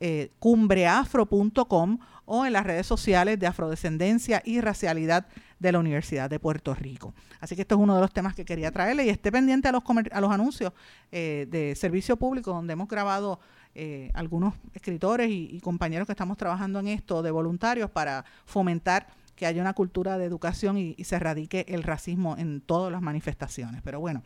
eh, 0.00 0.30
cumbreafro.com 0.38 1.98
o 2.26 2.44
en 2.44 2.52
las 2.52 2.64
redes 2.64 2.86
sociales 2.86 3.38
de 3.38 3.46
afrodescendencia 3.46 4.42
y 4.44 4.60
racialidad 4.60 5.26
de 5.58 5.72
la 5.72 5.78
Universidad 5.78 6.28
de 6.28 6.38
Puerto 6.38 6.74
Rico. 6.74 7.14
Así 7.40 7.54
que 7.54 7.62
esto 7.62 7.76
es 7.76 7.80
uno 7.80 7.94
de 7.94 8.00
los 8.00 8.12
temas 8.12 8.34
que 8.34 8.44
quería 8.44 8.70
traerle 8.70 9.06
y 9.06 9.08
esté 9.08 9.32
pendiente 9.32 9.68
a 9.68 9.72
los, 9.72 10.30
anuncios 10.30 10.72
eh, 11.12 11.46
de 11.50 11.74
servicio 11.76 12.16
público 12.16 12.50
donde 12.50 12.72
hemos 12.72 12.88
grabado 12.88 13.40
eh, 13.78 14.10
algunos 14.14 14.54
escritores 14.72 15.30
y, 15.30 15.60
compañeros 15.60 16.06
que 16.06 16.12
estamos 16.12 16.38
trabajando 16.38 16.78
en 16.78 16.88
esto 16.88 17.22
de 17.22 17.30
voluntarios 17.30 17.90
para 17.90 18.24
fomentar 18.46 19.06
que 19.36 19.46
haya 19.46 19.60
una 19.60 19.74
cultura 19.74 20.18
de 20.18 20.24
educación 20.24 20.78
y, 20.78 20.96
se 21.04 21.16
erradique 21.16 21.66
el 21.68 21.82
racismo 21.82 22.36
en 22.36 22.60
todas 22.60 22.90
las 22.90 23.02
manifestaciones. 23.02 23.82
Pero 23.82 24.00
bueno, 24.00 24.22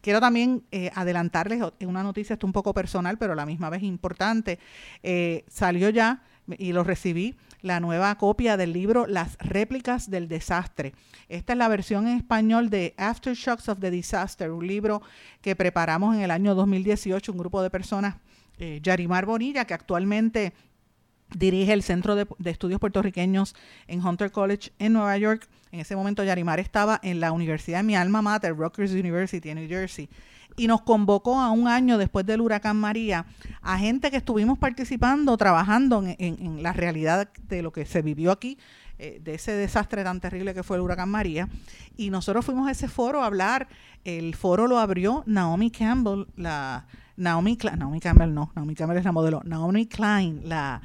quiero 0.00 0.20
también 0.20 0.64
eh, 0.70 0.90
adelantarles 0.94 1.62
una 1.80 2.02
noticia, 2.02 2.34
esto 2.34 2.46
un 2.46 2.52
poco 2.52 2.72
personal, 2.72 3.18
pero 3.18 3.34
a 3.34 3.36
la 3.36 3.44
misma 3.44 3.68
vez 3.68 3.82
importante. 3.82 4.58
Eh, 5.02 5.44
salió 5.48 5.90
ya 5.90 6.22
y 6.58 6.72
lo 6.72 6.84
recibí 6.84 7.36
la 7.60 7.80
nueva 7.80 8.16
copia 8.16 8.56
del 8.56 8.72
libro 8.72 9.06
Las 9.06 9.36
réplicas 9.38 10.10
del 10.10 10.28
desastre. 10.28 10.94
Esta 11.28 11.52
es 11.52 11.58
la 11.58 11.68
versión 11.68 12.06
en 12.08 12.16
español 12.16 12.70
de 12.70 12.94
Aftershocks 12.96 13.68
of 13.68 13.78
the 13.78 13.90
Disaster, 13.90 14.50
un 14.50 14.66
libro 14.66 15.02
que 15.40 15.56
preparamos 15.56 16.16
en 16.16 16.22
el 16.22 16.30
año 16.30 16.54
2018, 16.54 17.32
un 17.32 17.38
grupo 17.38 17.62
de 17.62 17.70
personas, 17.70 18.16
eh, 18.58 18.80
Yarimar 18.82 19.26
Bonilla, 19.26 19.64
que 19.64 19.74
actualmente 19.74 20.52
dirige 21.36 21.72
el 21.72 21.82
Centro 21.82 22.14
de, 22.14 22.26
Estudios 22.44 22.80
Puertorriqueños 22.80 23.54
en 23.86 24.04
Hunter 24.04 24.30
College 24.30 24.72
en 24.78 24.92
Nueva 24.94 25.16
York. 25.18 25.48
En 25.70 25.80
ese 25.80 25.96
momento 25.96 26.24
Yarimar 26.24 26.60
estaba 26.60 27.00
en 27.02 27.20
la 27.20 27.32
universidad 27.32 27.78
de 27.78 27.84
mi 27.84 27.96
alma 27.96 28.22
mater, 28.22 28.56
Rutgers 28.56 28.92
University 28.92 29.48
en 29.48 29.58
New 29.58 29.68
Jersey, 29.68 30.08
y 30.56 30.66
nos 30.66 30.82
convocó 30.82 31.40
a 31.40 31.50
un 31.50 31.66
año 31.66 31.98
después 31.98 32.26
del 32.26 32.40
huracán 32.40 32.76
María 32.76 33.24
a 33.62 33.78
gente 33.78 34.10
que 34.10 34.18
estuvimos 34.18 34.58
participando, 34.58 35.36
trabajando 35.36 36.04
en, 36.06 36.62
la 36.62 36.72
realidad 36.72 37.30
de 37.48 37.62
lo 37.62 37.72
que 37.72 37.86
se 37.86 38.02
vivió 38.02 38.32
aquí, 38.32 38.58
eh, 38.98 39.18
de 39.22 39.34
ese 39.34 39.52
desastre 39.52 40.04
tan 40.04 40.20
terrible 40.20 40.52
que 40.52 40.62
fue 40.62 40.76
el 40.76 40.82
huracán 40.82 41.08
María. 41.08 41.48
Y 41.96 42.10
nosotros 42.10 42.44
fuimos 42.44 42.68
a 42.68 42.72
ese 42.72 42.88
foro 42.88 43.22
a 43.22 43.26
hablar. 43.26 43.68
El 44.04 44.34
foro 44.34 44.66
lo 44.66 44.78
abrió 44.78 45.22
Naomi 45.26 45.70
Campbell, 45.70 46.26
la 46.36 46.86
Naomi, 47.16 47.58
Naomi 47.76 48.00
Campbell 48.00 48.32
no, 48.32 48.50
Naomi 48.54 48.74
Campbell 48.74 48.98
es 48.98 49.04
la 49.04 49.12
modelo, 49.12 49.42
Naomi 49.44 49.86
Klein, 49.86 50.42
la, 50.44 50.80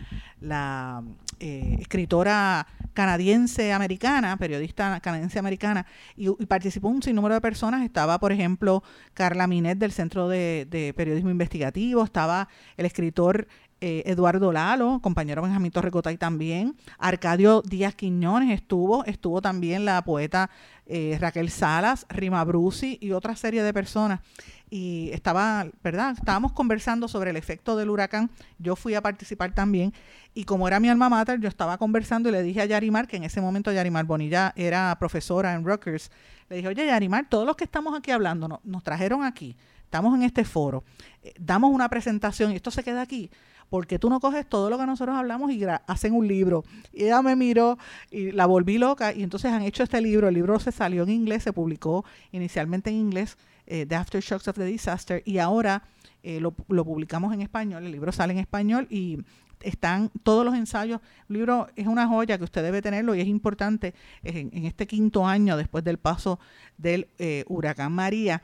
eh, 1.39 1.77
escritora 1.79 2.67
canadiense 2.93 3.71
americana, 3.73 4.37
periodista 4.37 4.99
canadiense 4.99 5.39
americana, 5.39 5.85
y, 6.15 6.29
participó 6.45 6.89
un 6.89 7.03
sinnúmero 7.03 7.35
de 7.35 7.41
personas. 7.41 7.83
Estaba, 7.83 8.19
por 8.19 8.31
ejemplo, 8.31 8.83
Carla 9.13 9.47
Minet 9.47 9.77
del 9.77 9.91
Centro 9.91 10.27
de, 10.27 10.93
Periodismo 10.95 11.29
Investigativo, 11.29 12.03
estaba 12.03 12.47
el 12.75 12.85
escritor 12.85 13.47
eh, 13.79 14.01
Eduardo 14.07 14.51
Lalo, 14.51 14.99
compañero 15.03 15.43
Benjamín 15.43 15.71
Torrecotay 15.71 16.17
también, 16.17 16.75
Arcadio 16.97 17.61
Díaz 17.61 17.93
Quiñones 17.93 18.51
estuvo, 18.51 19.05
estuvo 19.05 19.39
también 19.39 19.85
la 19.85 20.03
poeta 20.03 20.49
eh, 20.87 21.15
Raquel 21.21 21.51
Salas, 21.51 22.07
Rima 22.09 22.43
Brusi 22.43 22.97
y 22.99 23.11
otra 23.11 23.35
serie 23.35 23.61
de 23.61 23.73
personas 23.73 24.21
y 24.69 25.09
estaba, 25.13 25.67
¿verdad? 25.83 26.15
Estábamos 26.17 26.51
conversando 26.51 27.07
sobre 27.07 27.29
el 27.29 27.37
efecto 27.37 27.75
del 27.77 27.89
huracán. 27.89 28.29
Yo 28.59 28.75
fui 28.75 28.95
a 28.95 29.01
participar 29.01 29.53
también 29.53 29.93
y 30.33 30.43
como 30.43 30.67
era 30.67 30.79
mi 30.79 30.89
alma 30.89 31.09
mater, 31.09 31.39
yo 31.39 31.47
estaba 31.47 31.77
conversando 31.77 32.29
y 32.29 32.31
le 32.31 32.43
dije 32.43 32.61
a 32.61 32.65
Yarimar, 32.65 33.07
que 33.07 33.17
en 33.17 33.23
ese 33.23 33.41
momento 33.41 33.71
Yarimar 33.71 34.05
Bonilla 34.05 34.53
era 34.55 34.95
profesora 34.99 35.53
en 35.53 35.65
Rutgers, 35.65 36.11
le 36.49 36.57
dije, 36.57 36.67
oye 36.67 36.85
Yarimar, 36.85 37.27
todos 37.29 37.45
los 37.45 37.55
que 37.55 37.63
estamos 37.63 37.97
aquí 37.97 38.11
hablando 38.11 38.61
nos 38.63 38.83
trajeron 38.83 39.23
aquí, 39.23 39.55
estamos 39.83 40.13
en 40.15 40.23
este 40.23 40.43
foro, 40.43 40.83
eh, 41.23 41.33
damos 41.39 41.71
una 41.71 41.89
presentación 41.89 42.51
y 42.51 42.55
esto 42.55 42.71
se 42.71 42.83
queda 42.83 43.01
aquí 43.01 43.31
porque 43.69 43.99
tú 43.99 44.09
no 44.09 44.19
coges 44.19 44.47
todo 44.47 44.69
lo 44.69 44.77
que 44.77 44.85
nosotros 44.85 45.17
hablamos 45.17 45.51
y 45.51 45.65
hacen 45.87 46.13
un 46.13 46.27
libro. 46.27 46.63
Y 46.93 47.03
ella 47.03 47.21
me 47.21 47.35
miró 47.35 47.77
y 48.09 48.31
la 48.31 48.45
volví 48.45 48.77
loca 48.77 49.13
y 49.13 49.23
entonces 49.23 49.51
han 49.51 49.61
hecho 49.63 49.83
este 49.83 49.99
libro. 49.99 50.29
El 50.29 50.35
libro 50.35 50.57
se 50.59 50.71
salió 50.71 51.03
en 51.03 51.09
inglés, 51.09 51.43
se 51.43 51.53
publicó 51.53 52.05
inicialmente 52.31 52.89
en 52.89 52.95
inglés 52.95 53.37
eh, 53.67 53.85
The 53.85 53.95
Aftershocks 53.95 54.47
of 54.47 54.55
the 54.55 54.65
Disaster, 54.65 55.21
y 55.25 55.37
ahora 55.37 55.83
eh, 56.23 56.39
lo, 56.39 56.51
publicamos 56.51 57.33
en 57.33 57.41
español, 57.41 57.85
el 57.85 57.91
libro 57.91 58.11
sale 58.11 58.33
en 58.33 58.39
español 58.39 58.87
y 58.89 59.19
están 59.61 60.11
todos 60.23 60.45
los 60.45 60.55
ensayos. 60.55 61.01
El 61.29 61.35
libro 61.35 61.67
es 61.75 61.87
una 61.87 62.07
joya 62.07 62.37
que 62.37 62.43
usted 62.43 62.63
debe 62.63 62.81
tenerlo 62.81 63.15
y 63.15 63.21
es 63.21 63.27
importante 63.27 63.93
en, 64.23 64.65
este 64.65 64.87
quinto 64.87 65.25
año 65.25 65.57
después 65.57 65.83
del 65.83 65.97
paso 65.97 66.39
del 66.77 67.07
eh, 67.17 67.43
huracán 67.47 67.91
María 67.91 68.41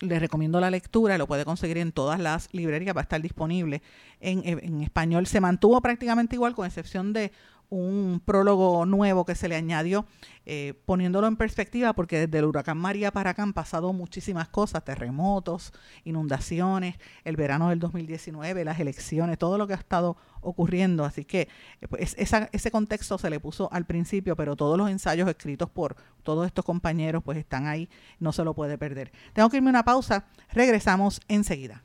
le 0.00 0.18
recomiendo 0.18 0.60
la 0.60 0.70
lectura, 0.70 1.18
lo 1.18 1.26
puede 1.26 1.44
conseguir 1.44 1.76
en 1.76 1.92
todas 1.92 2.18
las 2.18 2.48
librerías, 2.52 2.96
va 2.96 3.00
a 3.00 3.02
estar 3.02 3.20
disponible 3.20 3.82
en, 4.20 4.40
en 4.44 4.82
español. 4.82 5.26
Se 5.26 5.42
mantuvo 5.42 5.78
prácticamente 5.82 6.36
igual, 6.36 6.54
con 6.54 6.64
excepción 6.64 7.12
de 7.12 7.32
un 7.70 8.20
prólogo 8.24 8.84
nuevo 8.84 9.24
que 9.24 9.34
se 9.34 9.48
le 9.48 9.56
añadió, 9.56 10.04
eh, 10.44 10.74
poniéndolo 10.84 11.26
en 11.28 11.36
perspectiva, 11.36 11.92
porque 11.92 12.26
desde 12.26 12.38
el 12.38 12.44
huracán 12.44 12.76
María 12.76 13.12
para 13.12 13.30
acá 13.30 13.42
han 13.42 13.52
pasado 13.52 13.92
muchísimas 13.92 14.48
cosas, 14.48 14.84
terremotos, 14.84 15.72
inundaciones, 16.04 16.96
el 17.24 17.36
verano 17.36 17.68
del 17.68 17.78
2019, 17.78 18.64
las 18.64 18.80
elecciones, 18.80 19.38
todo 19.38 19.56
lo 19.56 19.66
que 19.66 19.74
ha 19.74 19.76
estado 19.76 20.16
ocurriendo. 20.40 21.04
Así 21.04 21.24
que 21.24 21.48
eh, 21.80 21.88
pues, 21.88 22.16
ese 22.18 22.70
contexto 22.70 23.16
se 23.18 23.30
le 23.30 23.38
puso 23.40 23.72
al 23.72 23.86
principio, 23.86 24.34
pero 24.34 24.56
todos 24.56 24.76
los 24.76 24.90
ensayos 24.90 25.28
escritos 25.28 25.70
por 25.70 25.96
todos 26.22 26.46
estos 26.46 26.64
compañeros 26.64 27.22
pues 27.22 27.38
están 27.38 27.66
ahí, 27.66 27.88
no 28.18 28.32
se 28.32 28.44
lo 28.44 28.54
puede 28.54 28.76
perder. 28.78 29.12
Tengo 29.32 29.48
que 29.48 29.58
irme 29.58 29.70
a 29.70 29.70
una 29.70 29.84
pausa, 29.84 30.26
regresamos 30.52 31.20
enseguida. 31.28 31.84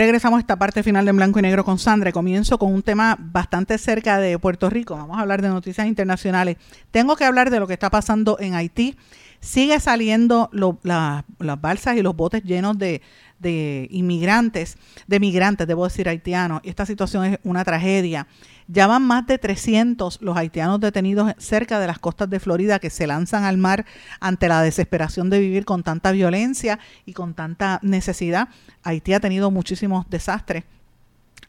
Regresamos 0.00 0.38
a 0.38 0.40
esta 0.40 0.56
parte 0.56 0.82
final 0.82 1.04
de 1.04 1.10
En 1.10 1.16
Blanco 1.18 1.40
y 1.40 1.42
Negro 1.42 1.62
con 1.62 1.78
Sandra. 1.78 2.10
Comienzo 2.10 2.58
con 2.58 2.72
un 2.72 2.80
tema 2.80 3.18
bastante 3.20 3.76
cerca 3.76 4.18
de 4.18 4.38
Puerto 4.38 4.70
Rico. 4.70 4.96
Vamos 4.96 5.18
a 5.18 5.20
hablar 5.20 5.42
de 5.42 5.50
noticias 5.50 5.86
internacionales. 5.86 6.56
Tengo 6.90 7.16
que 7.16 7.26
hablar 7.26 7.50
de 7.50 7.60
lo 7.60 7.66
que 7.66 7.74
está 7.74 7.90
pasando 7.90 8.38
en 8.40 8.54
Haití 8.54 8.96
sigue 9.40 9.80
saliendo 9.80 10.50
las 10.52 11.24
balsas 11.60 11.96
y 11.96 12.02
los 12.02 12.14
botes 12.14 12.42
llenos 12.44 12.78
de, 12.78 13.02
inmigrantes, 13.48 14.76
de 15.06 15.20
migrantes, 15.20 15.66
debo 15.66 15.84
decir, 15.84 16.08
haitianos. 16.08 16.60
Esta 16.64 16.84
situación 16.84 17.24
es 17.24 17.38
una 17.42 17.64
tragedia. 17.64 18.26
Ya 18.68 18.86
van 18.86 19.02
más 19.02 19.26
de 19.26 19.38
300 19.38 20.18
los 20.20 20.36
haitianos 20.36 20.78
detenidos 20.80 21.32
cerca 21.38 21.80
de 21.80 21.86
las 21.86 21.98
costas 21.98 22.30
de 22.30 22.38
Florida 22.38 22.78
que 22.78 22.90
se 22.90 23.06
lanzan 23.06 23.44
al 23.44 23.56
mar 23.56 23.84
ante 24.20 24.48
la 24.48 24.62
desesperación 24.62 25.30
de 25.30 25.40
vivir 25.40 25.64
con 25.64 25.82
tanta 25.82 26.12
violencia 26.12 26.78
y 27.04 27.12
con 27.12 27.34
tanta 27.34 27.80
necesidad. 27.82 28.48
Haití 28.82 29.12
ha 29.12 29.20
tenido 29.20 29.50
muchísimos 29.50 30.08
desastres 30.08 30.64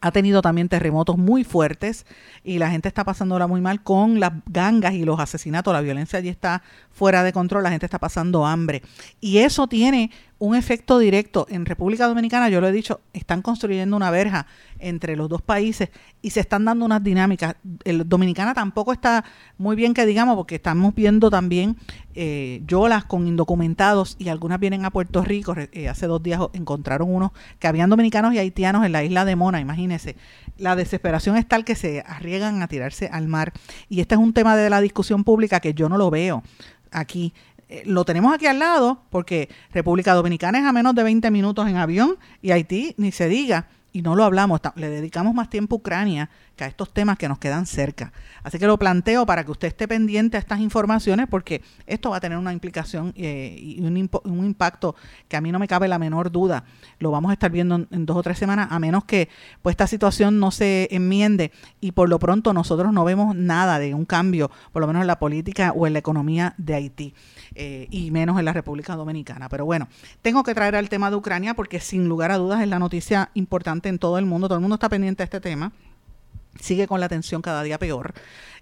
ha 0.02 0.10
tenido 0.10 0.42
también 0.42 0.68
terremotos 0.68 1.16
muy 1.16 1.44
fuertes 1.44 2.06
y 2.42 2.58
la 2.58 2.70
gente 2.70 2.88
está 2.88 3.04
pasándola 3.04 3.46
muy 3.46 3.60
mal 3.60 3.82
con 3.82 4.18
las 4.18 4.32
gangas 4.46 4.94
y 4.94 5.04
los 5.04 5.20
asesinatos. 5.20 5.72
La 5.72 5.80
violencia 5.80 6.18
allí 6.18 6.28
está 6.28 6.62
fuera 6.90 7.22
de 7.22 7.32
control, 7.32 7.62
la 7.62 7.70
gente 7.70 7.86
está 7.86 8.00
pasando 8.00 8.44
hambre. 8.44 8.82
Y 9.20 9.38
eso 9.38 9.68
tiene 9.68 10.10
un 10.42 10.56
efecto 10.56 10.98
directo. 10.98 11.46
En 11.50 11.64
República 11.64 12.08
Dominicana, 12.08 12.48
yo 12.48 12.60
lo 12.60 12.66
he 12.66 12.72
dicho, 12.72 13.00
están 13.12 13.42
construyendo 13.42 13.96
una 13.96 14.10
verja 14.10 14.46
entre 14.80 15.14
los 15.14 15.28
dos 15.28 15.40
países 15.40 15.90
y 16.20 16.30
se 16.30 16.40
están 16.40 16.64
dando 16.64 16.84
unas 16.84 17.00
dinámicas. 17.00 17.54
El 17.84 18.08
Dominicana 18.08 18.52
tampoco 18.52 18.92
está 18.92 19.24
muy 19.56 19.76
bien 19.76 19.94
que 19.94 20.04
digamos, 20.04 20.34
porque 20.34 20.56
estamos 20.56 20.96
viendo 20.96 21.30
también 21.30 21.76
eh, 22.16 22.60
yolas 22.66 23.04
con 23.04 23.28
indocumentados 23.28 24.16
y 24.18 24.30
algunas 24.30 24.58
vienen 24.58 24.84
a 24.84 24.90
Puerto 24.90 25.22
Rico. 25.22 25.54
Eh, 25.56 25.88
hace 25.88 26.08
dos 26.08 26.20
días 26.20 26.40
encontraron 26.54 27.14
unos 27.14 27.30
que 27.60 27.68
habían 27.68 27.88
dominicanos 27.88 28.34
y 28.34 28.38
haitianos 28.38 28.84
en 28.84 28.90
la 28.90 29.04
isla 29.04 29.24
de 29.24 29.36
Mona, 29.36 29.60
imagínense. 29.60 30.16
La 30.58 30.74
desesperación 30.74 31.36
es 31.36 31.46
tal 31.46 31.64
que 31.64 31.76
se 31.76 32.00
arriesgan 32.04 32.62
a 32.62 32.66
tirarse 32.66 33.06
al 33.06 33.28
mar. 33.28 33.52
Y 33.88 34.00
este 34.00 34.16
es 34.16 34.20
un 34.20 34.32
tema 34.32 34.56
de 34.56 34.68
la 34.70 34.80
discusión 34.80 35.22
pública 35.22 35.60
que 35.60 35.72
yo 35.72 35.88
no 35.88 35.98
lo 35.98 36.10
veo 36.10 36.42
aquí 36.92 37.32
lo 37.84 38.04
tenemos 38.04 38.34
aquí 38.34 38.46
al 38.46 38.58
lado 38.58 39.02
porque 39.10 39.48
República 39.72 40.14
Dominicana 40.14 40.58
es 40.58 40.64
a 40.64 40.72
menos 40.72 40.94
de 40.94 41.02
20 41.02 41.30
minutos 41.30 41.68
en 41.68 41.76
avión 41.76 42.16
y 42.40 42.50
Haití 42.50 42.94
ni 42.98 43.12
se 43.12 43.28
diga 43.28 43.68
y 43.92 44.02
no 44.02 44.16
lo 44.16 44.24
hablamos, 44.24 44.60
le 44.74 44.88
dedicamos 44.88 45.34
más 45.34 45.50
tiempo 45.50 45.76
a 45.76 45.78
Ucrania 45.78 46.30
a 46.64 46.66
estos 46.66 46.92
temas 46.92 47.18
que 47.18 47.28
nos 47.28 47.38
quedan 47.38 47.66
cerca. 47.66 48.12
Así 48.42 48.58
que 48.58 48.66
lo 48.66 48.78
planteo 48.78 49.26
para 49.26 49.44
que 49.44 49.50
usted 49.50 49.68
esté 49.68 49.88
pendiente 49.88 50.36
a 50.36 50.40
estas 50.40 50.60
informaciones 50.60 51.26
porque 51.28 51.62
esto 51.86 52.10
va 52.10 52.16
a 52.16 52.20
tener 52.20 52.38
una 52.38 52.52
implicación 52.52 53.12
eh, 53.16 53.56
y 53.58 53.80
un, 53.80 53.96
impacto 53.96 54.94
que 55.28 55.36
a 55.36 55.40
mí 55.40 55.52
no 55.52 55.58
me 55.58 55.68
cabe 55.68 55.88
la 55.88 55.98
menor 55.98 56.30
duda. 56.30 56.64
Lo 56.98 57.10
vamos 57.10 57.30
a 57.30 57.34
estar 57.34 57.50
viendo 57.50 57.86
en, 57.90 58.06
dos 58.06 58.16
o 58.16 58.22
tres 58.22 58.38
semanas 58.38 58.68
a 58.70 58.78
menos 58.78 59.04
que 59.04 59.28
pues 59.62 59.74
esta 59.74 59.86
situación 59.86 60.38
no 60.38 60.50
se 60.50 60.88
enmiende 60.90 61.52
y 61.80 61.92
por 61.92 62.08
lo 62.08 62.18
pronto 62.18 62.52
nosotros 62.52 62.92
no 62.92 63.04
vemos 63.04 63.34
nada 63.34 63.78
de 63.78 63.94
un 63.94 64.04
cambio, 64.04 64.50
por 64.72 64.80
lo 64.80 64.86
menos 64.86 65.02
en 65.02 65.06
la 65.06 65.18
política 65.18 65.72
o 65.74 65.86
en 65.86 65.92
la 65.92 65.98
economía 65.98 66.54
de 66.58 66.74
Haití 66.74 67.14
eh, 67.54 67.86
y 67.90 68.10
menos 68.10 68.38
en 68.38 68.44
la 68.44 68.52
República 68.52 68.96
Dominicana. 68.96 69.48
Pero 69.48 69.64
bueno, 69.64 69.88
tengo 70.20 70.42
que 70.42 70.54
traer 70.54 70.76
al 70.76 70.88
tema 70.88 71.10
de 71.10 71.16
Ucrania 71.16 71.54
porque 71.54 71.80
sin 71.80 72.08
lugar 72.08 72.30
a 72.30 72.38
dudas 72.38 72.62
es 72.62 72.68
la 72.68 72.78
noticia 72.78 73.30
importante 73.34 73.88
en 73.88 73.98
todo 73.98 74.18
el 74.18 74.26
mundo, 74.26 74.48
todo 74.48 74.56
el 74.56 74.62
mundo 74.62 74.74
está 74.74 74.88
pendiente 74.88 75.22
de 75.22 75.24
este 75.24 75.40
tema 75.40 75.72
sigue 76.60 76.86
con 76.86 77.00
la 77.00 77.08
tensión 77.08 77.42
cada 77.42 77.62
día 77.62 77.78
peor. 77.78 78.14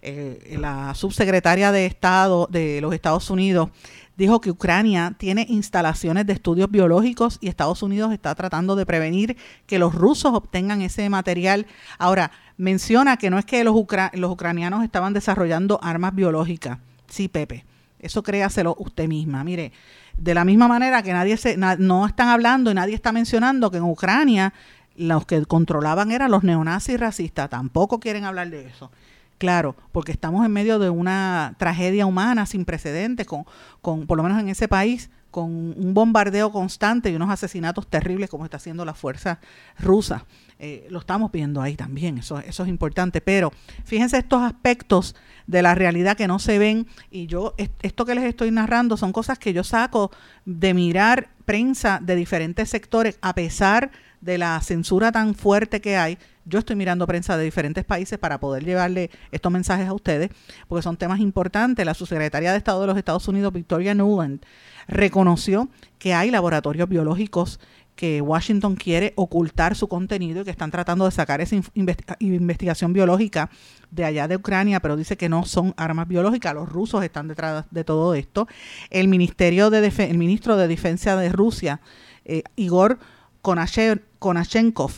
Eh, 0.02 0.56
la 0.58 0.94
subsecretaria 0.94 1.72
de 1.72 1.86
Estado 1.86 2.48
de 2.50 2.80
los 2.80 2.94
Estados 2.94 3.28
Unidos 3.30 3.70
dijo 4.16 4.40
que 4.40 4.50
Ucrania 4.50 5.14
tiene 5.16 5.46
instalaciones 5.48 6.26
de 6.26 6.34
estudios 6.34 6.70
biológicos 6.70 7.38
y 7.40 7.48
Estados 7.48 7.82
Unidos 7.82 8.12
está 8.12 8.34
tratando 8.34 8.76
de 8.76 8.86
prevenir 8.86 9.36
que 9.66 9.78
los 9.78 9.94
rusos 9.94 10.32
obtengan 10.34 10.82
ese 10.82 11.08
material. 11.08 11.66
Ahora, 11.98 12.30
menciona 12.58 13.16
que 13.16 13.30
no 13.30 13.38
es 13.38 13.46
que 13.46 13.64
los, 13.64 13.74
los 14.12 14.30
ucranianos 14.30 14.84
estaban 14.84 15.14
desarrollando 15.14 15.80
armas 15.82 16.14
biológicas. 16.14 16.78
Sí, 17.08 17.28
Pepe, 17.28 17.64
eso 17.98 18.22
créaselo 18.22 18.76
usted 18.78 19.08
misma. 19.08 19.42
Mire, 19.42 19.72
de 20.16 20.34
la 20.34 20.44
misma 20.44 20.68
manera 20.68 21.02
que 21.02 21.12
nadie 21.12 21.36
se, 21.38 21.56
no 21.56 22.06
están 22.06 22.28
hablando 22.28 22.70
y 22.70 22.74
nadie 22.74 22.94
está 22.94 23.12
mencionando 23.12 23.70
que 23.70 23.78
en 23.78 23.84
Ucrania 23.84 24.52
los 25.00 25.26
que 25.26 25.44
controlaban 25.46 26.12
eran 26.12 26.30
los 26.30 26.44
neonazis 26.44 27.00
racistas, 27.00 27.50
tampoco 27.50 28.00
quieren 28.00 28.24
hablar 28.24 28.50
de 28.50 28.66
eso. 28.66 28.90
Claro, 29.38 29.74
porque 29.90 30.12
estamos 30.12 30.44
en 30.44 30.52
medio 30.52 30.78
de 30.78 30.90
una 30.90 31.54
tragedia 31.58 32.04
humana 32.04 32.44
sin 32.44 32.66
precedentes, 32.66 33.26
con, 33.26 33.46
con 33.80 34.06
por 34.06 34.18
lo 34.18 34.22
menos 34.22 34.38
en 34.38 34.50
ese 34.50 34.68
país, 34.68 35.10
con 35.30 35.50
un 35.50 35.94
bombardeo 35.94 36.50
constante 36.52 37.10
y 37.10 37.14
unos 37.14 37.30
asesinatos 37.30 37.86
terribles 37.86 38.28
como 38.28 38.44
está 38.44 38.56
haciendo 38.56 38.84
la 38.84 38.94
fuerza 38.94 39.38
rusa. 39.78 40.26
Eh, 40.58 40.86
lo 40.90 40.98
estamos 40.98 41.32
viendo 41.32 41.62
ahí 41.62 41.76
también, 41.76 42.18
eso, 42.18 42.38
eso 42.40 42.64
es 42.64 42.68
importante. 42.68 43.20
Pero 43.20 43.52
fíjense 43.84 44.18
estos 44.18 44.42
aspectos 44.42 45.14
de 45.46 45.62
la 45.62 45.74
realidad 45.74 46.16
que 46.16 46.28
no 46.28 46.38
se 46.38 46.58
ven 46.58 46.86
y 47.10 47.26
yo, 47.26 47.54
esto 47.82 48.04
que 48.04 48.14
les 48.14 48.24
estoy 48.24 48.50
narrando 48.50 48.96
son 48.96 49.12
cosas 49.12 49.38
que 49.38 49.52
yo 49.52 49.64
saco 49.64 50.10
de 50.44 50.74
mirar 50.74 51.30
prensa 51.44 51.98
de 52.02 52.14
diferentes 52.14 52.68
sectores 52.68 53.18
a 53.22 53.34
pesar 53.34 53.90
de 53.90 54.00
la 54.20 54.60
censura 54.60 55.12
tan 55.12 55.34
fuerte 55.34 55.80
que 55.80 55.96
hay. 55.96 56.18
Yo 56.44 56.58
estoy 56.58 56.76
mirando 56.76 57.06
prensa 57.06 57.36
de 57.36 57.44
diferentes 57.44 57.84
países 57.84 58.18
para 58.18 58.40
poder 58.40 58.64
llevarle 58.64 59.10
estos 59.30 59.52
mensajes 59.52 59.88
a 59.88 59.92
ustedes, 59.92 60.30
porque 60.68 60.82
son 60.82 60.96
temas 60.96 61.20
importantes. 61.20 61.84
La 61.86 61.94
subsecretaria 61.94 62.52
de 62.52 62.58
Estado 62.58 62.80
de 62.80 62.86
los 62.88 62.98
Estados 62.98 63.28
Unidos, 63.28 63.52
Victoria 63.52 63.94
Nuland, 63.94 64.40
reconoció 64.88 65.68
que 65.98 66.14
hay 66.14 66.30
laboratorios 66.30 66.88
biológicos 66.88 67.60
que 68.00 68.22
Washington 68.22 68.76
quiere 68.76 69.12
ocultar 69.16 69.76
su 69.76 69.86
contenido 69.86 70.40
y 70.40 70.44
que 70.44 70.50
están 70.50 70.70
tratando 70.70 71.04
de 71.04 71.10
sacar 71.10 71.42
esa 71.42 71.56
investigación 71.74 72.94
biológica 72.94 73.50
de 73.90 74.06
allá 74.06 74.26
de 74.26 74.36
Ucrania, 74.36 74.80
pero 74.80 74.96
dice 74.96 75.18
que 75.18 75.28
no 75.28 75.44
son 75.44 75.74
armas 75.76 76.08
biológicas. 76.08 76.54
Los 76.54 76.66
rusos 76.66 77.04
están 77.04 77.28
detrás 77.28 77.66
de 77.70 77.84
todo 77.84 78.14
esto. 78.14 78.48
El 78.88 79.08
Ministerio 79.08 79.68
de 79.68 79.86
el 79.86 80.16
ministro 80.16 80.56
de 80.56 80.66
Defensa 80.66 81.14
de 81.16 81.28
Rusia, 81.28 81.82
eh, 82.24 82.42
Igor 82.56 82.98
Konashenkov, 83.42 84.92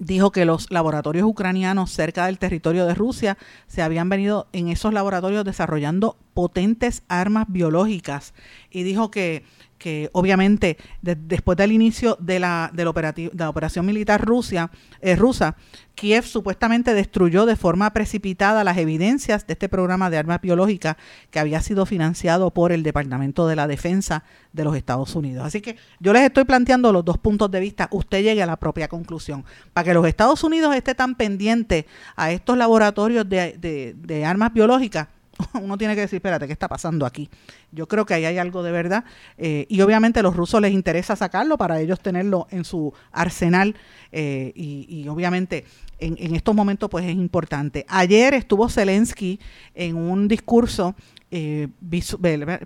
dijo 0.00 0.32
que 0.32 0.44
los 0.44 0.70
laboratorios 0.70 1.26
ucranianos 1.26 1.90
cerca 1.90 2.26
del 2.26 2.38
territorio 2.38 2.86
de 2.86 2.94
Rusia 2.94 3.38
se 3.66 3.82
habían 3.82 4.08
venido 4.08 4.48
en 4.52 4.68
esos 4.68 4.92
laboratorios 4.92 5.44
desarrollando 5.44 6.16
potentes 6.34 7.02
armas 7.08 7.46
biológicas. 7.48 8.34
Y 8.70 8.82
dijo 8.82 9.10
que 9.10 9.44
que 9.80 10.10
obviamente 10.12 10.76
después 11.00 11.56
del 11.56 11.72
inicio 11.72 12.16
de 12.20 12.38
la, 12.38 12.70
de 12.72 12.84
la, 12.84 13.48
operación 13.48 13.86
militar 13.86 14.22
Rusia, 14.22 14.70
eh, 15.00 15.16
rusa, 15.16 15.56
Kiev 15.94 16.24
supuestamente 16.24 16.92
destruyó 16.92 17.46
de 17.46 17.56
forma 17.56 17.90
precipitada 17.94 18.62
las 18.62 18.76
evidencias 18.76 19.46
de 19.46 19.54
este 19.54 19.70
programa 19.70 20.10
de 20.10 20.18
armas 20.18 20.42
biológicas 20.42 20.96
que 21.30 21.40
había 21.40 21.62
sido 21.62 21.86
financiado 21.86 22.50
por 22.50 22.72
el 22.72 22.82
Departamento 22.82 23.48
de 23.48 23.56
la 23.56 23.66
Defensa 23.66 24.22
de 24.52 24.64
los 24.64 24.76
Estados 24.76 25.16
Unidos. 25.16 25.46
Así 25.46 25.62
que 25.62 25.76
yo 25.98 26.12
les 26.12 26.22
estoy 26.22 26.44
planteando 26.44 26.92
los 26.92 27.04
dos 27.04 27.16
puntos 27.16 27.50
de 27.50 27.60
vista, 27.60 27.88
usted 27.90 28.22
llegue 28.22 28.42
a 28.42 28.46
la 28.46 28.58
propia 28.58 28.86
conclusión. 28.86 29.46
Para 29.72 29.86
que 29.86 29.94
los 29.94 30.06
Estados 30.06 30.44
Unidos 30.44 30.76
esté 30.76 30.94
tan 30.94 31.14
pendiente 31.14 31.86
a 32.16 32.30
estos 32.32 32.58
laboratorios 32.58 33.26
de, 33.26 33.94
de 33.96 34.24
armas 34.26 34.52
biológicas, 34.52 35.08
uno 35.60 35.78
tiene 35.78 35.94
que 35.94 36.02
decir, 36.02 36.16
espérate, 36.16 36.46
¿qué 36.46 36.52
está 36.52 36.68
pasando 36.68 37.06
aquí? 37.06 37.28
Yo 37.72 37.86
creo 37.88 38.06
que 38.06 38.14
ahí 38.14 38.24
hay 38.24 38.38
algo 38.38 38.62
de 38.62 38.72
verdad. 38.72 39.04
Eh, 39.38 39.66
y 39.68 39.80
obviamente 39.80 40.20
a 40.20 40.22
los 40.22 40.36
rusos 40.36 40.60
les 40.60 40.72
interesa 40.72 41.16
sacarlo 41.16 41.56
para 41.58 41.80
ellos 41.80 42.00
tenerlo 42.00 42.46
en 42.50 42.64
su 42.64 42.92
arsenal. 43.12 43.74
Eh, 44.12 44.52
y, 44.54 45.06
obviamente 45.08 45.64
en, 45.98 46.34
estos 46.34 46.54
momentos 46.54 46.88
pues 46.90 47.04
es 47.04 47.12
importante. 47.12 47.84
Ayer 47.88 48.34
estuvo 48.34 48.68
Zelensky 48.68 49.38
en 49.74 49.96
un 49.96 50.28
discurso 50.28 50.94
eh, 51.30 51.68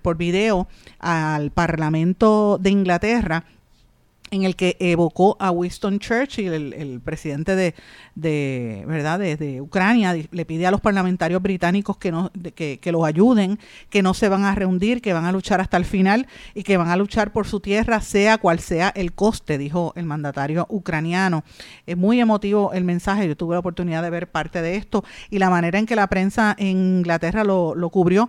por 0.03 0.17
video 0.17 0.69
al 0.99 1.51
Parlamento 1.51 2.59
de 2.61 2.71
Inglaterra 2.71 3.45
en 4.35 4.45
el 4.45 4.57
que 4.57 4.77
evocó 4.81 5.37
a 5.41 5.51
Winston 5.51 5.99
Churchill, 5.99 6.53
el, 6.53 7.01
presidente 7.01 7.55
de, 7.57 7.75
de 8.15 8.85
verdad 8.87 9.19
de, 9.19 9.61
Ucrania, 9.61 10.15
le 10.31 10.45
pide 10.45 10.67
a 10.67 10.71
los 10.71 10.81
parlamentarios 10.81 11.41
británicos 11.41 11.97
que, 11.97 12.11
no, 12.11 12.31
que, 12.55 12.79
que, 12.81 12.93
los 12.93 13.05
ayuden, 13.05 13.59
que 13.91 14.03
no 14.03 14.15
se 14.15 14.29
van 14.29 14.45
a 14.45 14.55
reunir, 14.55 15.01
que 15.01 15.13
van 15.13 15.25
a 15.25 15.33
luchar 15.33 15.61
hasta 15.61 15.77
el 15.77 15.85
final 15.85 16.27
y 16.55 16.63
que 16.63 16.77
van 16.77 16.89
a 16.89 16.97
luchar 16.97 17.33
por 17.33 17.47
su 17.47 17.61
tierra, 17.61 18.01
sea 18.01 18.39
cual 18.39 18.61
sea 18.61 18.89
el 18.95 19.13
coste, 19.13 19.59
dijo 19.59 19.93
el 19.97 20.05
mandatario 20.05 20.67
ucraniano. 20.69 21.45
Es 21.87 21.97
muy 21.97 22.21
emotivo 22.21 22.73
el 22.73 22.85
mensaje, 22.85 23.29
yo 23.29 23.37
tuve 23.37 23.55
la 23.55 23.61
oportunidad 23.61 24.03
de 24.03 24.11
ver 24.11 24.29
parte 24.29 24.63
de 24.63 24.77
esto 24.77 25.05
y 25.31 25.39
la 25.39 25.51
manera 25.51 25.79
en 25.79 25.87
que 25.87 25.97
la 25.97 26.09
prensa 26.09 26.55
en 26.59 26.99
Inglaterra 26.99 27.45
lo, 27.45 27.75
lo 27.75 27.91
cubrió, 27.91 28.29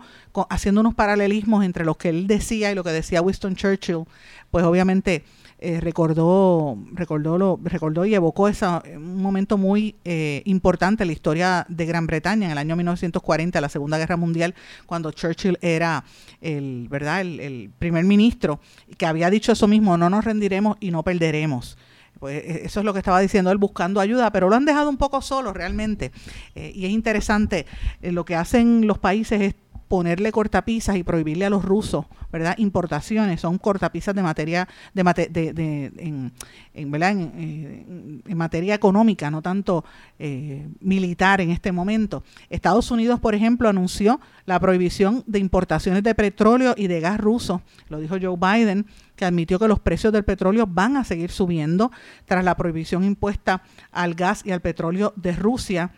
haciendo 0.49 0.81
unos 0.81 0.93
paralelismos 0.93 1.63
entre 1.63 1.85
lo 1.85 1.95
que 1.95 2.09
él 2.09 2.27
decía 2.27 2.71
y 2.71 2.75
lo 2.75 2.83
que 2.83 2.91
decía 2.91 3.21
Winston 3.21 3.55
Churchill, 3.55 4.05
pues 4.51 4.65
obviamente 4.65 5.23
eh, 5.65 5.81
recordó, 5.81 6.77
recordó, 6.91 7.39
lo, 7.39 7.59
recordó 7.63 8.05
y 8.05 8.13
evocó 8.13 8.47
esa, 8.47 8.83
un 8.95 9.19
momento 9.19 9.57
muy 9.57 9.95
eh, 10.05 10.43
importante 10.45 11.01
en 11.01 11.07
la 11.07 11.13
historia 11.13 11.65
de 11.69 11.87
Gran 11.87 12.05
Bretaña 12.05 12.45
en 12.45 12.51
el 12.51 12.59
año 12.59 12.75
1940, 12.75 13.59
la 13.59 13.69
Segunda 13.69 13.97
Guerra 13.97 14.15
Mundial, 14.15 14.53
cuando 14.85 15.11
Churchill 15.11 15.57
era 15.63 16.03
el, 16.39 16.87
¿verdad? 16.87 17.21
el, 17.21 17.71
primer 17.79 18.03
ministro, 18.03 18.59
que 18.95 19.07
había 19.07 19.31
dicho 19.31 19.51
eso 19.53 19.67
mismo, 19.67 19.97
no 19.97 20.07
nos 20.07 20.23
rendiremos 20.23 20.77
y 20.79 20.91
no 20.91 21.01
perderemos. 21.01 21.79
Pues 22.19 22.43
e, 22.43 22.65
eso 22.65 22.81
es 22.81 22.85
lo 22.85 22.93
que 22.93 22.99
estaba 22.99 23.19
diciendo 23.19 23.49
él 23.49 23.57
buscando 23.57 23.99
ayuda, 23.99 24.31
pero 24.31 24.49
lo 24.49 24.55
han 24.55 24.65
dejado 24.65 24.87
un 24.87 24.97
poco 24.97 25.23
solo 25.23 25.51
realmente. 25.51 26.11
Eh, 26.53 26.73
y 26.75 26.85
es 26.85 26.91
interesante, 26.91 27.65
lo 28.03 28.23
que 28.23 28.35
hacen 28.35 28.85
los 28.85 28.99
países 28.99 29.41
es 29.41 29.55
ponerle 29.87 30.31
cortapisas 30.31 30.95
y 30.95 31.03
prohibirle 31.03 31.45
a 31.45 31.49
los 31.49 31.63
rusos, 31.63 32.05
¿verdad? 32.31 32.55
Importaciones, 32.57 33.41
son 33.41 33.57
cortapisas 33.57 34.15
de 34.15 34.23
materia, 34.23 34.67
de, 34.93 35.03
de, 35.29 35.91
en, 35.97 36.31
eh, 36.73 37.85
en, 38.25 38.37
materia 38.37 38.73
económica, 38.73 39.29
no 39.29 39.41
tanto 39.41 39.85
eh, 40.17 40.67
militar 40.79 41.41
en 41.41 41.51
este 41.51 41.71
momento. 41.71 42.23
Estados 42.49 42.89
Unidos, 42.91 43.19
por 43.19 43.35
ejemplo, 43.35 43.69
anunció 43.69 44.19
la 44.45 44.59
prohibición 44.59 45.23
de 45.27 45.39
importaciones 45.39 46.03
de 46.03 46.15
petróleo 46.15 46.73
y 46.77 46.87
de 46.87 46.99
gas 46.99 47.19
ruso. 47.19 47.61
Lo 47.89 47.99
dijo 47.99 48.15
Joe 48.21 48.37
Biden, 48.37 48.87
que 49.15 49.25
admitió 49.25 49.59
que 49.59 49.67
los 49.67 49.79
precios 49.79 50.11
del 50.11 50.25
petróleo 50.25 50.67
van 50.67 50.97
a 50.97 51.03
seguir 51.03 51.31
subiendo 51.31 51.91
tras 52.25 52.43
la 52.43 52.55
prohibición 52.55 53.03
impuesta 53.03 53.61
al 53.91 54.15
gas 54.15 54.41
y 54.45 54.51
al 54.51 54.61
petróleo 54.61 55.13
de 55.15 55.33
Rusia 55.33 55.91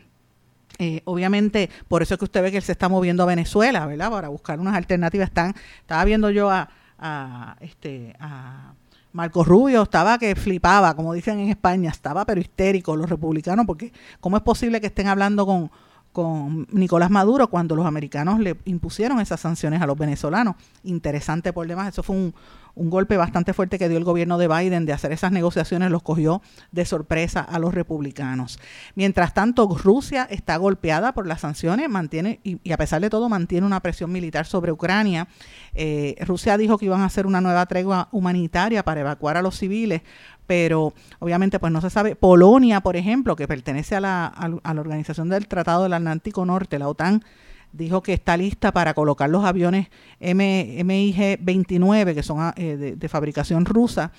eh, 0.80 1.02
obviamente, 1.06 1.70
por 1.88 2.04
eso 2.04 2.14
es 2.14 2.20
que 2.20 2.26
usted 2.26 2.42
ve 2.42 2.52
que 2.52 2.58
él 2.58 2.64
se 2.64 2.72
está 2.72 2.90
moviendo 2.90 3.24
a 3.24 3.26
Venezuela, 3.26 3.86
¿verdad? 3.86 4.12
Para 4.12 4.30
buscar 4.30 4.60
unas 4.60 4.76
alternativas. 4.76 5.30
Están, 5.30 5.56
estaba 5.80 6.04
viendo 6.06 6.30
yo 6.30 6.50
a, 6.50 6.70
a, 7.00 7.56
este, 7.62 8.16
a 8.20 8.74
Marcos 9.14 9.48
Rubio, 9.48 9.84
estaba 9.84 10.20
que 10.20 10.36
flipaba, 10.36 10.96
como 10.96 11.14
dicen 11.14 11.40
en 11.40 11.50
España, 11.50 11.90
estaba 11.90 12.26
pero 12.26 12.40
histérico 12.40 12.96
los 12.96 13.10
republicanos, 13.10 13.66
porque 13.66 13.92
¿cómo 14.20 14.38
es 14.38 14.44
posible 14.44 14.80
que 14.80 14.88
estén 14.88 15.08
hablando 15.08 15.46
con, 15.46 15.72
con 16.12 16.68
Nicolás 16.72 17.10
Maduro 17.10 17.48
cuando 17.48 17.76
los 17.76 17.86
americanos 17.86 18.40
le 18.40 18.58
impusieron 18.66 19.20
esas 19.20 19.40
sanciones 19.40 19.82
a 19.82 19.88
los 19.88 19.98
venezolanos? 19.98 20.56
Interesante 20.84 21.52
por 21.54 21.68
demás, 21.68 21.90
eso 21.90 22.04
fue 22.04 22.16
un, 22.16 22.36
un 22.78 22.90
golpe 22.90 23.18
bastante 23.18 23.54
fuerte 23.54 23.80
que 23.80 23.90
dio 23.90 23.98
el 23.98 24.04
gobierno 24.04 24.38
de 24.38 24.48
Biden 24.48 24.86
de 24.86 24.94
hacer 24.94 25.12
esas 25.12 25.32
negociaciones 25.32 25.92
los 25.92 26.04
cogió 26.04 26.42
de 26.72 26.86
sorpresa 26.86 27.42
a 27.42 27.60
los 27.60 27.74
republicanos. 27.74 28.60
Mientras 28.96 29.34
tanto, 29.34 29.68
Rusia 29.68 30.28
está 30.30 30.58
golpeada 30.58 31.14
por 31.14 31.28
las 31.28 31.42
sanciones, 31.42 31.90
mantiene 31.90 32.40
y, 32.44 32.72
a 32.72 32.78
pesar 32.78 33.02
de 33.02 33.10
todo 33.10 33.30
mantiene 33.30 33.66
una 33.66 33.82
presión 33.82 34.12
militar 34.12 34.46
sobre 34.46 34.72
Ucrania. 34.72 35.28
Eh, 35.74 36.16
Rusia 36.26 36.58
dijo 36.58 36.78
que 36.78 36.86
iban 36.86 37.02
a 37.02 37.06
hacer 37.06 37.26
una 37.26 37.42
nueva 37.42 37.66
tregua 37.66 38.10
humanitaria 38.12 38.84
para 38.84 39.02
evacuar 39.02 39.38
a 39.38 39.42
los 39.42 39.58
civiles, 39.58 40.02
pero 40.46 40.94
obviamente 41.20 41.60
pues 41.60 41.72
no 41.72 41.82
se 41.82 41.90
sabe. 41.90 42.16
Polonia, 42.16 42.82
por 42.82 42.96
ejemplo, 42.96 43.36
que 43.36 43.48
pertenece 43.48 43.96
a 43.96 44.02
la, 44.02 44.28
a 44.28 44.74
la 44.74 44.82
Organización 44.82 45.30
del 45.30 45.48
Tratado 45.48 45.84
del 45.84 45.94
Atlántico 45.94 46.46
Norte, 46.46 46.80
la 46.80 46.88
OTAN, 46.88 47.24
dijo 47.72 48.02
que 48.02 48.14
está 48.14 48.38
lista 48.38 48.72
para 48.72 48.94
colocar 48.94 49.30
los 49.30 49.44
aviones 49.46 49.88
MiG-29, 50.20 52.14
que 52.14 52.24
son 52.24 52.54
eh, 52.56 52.96
de, 52.98 53.10
fabricación 53.10 53.66
rusa, 53.66 54.12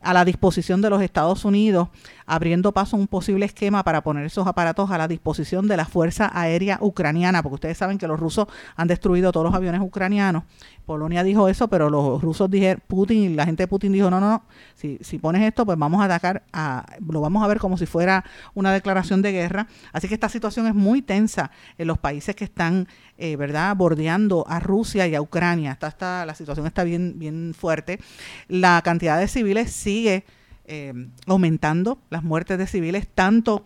a 0.00 0.14
la 0.14 0.24
disposición 0.24 0.80
de 0.80 0.90
los 0.90 1.02
Estados 1.02 1.44
Unidos, 1.44 1.88
abriendo 2.26 2.72
paso 2.72 2.96
a 2.96 3.00
un 3.00 3.06
posible 3.06 3.46
esquema 3.46 3.82
para 3.84 4.02
poner 4.02 4.24
esos 4.24 4.46
aparatos 4.46 4.90
a 4.90 4.98
la 4.98 5.08
disposición 5.08 5.68
de 5.68 5.76
la 5.76 5.84
Fuerza 5.84 6.30
Aérea 6.32 6.78
Ucraniana, 6.80 7.42
porque 7.42 7.54
ustedes 7.54 7.78
saben 7.78 7.98
que 7.98 8.06
los 8.06 8.18
rusos 8.18 8.46
han 8.76 8.88
destruido 8.88 9.32
todos 9.32 9.44
los 9.44 9.54
aviones 9.54 9.80
ucranianos 9.80 10.44
Polonia 10.90 11.22
dijo 11.22 11.48
eso, 11.48 11.68
pero 11.68 11.88
los 11.88 12.20
rusos 12.20 12.50
dijeron, 12.50 12.82
Putin, 12.88 13.36
la 13.36 13.46
gente 13.46 13.62
de 13.62 13.68
Putin 13.68 13.92
dijo, 13.92 14.10
no, 14.10 14.18
no, 14.18 14.28
no, 14.28 14.42
si, 14.74 14.98
si 15.02 15.20
pones 15.20 15.40
esto, 15.42 15.64
pues 15.64 15.78
vamos 15.78 16.02
a 16.02 16.06
atacar, 16.06 16.42
a, 16.52 16.84
lo 17.08 17.20
vamos 17.20 17.44
a 17.44 17.46
ver 17.46 17.60
como 17.60 17.78
si 17.78 17.86
fuera 17.86 18.24
una 18.54 18.72
declaración 18.72 19.22
de 19.22 19.30
guerra. 19.30 19.68
Así 19.92 20.08
que 20.08 20.14
esta 20.14 20.28
situación 20.28 20.66
es 20.66 20.74
muy 20.74 21.00
tensa 21.00 21.52
en 21.78 21.86
los 21.86 21.98
países 21.98 22.34
que 22.34 22.42
están, 22.42 22.88
eh, 23.20 23.36
¿verdad?, 23.36 23.76
bordeando 23.76 24.44
a 24.48 24.58
Rusia 24.60 25.06
y 25.06 25.14
a 25.14 25.20
Ucrania. 25.20 25.72
Está, 25.72 25.88
está, 25.88 26.26
la 26.26 26.34
situación 26.34 26.66
está 26.66 26.84
bien, 26.84 27.18
bien 27.18 27.54
fuerte. 27.56 28.00
La 28.48 28.80
cantidad 28.82 29.18
de 29.18 29.28
civiles 29.28 29.70
sigue 29.70 30.24
eh, 30.64 30.92
aumentando, 31.26 31.98
las 32.10 32.22
muertes 32.22 32.58
de 32.58 32.66
civiles, 32.66 33.06
tanto 33.14 33.64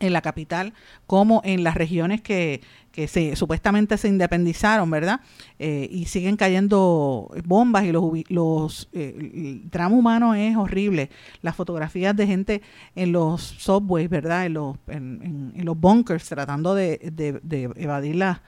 en 0.00 0.12
la 0.12 0.22
capital 0.22 0.74
como 1.06 1.40
en 1.44 1.64
las 1.64 1.74
regiones 1.74 2.20
que, 2.20 2.60
que 2.92 3.08
se, 3.08 3.36
supuestamente 3.36 3.96
se 3.96 4.08
independizaron, 4.08 4.90
¿verdad? 4.90 5.20
Eh, 5.58 5.88
y 5.90 6.06
siguen 6.06 6.36
cayendo 6.36 7.30
bombas 7.44 7.84
y 7.84 7.92
los, 7.92 8.04
los 8.28 8.88
eh, 8.92 9.14
el 9.16 9.70
drama 9.70 9.96
humano 9.96 10.34
es 10.34 10.56
horrible. 10.56 11.10
Las 11.42 11.56
fotografías 11.56 12.14
de 12.16 12.26
gente 12.26 12.62
en 12.94 13.12
los 13.12 13.42
subways, 13.42 14.08
¿verdad? 14.08 14.46
En 14.46 14.54
los, 14.54 14.76
en, 14.88 15.52
los 15.64 15.78
bunkers 15.78 16.28
tratando 16.28 16.74
de, 16.74 16.98
de, 17.12 17.40
de 17.42 17.70
evadir 17.76 18.16
las 18.16 18.40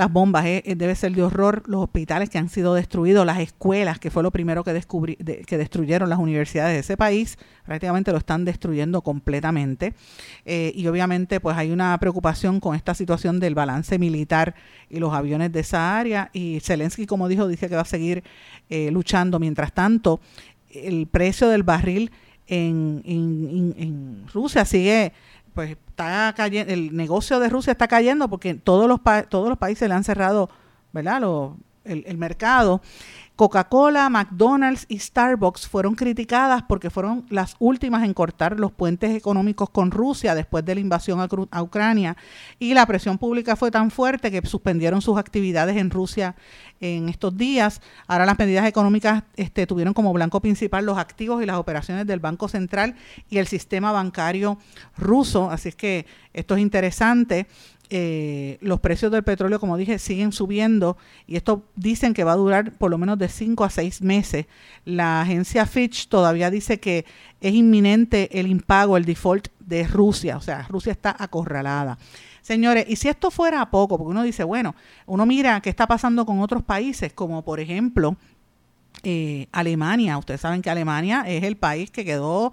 las 0.00 0.10
bombas, 0.10 0.46
eh, 0.46 0.62
eh, 0.64 0.76
debe 0.76 0.94
ser 0.94 1.12
de 1.12 1.22
horror, 1.22 1.62
los 1.66 1.84
hospitales 1.84 2.30
que 2.30 2.38
han 2.38 2.48
sido 2.48 2.72
destruidos, 2.72 3.26
las 3.26 3.38
escuelas, 3.38 3.98
que 3.98 4.10
fue 4.10 4.22
lo 4.22 4.30
primero 4.30 4.64
que, 4.64 4.72
descubrí, 4.72 5.16
que 5.16 5.58
destruyeron 5.58 6.08
las 6.08 6.18
universidades 6.18 6.72
de 6.72 6.78
ese 6.78 6.96
país, 6.96 7.36
prácticamente 7.66 8.10
lo 8.10 8.16
están 8.16 8.46
destruyendo 8.46 9.02
completamente. 9.02 9.92
Eh, 10.46 10.72
y 10.74 10.86
obviamente 10.86 11.38
pues 11.38 11.54
hay 11.58 11.70
una 11.70 11.98
preocupación 11.98 12.60
con 12.60 12.74
esta 12.74 12.94
situación 12.94 13.40
del 13.40 13.54
balance 13.54 13.98
militar 13.98 14.54
y 14.88 15.00
los 15.00 15.12
aviones 15.12 15.52
de 15.52 15.60
esa 15.60 15.98
área. 15.98 16.30
Y 16.32 16.60
Zelensky, 16.60 17.04
como 17.04 17.28
dijo, 17.28 17.46
dice 17.46 17.68
que 17.68 17.74
va 17.74 17.82
a 17.82 17.84
seguir 17.84 18.24
luchando. 18.70 19.38
Mientras 19.38 19.74
tanto, 19.74 20.20
el 20.70 21.08
precio 21.08 21.50
del 21.50 21.62
barril 21.62 22.10
en 22.46 24.24
Rusia 24.32 24.64
sigue 24.64 25.12
pues 25.54 25.70
está 25.70 26.32
cayendo, 26.36 26.72
el 26.72 26.96
negocio 26.96 27.38
de 27.40 27.48
Rusia 27.48 27.72
está 27.72 27.88
cayendo 27.88 28.28
porque 28.28 28.54
todos 28.54 28.88
los, 28.88 29.00
todos 29.28 29.48
los 29.48 29.58
países 29.58 29.88
le 29.88 29.94
han 29.94 30.04
cerrado, 30.04 30.50
¿verdad? 30.92 31.22
el, 31.84 32.04
el 32.06 32.18
mercado 32.18 32.82
Coca-Cola, 33.40 34.10
McDonald's 34.10 34.84
y 34.86 34.98
Starbucks 34.98 35.66
fueron 35.66 35.94
criticadas 35.94 36.62
porque 36.68 36.90
fueron 36.90 37.24
las 37.30 37.56
últimas 37.58 38.04
en 38.04 38.12
cortar 38.12 38.60
los 38.60 38.70
puentes 38.70 39.16
económicos 39.16 39.70
con 39.70 39.90
Rusia 39.90 40.34
después 40.34 40.62
de 40.62 40.74
la 40.74 40.82
invasión 40.82 41.20
a, 41.50 41.62
Ucrania 41.62 42.18
y 42.58 42.74
la 42.74 42.84
presión 42.84 43.16
pública 43.16 43.56
fue 43.56 43.70
tan 43.70 43.90
fuerte 43.90 44.30
que 44.30 44.46
suspendieron 44.46 45.00
sus 45.00 45.16
actividades 45.16 45.78
en 45.78 45.88
Rusia 45.88 46.36
en 46.80 47.08
estos 47.08 47.34
días. 47.34 47.80
Ahora 48.06 48.26
las 48.26 48.38
medidas 48.38 48.66
económicas 48.66 49.22
este, 49.36 49.66
tuvieron 49.66 49.94
como 49.94 50.12
blanco 50.12 50.42
principal 50.42 50.84
los 50.84 50.98
activos 50.98 51.42
y 51.42 51.46
las 51.46 51.56
operaciones 51.56 52.06
del 52.06 52.20
Banco 52.20 52.46
Central 52.46 52.94
y 53.30 53.38
el 53.38 53.46
sistema 53.46 53.90
bancario 53.90 54.58
ruso. 54.98 55.50
Así 55.50 55.70
es 55.70 55.76
que 55.76 56.04
esto 56.34 56.56
es 56.56 56.60
interesante. 56.60 57.46
Eh, 57.92 58.58
los 58.60 58.78
precios 58.78 59.10
del 59.10 59.24
petróleo, 59.24 59.58
como 59.58 59.76
dije, 59.76 59.98
siguen 59.98 60.30
subiendo 60.30 60.96
y 61.26 61.34
esto 61.34 61.64
dicen 61.74 62.14
que 62.14 62.22
va 62.22 62.32
a 62.32 62.36
durar 62.36 62.72
por 62.78 62.88
lo 62.88 62.98
menos 62.98 63.18
de 63.18 63.28
5 63.28 63.64
a 63.64 63.70
6 63.70 64.02
meses. 64.02 64.46
La 64.84 65.20
agencia 65.20 65.66
Fitch 65.66 66.06
todavía 66.06 66.50
dice 66.50 66.78
que 66.78 67.04
es 67.40 67.52
inminente 67.52 68.38
el 68.38 68.46
impago, 68.46 68.96
el 68.96 69.04
default 69.04 69.48
de 69.58 69.88
Rusia, 69.88 70.36
o 70.36 70.40
sea, 70.40 70.66
Rusia 70.68 70.92
está 70.92 71.16
acorralada. 71.18 71.98
Señores, 72.42 72.86
y 72.88 72.94
si 72.94 73.08
esto 73.08 73.32
fuera 73.32 73.68
poco, 73.70 73.98
porque 73.98 74.10
uno 74.10 74.22
dice, 74.22 74.44
bueno, 74.44 74.76
uno 75.06 75.26
mira 75.26 75.60
qué 75.60 75.68
está 75.68 75.88
pasando 75.88 76.24
con 76.24 76.40
otros 76.40 76.62
países, 76.62 77.12
como 77.12 77.42
por 77.42 77.58
ejemplo 77.58 78.16
eh, 79.02 79.46
Alemania. 79.52 80.18
Ustedes 80.18 80.40
saben 80.40 80.62
que 80.62 80.70
Alemania 80.70 81.24
es 81.26 81.42
el 81.42 81.56
país 81.56 81.90
que 81.90 82.04
quedó 82.04 82.52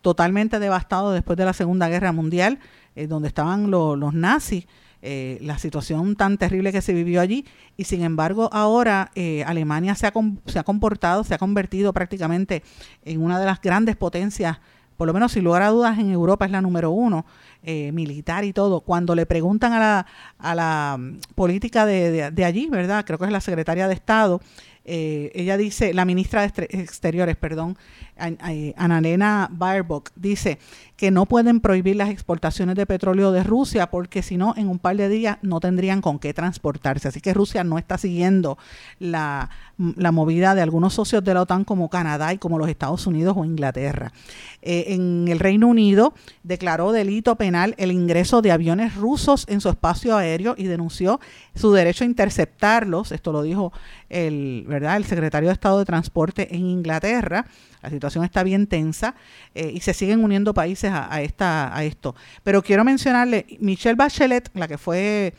totalmente 0.00 0.58
devastado 0.58 1.12
después 1.12 1.36
de 1.36 1.44
la 1.44 1.52
Segunda 1.52 1.88
Guerra 1.88 2.12
Mundial 2.12 2.58
eh, 2.98 3.06
donde 3.06 3.28
estaban 3.28 3.70
los 3.70 4.12
nazis, 4.12 4.66
eh, 5.02 5.38
la 5.40 5.56
situación 5.58 6.16
tan 6.16 6.36
terrible 6.36 6.72
que 6.72 6.82
se 6.82 6.92
vivió 6.92 7.20
allí, 7.20 7.46
y 7.76 7.84
sin 7.84 8.02
embargo 8.02 8.50
ahora 8.52 9.12
eh, 9.14 9.44
Alemania 9.46 9.94
se 9.94 10.08
ha, 10.08 10.12
se 10.46 10.58
ha 10.58 10.64
comportado, 10.64 11.22
se 11.22 11.32
ha 11.32 11.38
convertido 11.38 11.92
prácticamente 11.92 12.64
en 13.04 13.22
una 13.22 13.38
de 13.38 13.46
las 13.46 13.60
grandes 13.60 13.94
potencias 13.94 14.58
por 14.96 15.06
lo 15.06 15.14
menos 15.14 15.30
sin 15.30 15.44
lugar 15.44 15.62
a 15.62 15.68
dudas 15.68 15.96
en 16.00 16.10
Europa 16.10 16.44
es 16.44 16.50
la 16.50 16.60
número 16.60 16.90
uno, 16.90 17.24
militar 17.62 18.44
y 18.44 18.52
todo. 18.52 18.80
Cuando 18.80 19.14
le 19.14 19.26
preguntan 19.26 19.72
a 19.72 19.78
la, 19.78 20.06
a 20.40 20.54
la 20.56 20.96
mm, 20.98 21.20
política 21.36 21.86
de, 21.86 22.32
de, 22.32 22.44
allí, 22.44 22.66
¿verdad? 22.68 23.04
Creo 23.06 23.16
que 23.16 23.26
es 23.26 23.30
la 23.30 23.40
secretaria 23.40 23.86
de 23.86 23.94
Estado, 23.94 24.40
ella 24.84 25.56
dice, 25.56 25.94
la 25.94 26.04
ministra 26.04 26.42
de 26.42 26.66
Exteriores, 26.70 27.36
perdón, 27.36 27.76
Annalena 28.18 29.48
Baerbock, 29.50 30.10
dice 30.16 30.58
que 30.98 31.12
no 31.12 31.26
pueden 31.26 31.60
prohibir 31.60 31.94
las 31.94 32.10
exportaciones 32.10 32.74
de 32.74 32.84
petróleo 32.84 33.30
de 33.30 33.44
Rusia 33.44 33.88
porque 33.88 34.20
si 34.20 34.36
no, 34.36 34.54
en 34.56 34.68
un 34.68 34.80
par 34.80 34.96
de 34.96 35.08
días 35.08 35.38
no 35.42 35.60
tendrían 35.60 36.00
con 36.00 36.18
qué 36.18 36.34
transportarse. 36.34 37.06
Así 37.06 37.20
que 37.20 37.32
Rusia 37.32 37.62
no 37.62 37.78
está 37.78 37.98
siguiendo 37.98 38.58
la, 38.98 39.48
movida 39.76 40.56
de 40.56 40.62
algunos 40.62 40.94
socios 40.94 41.22
de 41.22 41.34
la 41.34 41.42
OTAN 41.42 41.62
como 41.62 41.88
Canadá 41.88 42.34
y 42.34 42.38
como 42.38 42.58
los 42.58 42.68
Estados 42.68 43.06
Unidos 43.06 43.36
o 43.36 43.44
Inglaterra. 43.44 44.12
Eh, 44.60 44.86
en 44.88 45.28
el 45.28 45.38
Reino 45.38 45.68
Unido 45.68 46.14
declaró 46.42 46.90
delito 46.90 47.36
penal 47.36 47.76
el 47.78 47.92
ingreso 47.92 48.42
de 48.42 48.50
aviones 48.50 48.96
rusos 48.96 49.46
en 49.48 49.60
su 49.60 49.68
espacio 49.68 50.16
aéreo 50.16 50.56
y 50.58 50.64
denunció 50.64 51.20
su 51.54 51.72
derecho 51.72 52.02
a 52.02 52.08
interceptarlos. 52.08 53.12
Esto 53.12 53.30
lo 53.30 53.42
dijo 53.42 53.72
el, 54.08 54.64
¿verdad? 54.66 54.96
el 54.96 55.04
secretario 55.04 55.48
de 55.48 55.52
Estado 55.52 55.78
de 55.78 55.84
Transporte 55.84 56.56
en 56.56 56.66
Inglaterra. 56.66 57.46
La 57.82 57.90
situación 57.90 58.07
está 58.16 58.42
bien 58.42 58.66
tensa 58.66 59.14
eh, 59.54 59.70
y 59.72 59.80
se 59.80 59.94
siguen 59.94 60.22
uniendo 60.22 60.54
países 60.54 60.90
a, 60.92 61.20
esta, 61.22 61.76
a 61.76 61.84
esto. 61.84 62.14
Pero 62.42 62.62
quiero 62.62 62.84
mencionarle, 62.84 63.46
Michelle 63.60 63.96
Bachelet, 63.96 64.50
la 64.54 64.68
que 64.68 64.78
fue 64.78 65.34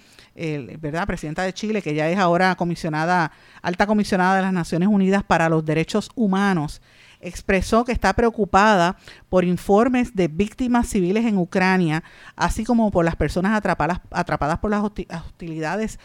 ¿verdad? 0.80 1.06
presidenta 1.06 1.44
de 1.44 1.54
Chile, 1.54 1.82
que 1.82 1.94
ya 1.94 2.10
es 2.10 2.18
ahora 2.18 2.56
comisionada, 2.56 3.32
alta 3.62 3.86
comisionada 3.86 4.38
de 4.38 4.42
las 4.44 4.54
Naciones 4.54 4.88
Unidas 4.88 5.24
para 5.24 5.50
los 5.50 5.66
Derechos 5.66 6.10
Humanos, 6.16 6.82
expresó 7.22 7.84
que 7.84 7.92
está 7.92 8.14
preocupada 8.14 8.98
por 9.28 9.44
informes 9.44 10.16
de 10.16 10.28
víctimas 10.28 10.88
civiles 10.88 11.26
en 11.26 11.38
Ucrania, 11.38 12.04
así 12.36 12.64
como 12.64 12.92
por 12.92 13.06
las 13.06 13.16
personas 13.16 13.58
atrapadas, 13.58 14.00
atrapadas 14.12 14.60
por 14.60 14.72
las 14.72 14.82
hostilidades 14.82 16.00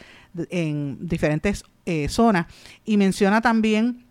en 0.50 0.98
diferentes 1.00 1.64
eh, 1.86 2.08
zonas. 2.08 2.46
Y 2.84 2.96
menciona 2.96 3.40
también 3.40 4.03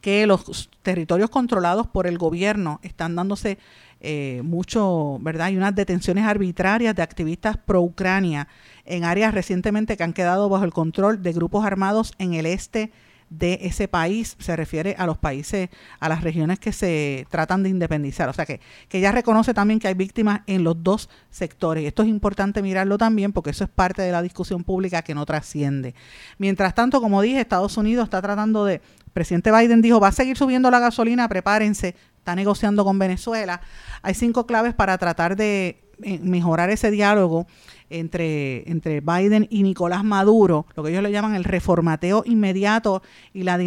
que 0.00 0.26
los 0.26 0.70
territorios 0.82 1.30
controlados 1.30 1.86
por 1.86 2.06
el 2.06 2.18
gobierno 2.18 2.80
están 2.82 3.16
dándose 3.16 3.58
eh, 4.00 4.42
mucho, 4.44 5.18
¿verdad? 5.20 5.46
Hay 5.46 5.56
unas 5.56 5.74
detenciones 5.74 6.24
arbitrarias 6.24 6.94
de 6.94 7.02
activistas 7.02 7.56
pro-Ucrania 7.56 8.48
en 8.84 9.04
áreas 9.04 9.32
recientemente 9.32 9.96
que 9.96 10.02
han 10.02 10.12
quedado 10.12 10.48
bajo 10.48 10.64
el 10.64 10.72
control 10.72 11.22
de 11.22 11.32
grupos 11.32 11.64
armados 11.64 12.12
en 12.18 12.34
el 12.34 12.44
este 12.44 12.92
de 13.30 13.58
ese 13.62 13.88
país, 13.88 14.36
se 14.38 14.54
refiere 14.54 14.94
a 14.98 15.06
los 15.06 15.18
países, 15.18 15.70
a 15.98 16.08
las 16.08 16.22
regiones 16.22 16.58
que 16.58 16.72
se 16.72 17.26
tratan 17.30 17.62
de 17.62 17.70
independizar. 17.70 18.28
O 18.28 18.32
sea 18.32 18.46
que, 18.46 18.60
que 18.88 18.98
ella 18.98 19.12
reconoce 19.12 19.54
también 19.54 19.80
que 19.80 19.88
hay 19.88 19.94
víctimas 19.94 20.42
en 20.46 20.64
los 20.64 20.82
dos 20.82 21.08
sectores. 21.30 21.84
Esto 21.84 22.02
es 22.02 22.08
importante 22.08 22.62
mirarlo 22.62 22.98
también 22.98 23.32
porque 23.32 23.50
eso 23.50 23.64
es 23.64 23.70
parte 23.70 24.02
de 24.02 24.12
la 24.12 24.22
discusión 24.22 24.62
pública 24.64 25.02
que 25.02 25.14
no 25.14 25.26
trasciende. 25.26 25.94
Mientras 26.38 26.74
tanto, 26.74 27.00
como 27.00 27.22
dije, 27.22 27.40
Estados 27.40 27.76
Unidos 27.76 28.04
está 28.04 28.22
tratando 28.22 28.64
de 28.64 28.80
presidente 29.14 29.50
Biden 29.50 29.80
dijo, 29.80 30.00
va 30.00 30.08
a 30.08 30.12
seguir 30.12 30.36
subiendo 30.36 30.70
la 30.70 30.80
gasolina, 30.80 31.28
prepárense, 31.28 31.94
está 32.18 32.34
negociando 32.34 32.84
con 32.84 32.98
Venezuela. 32.98 33.62
Hay 34.02 34.12
cinco 34.14 34.46
claves 34.46 34.74
para 34.74 34.98
tratar 34.98 35.36
de 35.36 35.80
eh, 36.02 36.18
mejorar 36.20 36.70
ese 36.70 36.90
diálogo 36.90 37.46
entre, 37.88 38.68
entre 38.68 39.00
Biden 39.00 39.46
y 39.50 39.62
Nicolás 39.62 40.02
Maduro, 40.02 40.66
lo 40.74 40.82
que 40.82 40.90
ellos 40.90 41.02
le 41.02 41.12
llaman 41.12 41.36
el 41.36 41.44
reformateo 41.44 42.24
inmediato 42.26 43.02
y 43.32 43.44
la 43.44 43.58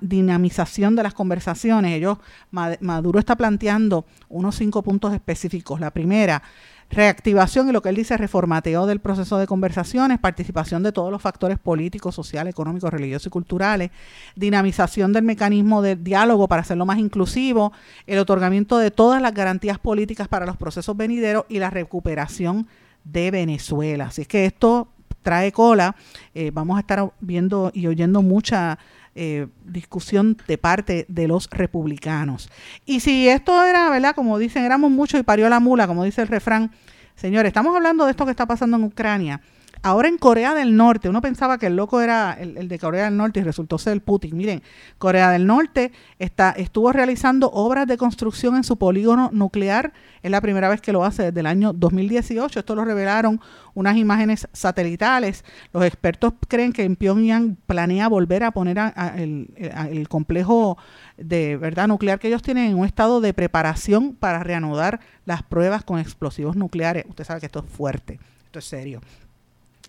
dinamización 0.00 0.94
de 0.94 1.02
las 1.02 1.14
conversaciones. 1.14 1.96
Ellos, 1.96 2.18
Maduro 2.50 3.18
está 3.18 3.36
planteando 3.36 4.04
unos 4.28 4.56
cinco 4.56 4.82
puntos 4.82 5.14
específicos. 5.14 5.80
La 5.80 5.90
primera, 5.90 6.42
reactivación 6.92 7.68
y 7.68 7.72
lo 7.72 7.80
que 7.80 7.88
él 7.88 7.96
dice 7.96 8.16
reformateo 8.16 8.86
del 8.86 9.00
proceso 9.00 9.38
de 9.38 9.46
conversaciones, 9.46 10.18
participación 10.18 10.82
de 10.82 10.92
todos 10.92 11.10
los 11.10 11.22
factores 11.22 11.58
políticos, 11.58 12.14
sociales, 12.14 12.52
económicos, 12.52 12.92
religiosos 12.92 13.26
y 13.26 13.30
culturales, 13.30 13.90
dinamización 14.36 15.12
del 15.12 15.24
mecanismo 15.24 15.80
de 15.80 15.96
diálogo 15.96 16.48
para 16.48 16.62
hacerlo 16.62 16.84
más 16.84 16.98
inclusivo, 16.98 17.72
el 18.06 18.18
otorgamiento 18.18 18.76
de 18.76 18.90
todas 18.90 19.22
las 19.22 19.32
garantías 19.32 19.78
políticas 19.78 20.28
para 20.28 20.44
los 20.44 20.58
procesos 20.58 20.96
venideros 20.96 21.46
y 21.48 21.58
la 21.58 21.70
recuperación 21.70 22.68
de 23.04 23.30
Venezuela. 23.30 24.06
Así 24.06 24.22
es 24.22 24.28
que 24.28 24.44
esto 24.44 24.88
trae 25.22 25.50
cola, 25.50 25.96
eh, 26.34 26.50
vamos 26.52 26.76
a 26.76 26.80
estar 26.80 27.10
viendo 27.20 27.70
y 27.72 27.86
oyendo 27.86 28.20
mucha 28.20 28.78
eh, 29.14 29.46
discusión 29.64 30.38
de 30.46 30.58
parte 30.58 31.04
de 31.08 31.28
los 31.28 31.48
republicanos. 31.50 32.48
Y 32.86 33.00
si 33.00 33.28
esto 33.28 33.62
era, 33.64 33.90
¿verdad? 33.90 34.14
Como 34.14 34.38
dicen, 34.38 34.64
éramos 34.64 34.90
muchos 34.90 35.20
y 35.20 35.22
parió 35.22 35.48
la 35.48 35.60
mula, 35.60 35.86
como 35.86 36.04
dice 36.04 36.22
el 36.22 36.28
refrán. 36.28 36.70
Señores, 37.14 37.50
estamos 37.50 37.76
hablando 37.76 38.04
de 38.04 38.12
esto 38.12 38.24
que 38.24 38.30
está 38.30 38.46
pasando 38.46 38.76
en 38.76 38.84
Ucrania. 38.84 39.40
Ahora 39.84 40.08
en 40.08 40.16
Corea 40.16 40.54
del 40.54 40.76
Norte, 40.76 41.08
uno 41.08 41.20
pensaba 41.20 41.58
que 41.58 41.66
el 41.66 41.74
loco 41.74 42.00
era 42.00 42.34
el, 42.34 42.68
de 42.68 42.78
Corea 42.78 43.06
del 43.06 43.16
Norte 43.16 43.40
y 43.40 43.42
resultó 43.42 43.78
ser 43.78 43.94
el 43.94 44.00
Putin. 44.00 44.36
Miren, 44.36 44.62
Corea 44.98 45.32
del 45.32 45.44
Norte 45.44 45.90
está, 46.20 46.50
estuvo 46.50 46.92
realizando 46.92 47.50
obras 47.50 47.88
de 47.88 47.96
construcción 47.96 48.54
en 48.54 48.62
su 48.62 48.76
polígono 48.76 49.30
nuclear. 49.32 49.92
Es 50.22 50.30
la 50.30 50.40
primera 50.40 50.68
vez 50.68 50.80
que 50.80 50.92
lo 50.92 51.04
hace 51.04 51.24
desde 51.24 51.40
el 51.40 51.46
año 51.46 51.72
2018. 51.72 52.60
Esto 52.60 52.76
lo 52.76 52.84
revelaron 52.84 53.40
unas 53.74 53.96
imágenes 53.96 54.46
satelitales. 54.52 55.44
Los 55.72 55.84
expertos 55.84 56.34
creen 56.46 56.72
que 56.72 56.84
en 56.84 56.94
Pyongyang 56.94 57.56
planea 57.66 58.06
volver 58.06 58.44
a 58.44 58.52
poner 58.52 58.78
el, 59.16 60.06
complejo 60.08 60.78
de 61.16 61.56
verdad 61.56 61.88
nuclear 61.88 62.20
que 62.20 62.28
ellos 62.28 62.42
tienen 62.42 62.70
en 62.70 62.78
un 62.78 62.86
estado 62.86 63.20
de 63.20 63.34
preparación 63.34 64.14
para 64.14 64.44
reanudar 64.44 65.00
las 65.24 65.42
pruebas 65.42 65.82
con 65.82 65.98
explosivos 65.98 66.54
nucleares. 66.54 67.04
Usted 67.08 67.24
sabe 67.24 67.40
que 67.40 67.46
esto 67.46 67.64
es 67.66 67.66
fuerte, 67.66 68.20
esto 68.44 68.60
es 68.60 68.64
serio. 68.64 69.00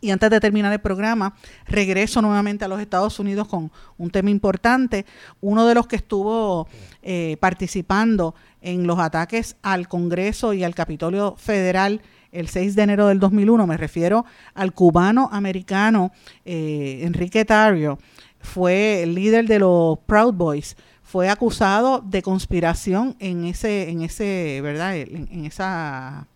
Y 0.03 0.11
antes 0.11 0.29
de 0.29 0.41
terminar 0.41 0.73
el 0.73 0.81
programa, 0.81 1.33
regreso 1.65 2.21
nuevamente 2.21 2.65
a 2.65 2.67
los 2.67 2.81
Estados 2.81 3.19
Unidos 3.19 3.47
con 3.47 3.71
un 3.97 4.09
tema 4.09 4.29
importante. 4.29 5.05
Uno 5.39 5.65
de 5.65 5.73
los 5.73 5.87
que 5.87 5.95
estuvo 5.95 6.67
eh, 7.01 7.37
participando 7.39 8.35
en 8.59 8.85
los 8.85 8.99
ataques 8.99 9.55
al 9.61 9.87
Congreso 9.87 10.51
y 10.51 10.65
al 10.65 10.75
Capitolio 10.75 11.37
Federal 11.37 12.01
el 12.33 12.49
6 12.49 12.75
de 12.75 12.81
enero 12.81 13.07
del 13.07 13.21
2001, 13.21 13.65
me 13.65 13.77
refiero 13.77 14.25
al 14.53 14.73
cubano 14.73 15.29
americano 15.31 16.11
eh, 16.43 16.99
Enrique 17.03 17.45
Tario, 17.45 17.97
fue 18.41 19.03
el 19.03 19.15
líder 19.15 19.47
de 19.47 19.59
los 19.59 19.99
Proud 19.99 20.33
Boys, 20.33 20.75
fue 21.01 21.29
acusado 21.29 22.01
de 22.01 22.21
conspiración 22.21 23.15
en 23.19 23.45
ese, 23.45 23.89
en 23.89 24.01
ese, 24.01 24.59
¿verdad? 24.61 24.97
en 24.97 25.45
esa 25.45 26.27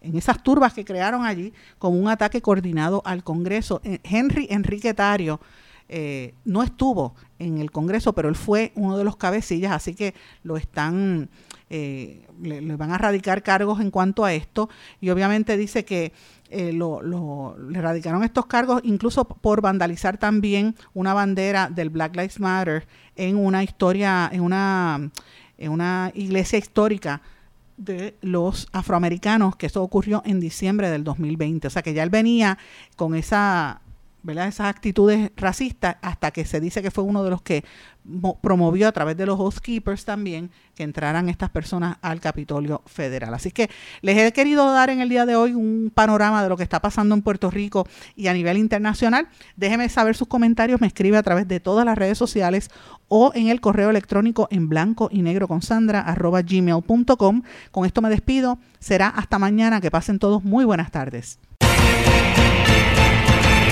en 0.00 0.16
esas 0.16 0.42
turbas 0.42 0.72
que 0.72 0.84
crearon 0.84 1.24
allí 1.24 1.52
con 1.78 1.98
un 1.98 2.08
ataque 2.08 2.40
coordinado 2.40 3.02
al 3.04 3.22
Congreso. 3.22 3.80
Eh, 3.84 4.00
Henry 4.02 4.46
Enrique 4.50 4.94
Tario 4.94 5.40
eh, 5.88 6.34
no 6.44 6.62
estuvo 6.62 7.14
en 7.38 7.58
el 7.58 7.70
Congreso, 7.70 8.12
pero 8.12 8.28
él 8.28 8.36
fue 8.36 8.72
uno 8.74 8.96
de 8.96 9.04
los 9.04 9.16
cabecillas, 9.16 9.72
así 9.72 9.94
que 9.94 10.14
lo 10.42 10.56
están, 10.56 11.28
eh, 11.68 12.26
le, 12.40 12.76
van 12.76 12.92
a 12.92 12.98
radicar 12.98 13.42
cargos 13.42 13.80
en 13.80 13.90
cuanto 13.90 14.24
a 14.24 14.32
esto. 14.32 14.68
Y 15.00 15.10
obviamente 15.10 15.56
dice 15.56 15.84
que 15.84 16.12
lo, 16.72 17.00
lo, 17.00 17.56
le 17.58 17.80
radicaron 17.80 18.24
estos 18.24 18.46
cargos 18.46 18.80
incluso 18.82 19.24
por 19.24 19.60
vandalizar 19.60 20.18
también 20.18 20.74
una 20.94 21.14
bandera 21.14 21.70
del 21.70 21.90
Black 21.90 22.16
Lives 22.16 22.40
Matter 22.40 22.88
en 23.14 23.36
una 23.36 23.62
historia, 23.62 24.28
en 24.32 24.40
una, 24.40 25.12
en 25.58 25.70
una 25.70 26.10
iglesia 26.12 26.58
histórica 26.58 27.22
de 27.80 28.16
los 28.20 28.68
afroamericanos, 28.72 29.56
que 29.56 29.66
eso 29.66 29.82
ocurrió 29.82 30.22
en 30.26 30.38
diciembre 30.38 30.90
del 30.90 31.02
2020. 31.02 31.66
O 31.66 31.70
sea 31.70 31.82
que 31.82 31.94
ya 31.94 32.02
él 32.02 32.10
venía 32.10 32.58
con 32.96 33.14
esa, 33.14 33.80
¿verdad? 34.22 34.48
esas 34.48 34.66
actitudes 34.66 35.30
racistas 35.36 35.96
hasta 36.02 36.30
que 36.30 36.44
se 36.44 36.60
dice 36.60 36.82
que 36.82 36.90
fue 36.90 37.04
uno 37.04 37.24
de 37.24 37.30
los 37.30 37.42
que 37.42 37.64
promovió 38.40 38.88
a 38.88 38.92
través 38.92 39.16
de 39.16 39.26
los 39.26 39.36
housekeepers 39.36 40.04
también 40.04 40.50
que 40.74 40.82
entraran 40.82 41.28
estas 41.28 41.50
personas 41.50 41.98
al 42.00 42.20
Capitolio 42.20 42.82
Federal. 42.86 43.34
Así 43.34 43.50
que 43.50 43.70
les 44.00 44.16
he 44.16 44.32
querido 44.32 44.72
dar 44.72 44.90
en 44.90 45.00
el 45.00 45.08
día 45.08 45.26
de 45.26 45.36
hoy 45.36 45.52
un 45.52 45.92
panorama 45.94 46.42
de 46.42 46.48
lo 46.48 46.56
que 46.56 46.62
está 46.62 46.80
pasando 46.80 47.14
en 47.14 47.22
Puerto 47.22 47.50
Rico 47.50 47.86
y 48.16 48.28
a 48.28 48.32
nivel 48.32 48.56
internacional. 48.56 49.28
Déjenme 49.56 49.88
saber 49.88 50.16
sus 50.16 50.28
comentarios, 50.28 50.80
me 50.80 50.86
escribe 50.86 51.16
a 51.16 51.22
través 51.22 51.46
de 51.46 51.60
todas 51.60 51.84
las 51.84 51.98
redes 51.98 52.16
sociales 52.16 52.70
o 53.08 53.32
en 53.34 53.48
el 53.48 53.60
correo 53.60 53.90
electrónico 53.90 54.48
en 54.50 54.68
blanco 54.68 55.08
y 55.12 55.22
negro 55.22 55.48
con 55.48 55.62
sandra 55.62 56.00
arroba 56.00 56.42
gmail.com. 56.42 57.42
Con 57.70 57.86
esto 57.86 58.02
me 58.02 58.08
despido. 58.08 58.58
Será 58.78 59.08
hasta 59.08 59.38
mañana. 59.38 59.80
Que 59.80 59.90
pasen 59.90 60.18
todos 60.18 60.42
muy 60.42 60.64
buenas 60.64 60.90
tardes. 60.90 61.38